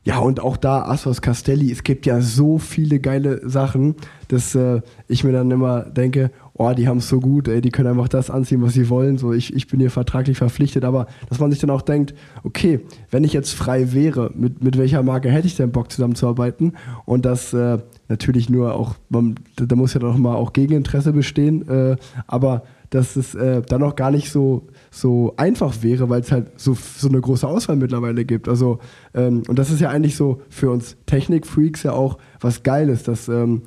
ja, 0.06 0.18
und 0.18 0.38
auch 0.38 0.56
da 0.56 0.82
Assos 0.84 1.20
Castelli, 1.20 1.72
es 1.72 1.82
gibt 1.82 2.06
ja 2.06 2.20
so 2.20 2.58
viele 2.58 3.00
geile 3.00 3.48
Sachen, 3.48 3.96
dass 4.28 4.54
äh, 4.54 4.80
ich 5.08 5.24
mir 5.24 5.32
dann 5.32 5.50
immer 5.50 5.80
denke, 5.82 6.30
oh, 6.58 6.72
die 6.72 6.88
haben 6.88 6.98
es 6.98 7.08
so 7.08 7.20
gut, 7.20 7.48
ey, 7.48 7.60
die 7.60 7.70
können 7.70 7.88
einfach 7.88 8.08
das 8.08 8.30
anziehen, 8.30 8.62
was 8.62 8.72
sie 8.72 8.88
wollen. 8.88 9.18
So, 9.18 9.32
ich, 9.32 9.54
ich 9.54 9.66
bin 9.66 9.80
hier 9.80 9.90
vertraglich 9.90 10.38
verpflichtet, 10.38 10.84
aber 10.84 11.06
dass 11.28 11.38
man 11.38 11.50
sich 11.50 11.60
dann 11.60 11.70
auch 11.70 11.82
denkt, 11.82 12.14
okay, 12.44 12.80
wenn 13.10 13.24
ich 13.24 13.32
jetzt 13.32 13.52
frei 13.52 13.92
wäre, 13.92 14.30
mit, 14.34 14.64
mit 14.64 14.78
welcher 14.78 15.02
Marke 15.02 15.30
hätte 15.30 15.46
ich 15.46 15.56
denn 15.56 15.70
Bock 15.70 15.92
zusammenzuarbeiten? 15.92 16.72
Und 17.04 17.26
das 17.26 17.52
äh, 17.52 17.78
natürlich 18.08 18.48
nur 18.48 18.74
auch, 18.74 18.94
man, 19.08 19.34
da 19.56 19.76
muss 19.76 19.94
ja 19.94 20.00
doch 20.00 20.16
mal 20.16 20.34
auch 20.34 20.52
Gegeninteresse 20.52 21.12
bestehen, 21.12 21.68
äh, 21.68 21.96
aber 22.26 22.62
dass 22.90 23.16
es 23.16 23.34
äh, 23.34 23.62
dann 23.62 23.82
auch 23.82 23.96
gar 23.96 24.10
nicht 24.10 24.30
so, 24.30 24.68
so 24.90 25.34
einfach 25.36 25.82
wäre, 25.82 26.08
weil 26.08 26.20
es 26.20 26.30
halt 26.30 26.58
so, 26.58 26.74
so 26.74 27.08
eine 27.08 27.20
große 27.20 27.46
Auswahl 27.46 27.76
mittlerweile 27.76 28.24
gibt. 28.24 28.48
Also, 28.48 28.78
ähm, 29.12 29.42
und 29.48 29.58
das 29.58 29.70
ist 29.70 29.80
ja 29.80 29.90
eigentlich 29.90 30.16
so 30.16 30.40
für 30.48 30.70
uns 30.70 30.96
Technik-Freaks 31.06 31.82
ja 31.82 31.92
auch 31.92 32.18
was 32.40 32.62
Geiles, 32.62 33.02
dass 33.02 33.28
ähm, 33.28 33.62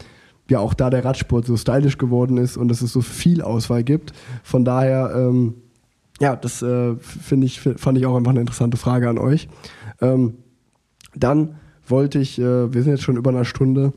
ja 0.49 0.59
auch 0.59 0.73
da 0.73 0.89
der 0.89 1.05
Radsport 1.05 1.45
so 1.45 1.57
stylisch 1.57 1.97
geworden 1.97 2.37
ist 2.37 2.57
und 2.57 2.67
dass 2.67 2.81
es 2.81 2.93
so 2.93 3.01
viel 3.01 3.41
Auswahl 3.41 3.83
gibt. 3.83 4.13
Von 4.43 4.65
daher, 4.65 5.13
ähm, 5.15 5.55
ja, 6.19 6.35
das 6.35 6.61
äh, 6.61 6.95
finde 6.97 7.45
ich, 7.45 7.61
fand 7.61 7.97
ich 7.97 8.05
auch 8.05 8.15
einfach 8.15 8.31
eine 8.31 8.41
interessante 8.41 8.77
Frage 8.77 9.09
an 9.09 9.17
euch. 9.17 9.47
Ähm, 10.01 10.35
dann 11.15 11.55
wollte 11.87 12.19
ich, 12.19 12.39
äh, 12.39 12.73
wir 12.73 12.83
sind 12.83 12.91
jetzt 12.91 13.03
schon 13.03 13.17
über 13.17 13.29
einer 13.29 13.45
Stunde, 13.45 13.93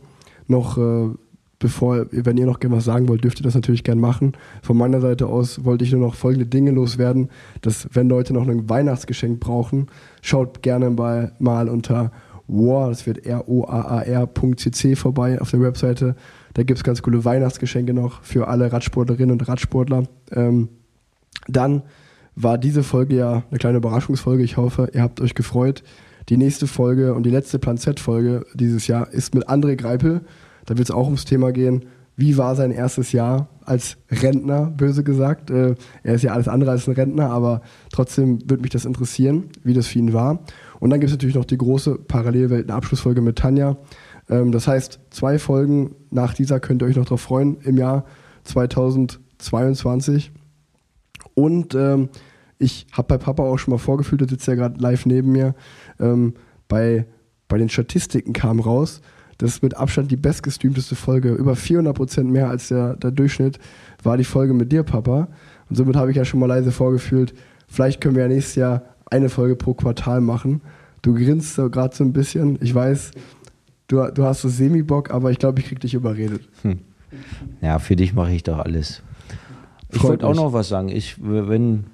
noch 0.46 0.78
äh, 0.78 1.10
bevor, 1.58 2.06
wenn 2.10 2.36
ihr 2.36 2.46
noch 2.46 2.60
gerne 2.60 2.76
was 2.76 2.84
sagen 2.84 3.08
wollt, 3.08 3.24
dürft 3.24 3.40
ihr 3.40 3.44
das 3.44 3.54
natürlich 3.54 3.84
gerne 3.84 4.00
machen. 4.00 4.32
Von 4.62 4.76
meiner 4.76 5.00
Seite 5.00 5.26
aus 5.26 5.64
wollte 5.64 5.84
ich 5.84 5.92
nur 5.92 6.00
noch 6.00 6.14
folgende 6.14 6.46
Dinge 6.46 6.72
loswerden, 6.72 7.30
dass 7.60 7.88
wenn 7.92 8.08
Leute 8.08 8.34
noch 8.34 8.46
ein 8.46 8.68
Weihnachtsgeschenk 8.68 9.40
brauchen, 9.40 9.86
schaut 10.20 10.62
gerne 10.62 10.90
mal, 10.90 11.32
mal 11.38 11.68
unter 11.68 12.10
war, 12.48 12.88
das 12.88 13.06
wird 13.06 13.24
R-O-A-A-R.cc 13.24 14.96
vorbei 14.96 15.40
auf 15.40 15.50
der 15.50 15.60
Webseite. 15.60 16.16
Da 16.54 16.62
gibt 16.62 16.78
es 16.78 16.84
ganz 16.84 17.02
coole 17.02 17.24
Weihnachtsgeschenke 17.24 17.94
noch 17.94 18.22
für 18.22 18.48
alle 18.48 18.72
Radsportlerinnen 18.72 19.32
und 19.32 19.48
Radsportler. 19.48 20.04
Ähm, 20.32 20.68
dann 21.48 21.82
war 22.34 22.58
diese 22.58 22.82
Folge 22.82 23.16
ja 23.16 23.42
eine 23.50 23.58
kleine 23.58 23.78
Überraschungsfolge. 23.78 24.42
Ich 24.42 24.56
hoffe, 24.56 24.90
ihr 24.92 25.02
habt 25.02 25.20
euch 25.20 25.34
gefreut. 25.34 25.82
Die 26.28 26.36
nächste 26.36 26.66
Folge 26.66 27.14
und 27.14 27.24
die 27.24 27.30
letzte 27.30 27.58
Plan 27.58 27.78
Z-Folge 27.78 28.46
dieses 28.54 28.86
Jahr 28.86 29.10
ist 29.12 29.34
mit 29.34 29.48
André 29.48 29.76
Greipel. 29.76 30.22
Da 30.66 30.78
wird 30.78 30.88
es 30.88 30.94
auch 30.94 31.06
ums 31.06 31.24
Thema 31.24 31.52
gehen, 31.52 31.86
wie 32.16 32.36
war 32.36 32.54
sein 32.54 32.70
erstes 32.70 33.12
Jahr 33.12 33.48
als 33.64 33.96
Rentner, 34.10 34.66
böse 34.66 35.02
gesagt. 35.02 35.50
Äh, 35.50 35.74
er 36.02 36.14
ist 36.14 36.22
ja 36.22 36.32
alles 36.32 36.48
andere 36.48 36.70
als 36.70 36.86
ein 36.86 36.94
Rentner, 36.94 37.30
aber 37.30 37.62
trotzdem 37.92 38.38
würde 38.48 38.62
mich 38.62 38.70
das 38.70 38.84
interessieren, 38.84 39.44
wie 39.64 39.74
das 39.74 39.88
für 39.88 39.98
ihn 39.98 40.12
war. 40.12 40.44
Und 40.78 40.90
dann 40.90 41.00
gibt 41.00 41.10
es 41.10 41.16
natürlich 41.16 41.36
noch 41.36 41.44
die 41.44 41.58
große 41.58 41.98
Parallelwelten-Abschlussfolge 42.06 43.20
mit 43.20 43.36
Tanja. 43.36 43.76
Ähm, 44.28 44.52
das 44.52 44.68
heißt, 44.68 45.00
zwei 45.10 45.38
Folgen 45.38 45.94
nach 46.10 46.34
dieser 46.34 46.60
könnt 46.60 46.82
ihr 46.82 46.86
euch 46.86 46.96
noch 46.96 47.04
darauf 47.04 47.20
freuen 47.20 47.58
im 47.62 47.76
Jahr 47.76 48.04
2022. 48.44 50.32
Und 51.34 51.74
ähm, 51.74 52.08
ich 52.58 52.86
habe 52.92 53.08
bei 53.08 53.18
Papa 53.18 53.42
auch 53.42 53.58
schon 53.58 53.72
mal 53.72 53.78
vorgefühlt, 53.78 54.20
der 54.20 54.28
sitzt 54.28 54.46
ja 54.46 54.54
gerade 54.54 54.80
live 54.80 55.06
neben 55.06 55.32
mir. 55.32 55.54
Ähm, 55.98 56.34
bei, 56.68 57.06
bei 57.48 57.58
den 57.58 57.68
Statistiken 57.68 58.32
kam 58.32 58.60
raus, 58.60 59.00
das 59.38 59.54
ist 59.54 59.62
mit 59.62 59.76
Abstand 59.76 60.10
die 60.10 60.16
bestgestreamteste 60.16 60.94
Folge. 60.94 61.32
Über 61.32 61.56
400 61.56 61.96
Prozent 61.96 62.30
mehr 62.30 62.48
als 62.48 62.68
der, 62.68 62.94
der 62.96 63.10
Durchschnitt 63.10 63.58
war 64.02 64.16
die 64.16 64.24
Folge 64.24 64.54
mit 64.54 64.70
dir, 64.70 64.84
Papa. 64.84 65.28
Und 65.68 65.76
somit 65.76 65.96
habe 65.96 66.10
ich 66.12 66.16
ja 66.16 66.24
schon 66.24 66.38
mal 66.38 66.46
leise 66.46 66.70
vorgefühlt, 66.70 67.34
vielleicht 67.66 68.00
können 68.00 68.14
wir 68.14 68.22
ja 68.22 68.28
nächstes 68.28 68.54
Jahr 68.54 68.82
eine 69.10 69.28
Folge 69.28 69.56
pro 69.56 69.74
Quartal 69.74 70.20
machen. 70.20 70.62
Du 71.02 71.14
grinst 71.14 71.56
so 71.56 71.68
gerade 71.68 71.94
so 71.94 72.04
ein 72.04 72.12
bisschen. 72.12 72.58
Ich 72.62 72.74
weiß, 72.74 73.10
du, 73.88 74.10
du 74.12 74.24
hast 74.24 74.42
so 74.42 74.48
Semi-Bock, 74.48 75.10
aber 75.10 75.30
ich 75.30 75.38
glaube, 75.38 75.60
ich 75.60 75.66
krieg 75.66 75.80
dich 75.80 75.94
überredet. 75.94 76.42
Hm. 76.62 76.80
Ja, 77.60 77.78
für 77.78 77.96
dich 77.96 78.14
mache 78.14 78.32
ich 78.32 78.42
doch 78.42 78.58
alles. 78.58 79.02
Ich 79.92 80.02
wollte 80.02 80.26
auch 80.26 80.34
noch 80.34 80.52
was 80.52 80.68
sagen. 80.68 80.88
Ich, 80.88 81.16
wenn, 81.20 81.84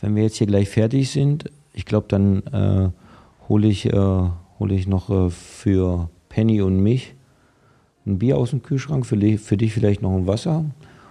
wenn 0.00 0.16
wir 0.16 0.22
jetzt 0.22 0.36
hier 0.36 0.46
gleich 0.46 0.68
fertig 0.68 1.10
sind, 1.10 1.50
ich 1.74 1.84
glaube, 1.84 2.06
dann 2.08 2.42
äh, 2.46 2.90
hole 3.48 3.68
ich, 3.68 3.86
äh, 3.86 4.30
hol 4.58 4.72
ich 4.72 4.86
noch 4.86 5.10
äh, 5.10 5.30
für 5.30 6.08
Penny 6.28 6.62
und 6.62 6.80
mich 6.80 7.14
ein 8.06 8.18
Bier 8.18 8.38
aus 8.38 8.50
dem 8.50 8.62
Kühlschrank, 8.62 9.06
für, 9.06 9.16
für 9.38 9.56
dich 9.56 9.72
vielleicht 9.72 10.02
noch 10.02 10.16
ein 10.16 10.26
Wasser. 10.26 10.64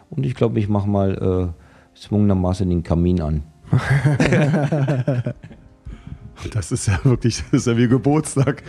Und 0.09 0.25
ich 0.25 0.35
glaube, 0.35 0.59
ich 0.59 0.67
mache 0.67 0.89
mal 0.89 1.53
äh, 1.53 1.97
zwungenermaßen 1.97 2.67
den 2.67 2.83
Kamin 2.83 3.21
an. 3.21 3.43
Das 6.49 6.71
ist 6.71 6.87
ja 6.87 6.99
wirklich, 7.03 7.43
das 7.51 7.61
ist 7.61 7.67
ja 7.67 7.77
wie 7.77 7.87
Geburtstag. 7.87 8.63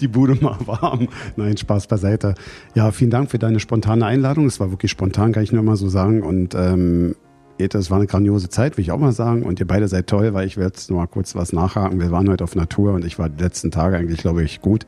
Die 0.00 0.08
Bude 0.08 0.34
mal 0.42 0.58
warm. 0.66 1.08
Nein, 1.36 1.56
Spaß 1.56 1.86
beiseite. 1.86 2.34
Ja, 2.74 2.90
vielen 2.90 3.10
Dank 3.10 3.30
für 3.30 3.38
deine 3.38 3.60
spontane 3.60 4.04
Einladung. 4.06 4.46
Es 4.46 4.60
war 4.60 4.70
wirklich 4.70 4.90
spontan, 4.90 5.32
kann 5.32 5.42
ich 5.42 5.52
nur 5.52 5.62
mal 5.62 5.76
so 5.76 5.88
sagen. 5.88 6.22
Und 6.22 6.54
ähm, 6.54 7.14
es 7.58 7.90
war 7.90 7.98
eine 7.98 8.06
grandiose 8.06 8.48
Zeit, 8.48 8.76
will 8.76 8.82
ich 8.82 8.90
auch 8.90 8.98
mal 8.98 9.12
sagen. 9.12 9.44
Und 9.44 9.60
ihr 9.60 9.66
beide 9.66 9.86
seid 9.88 10.08
toll, 10.08 10.34
weil 10.34 10.46
ich 10.46 10.56
werde 10.56 10.74
jetzt 10.74 10.90
noch 10.90 10.96
mal 10.98 11.06
kurz 11.06 11.34
was 11.34 11.52
nachhaken. 11.52 12.00
Wir 12.00 12.10
waren 12.10 12.28
heute 12.28 12.44
auf 12.44 12.56
Natur 12.56 12.94
und 12.94 13.04
ich 13.04 13.18
war 13.18 13.28
die 13.28 13.42
letzten 13.42 13.70
Tage 13.70 13.96
eigentlich, 13.96 14.18
glaube 14.18 14.42
ich, 14.42 14.60
gut 14.60 14.86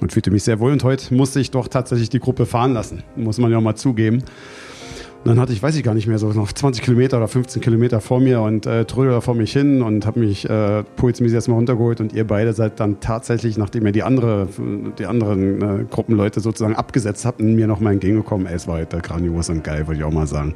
und 0.00 0.12
fühlte 0.12 0.30
mich 0.30 0.44
sehr 0.44 0.60
wohl. 0.60 0.72
Und 0.72 0.84
heute 0.84 1.12
musste 1.14 1.40
ich 1.40 1.50
doch 1.50 1.68
tatsächlich 1.68 2.10
die 2.10 2.20
Gruppe 2.20 2.46
fahren 2.46 2.72
lassen. 2.72 3.02
Muss 3.16 3.38
man 3.38 3.50
ja 3.50 3.58
auch 3.58 3.62
mal 3.62 3.74
zugeben. 3.74 4.22
Dann 5.24 5.40
hatte 5.40 5.54
ich, 5.54 5.62
weiß 5.62 5.74
ich 5.76 5.82
gar 5.82 5.94
nicht 5.94 6.06
mehr, 6.06 6.18
so 6.18 6.28
noch 6.32 6.52
20 6.52 6.84
Kilometer 6.84 7.16
oder 7.16 7.28
15 7.28 7.62
Kilometer 7.62 8.02
vor 8.02 8.20
mir 8.20 8.42
und 8.42 8.66
äh, 8.66 8.84
trödel 8.84 9.18
vor 9.22 9.34
mich 9.34 9.54
hin 9.54 9.80
und 9.80 10.04
habe 10.04 10.20
mich 10.20 10.48
äh, 10.48 10.82
pulsmäßig 10.96 11.34
erstmal 11.34 11.56
runtergeholt 11.56 12.02
und 12.02 12.12
ihr 12.12 12.26
beide 12.26 12.52
seid 12.52 12.78
dann 12.78 13.00
tatsächlich, 13.00 13.56
nachdem 13.56 13.86
ihr 13.86 13.92
die 13.92 14.02
andere, 14.02 14.48
die 14.98 15.06
anderen 15.06 15.62
äh, 15.62 15.84
Gruppenleute 15.90 16.40
sozusagen 16.40 16.76
abgesetzt 16.76 17.24
habt, 17.24 17.40
mir 17.40 17.66
nochmal 17.66 17.94
entgegengekommen. 17.94 18.46
Ey, 18.46 18.56
es 18.56 18.68
war 18.68 18.76
heute 18.76 18.98
grandios 18.98 19.48
und 19.48 19.64
geil, 19.64 19.86
würde 19.86 19.98
ich 19.98 20.04
auch 20.04 20.12
mal 20.12 20.26
sagen. 20.26 20.54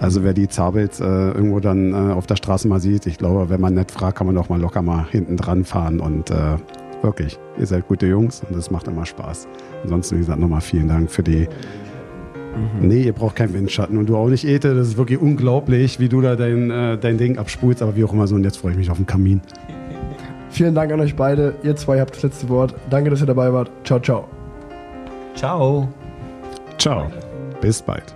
Also 0.00 0.24
wer 0.24 0.32
die 0.32 0.48
Zabels 0.48 1.00
äh, 1.00 1.04
irgendwo 1.04 1.60
dann 1.60 1.92
äh, 1.92 2.12
auf 2.14 2.26
der 2.26 2.36
Straße 2.36 2.66
mal 2.66 2.80
sieht, 2.80 3.04
ich 3.06 3.18
glaube, 3.18 3.50
wenn 3.50 3.60
man 3.60 3.74
nett 3.74 3.90
fragt, 3.90 4.16
kann 4.16 4.26
man 4.26 4.36
doch 4.36 4.48
mal 4.48 4.58
locker 4.58 4.80
mal 4.80 5.06
hinten 5.10 5.36
dran 5.36 5.66
fahren 5.66 6.00
und 6.00 6.30
äh, 6.30 6.56
wirklich, 7.02 7.38
ihr 7.58 7.66
seid 7.66 7.86
gute 7.86 8.06
Jungs 8.06 8.42
und 8.48 8.56
es 8.56 8.70
macht 8.70 8.88
immer 8.88 9.04
Spaß. 9.04 9.48
Ansonsten, 9.82 10.16
wie 10.16 10.20
gesagt, 10.20 10.40
nochmal 10.40 10.62
vielen 10.62 10.88
Dank 10.88 11.10
für 11.10 11.22
die 11.22 11.46
Mhm. 12.58 12.88
Nee, 12.88 13.02
ihr 13.02 13.12
braucht 13.12 13.36
keinen 13.36 13.54
Windschatten 13.54 13.98
und 13.98 14.08
du 14.08 14.16
auch 14.16 14.28
nicht, 14.28 14.44
Ete. 14.44 14.74
Das 14.74 14.88
ist 14.88 14.96
wirklich 14.96 15.20
unglaublich, 15.20 16.00
wie 16.00 16.08
du 16.08 16.20
da 16.20 16.36
dein, 16.36 16.70
äh, 16.70 16.98
dein 16.98 17.18
Ding 17.18 17.38
abspulst, 17.38 17.82
aber 17.82 17.96
wie 17.96 18.04
auch 18.04 18.12
immer 18.12 18.26
so. 18.26 18.34
Und 18.34 18.44
jetzt 18.44 18.58
freue 18.58 18.72
ich 18.72 18.78
mich 18.78 18.90
auf 18.90 18.96
den 18.96 19.06
Kamin. 19.06 19.40
Vielen 20.50 20.74
Dank 20.74 20.92
an 20.92 21.00
euch 21.00 21.14
beide. 21.14 21.54
Ihr 21.62 21.76
zwei 21.76 22.00
habt 22.00 22.14
das 22.14 22.22
letzte 22.22 22.48
Wort. 22.48 22.74
Danke, 22.90 23.10
dass 23.10 23.20
ihr 23.20 23.26
dabei 23.26 23.52
wart. 23.52 23.70
Ciao, 23.84 24.00
ciao. 24.00 24.28
Ciao. 25.34 25.88
Ciao. 26.78 27.10
Bis 27.60 27.82
bald. 27.82 28.14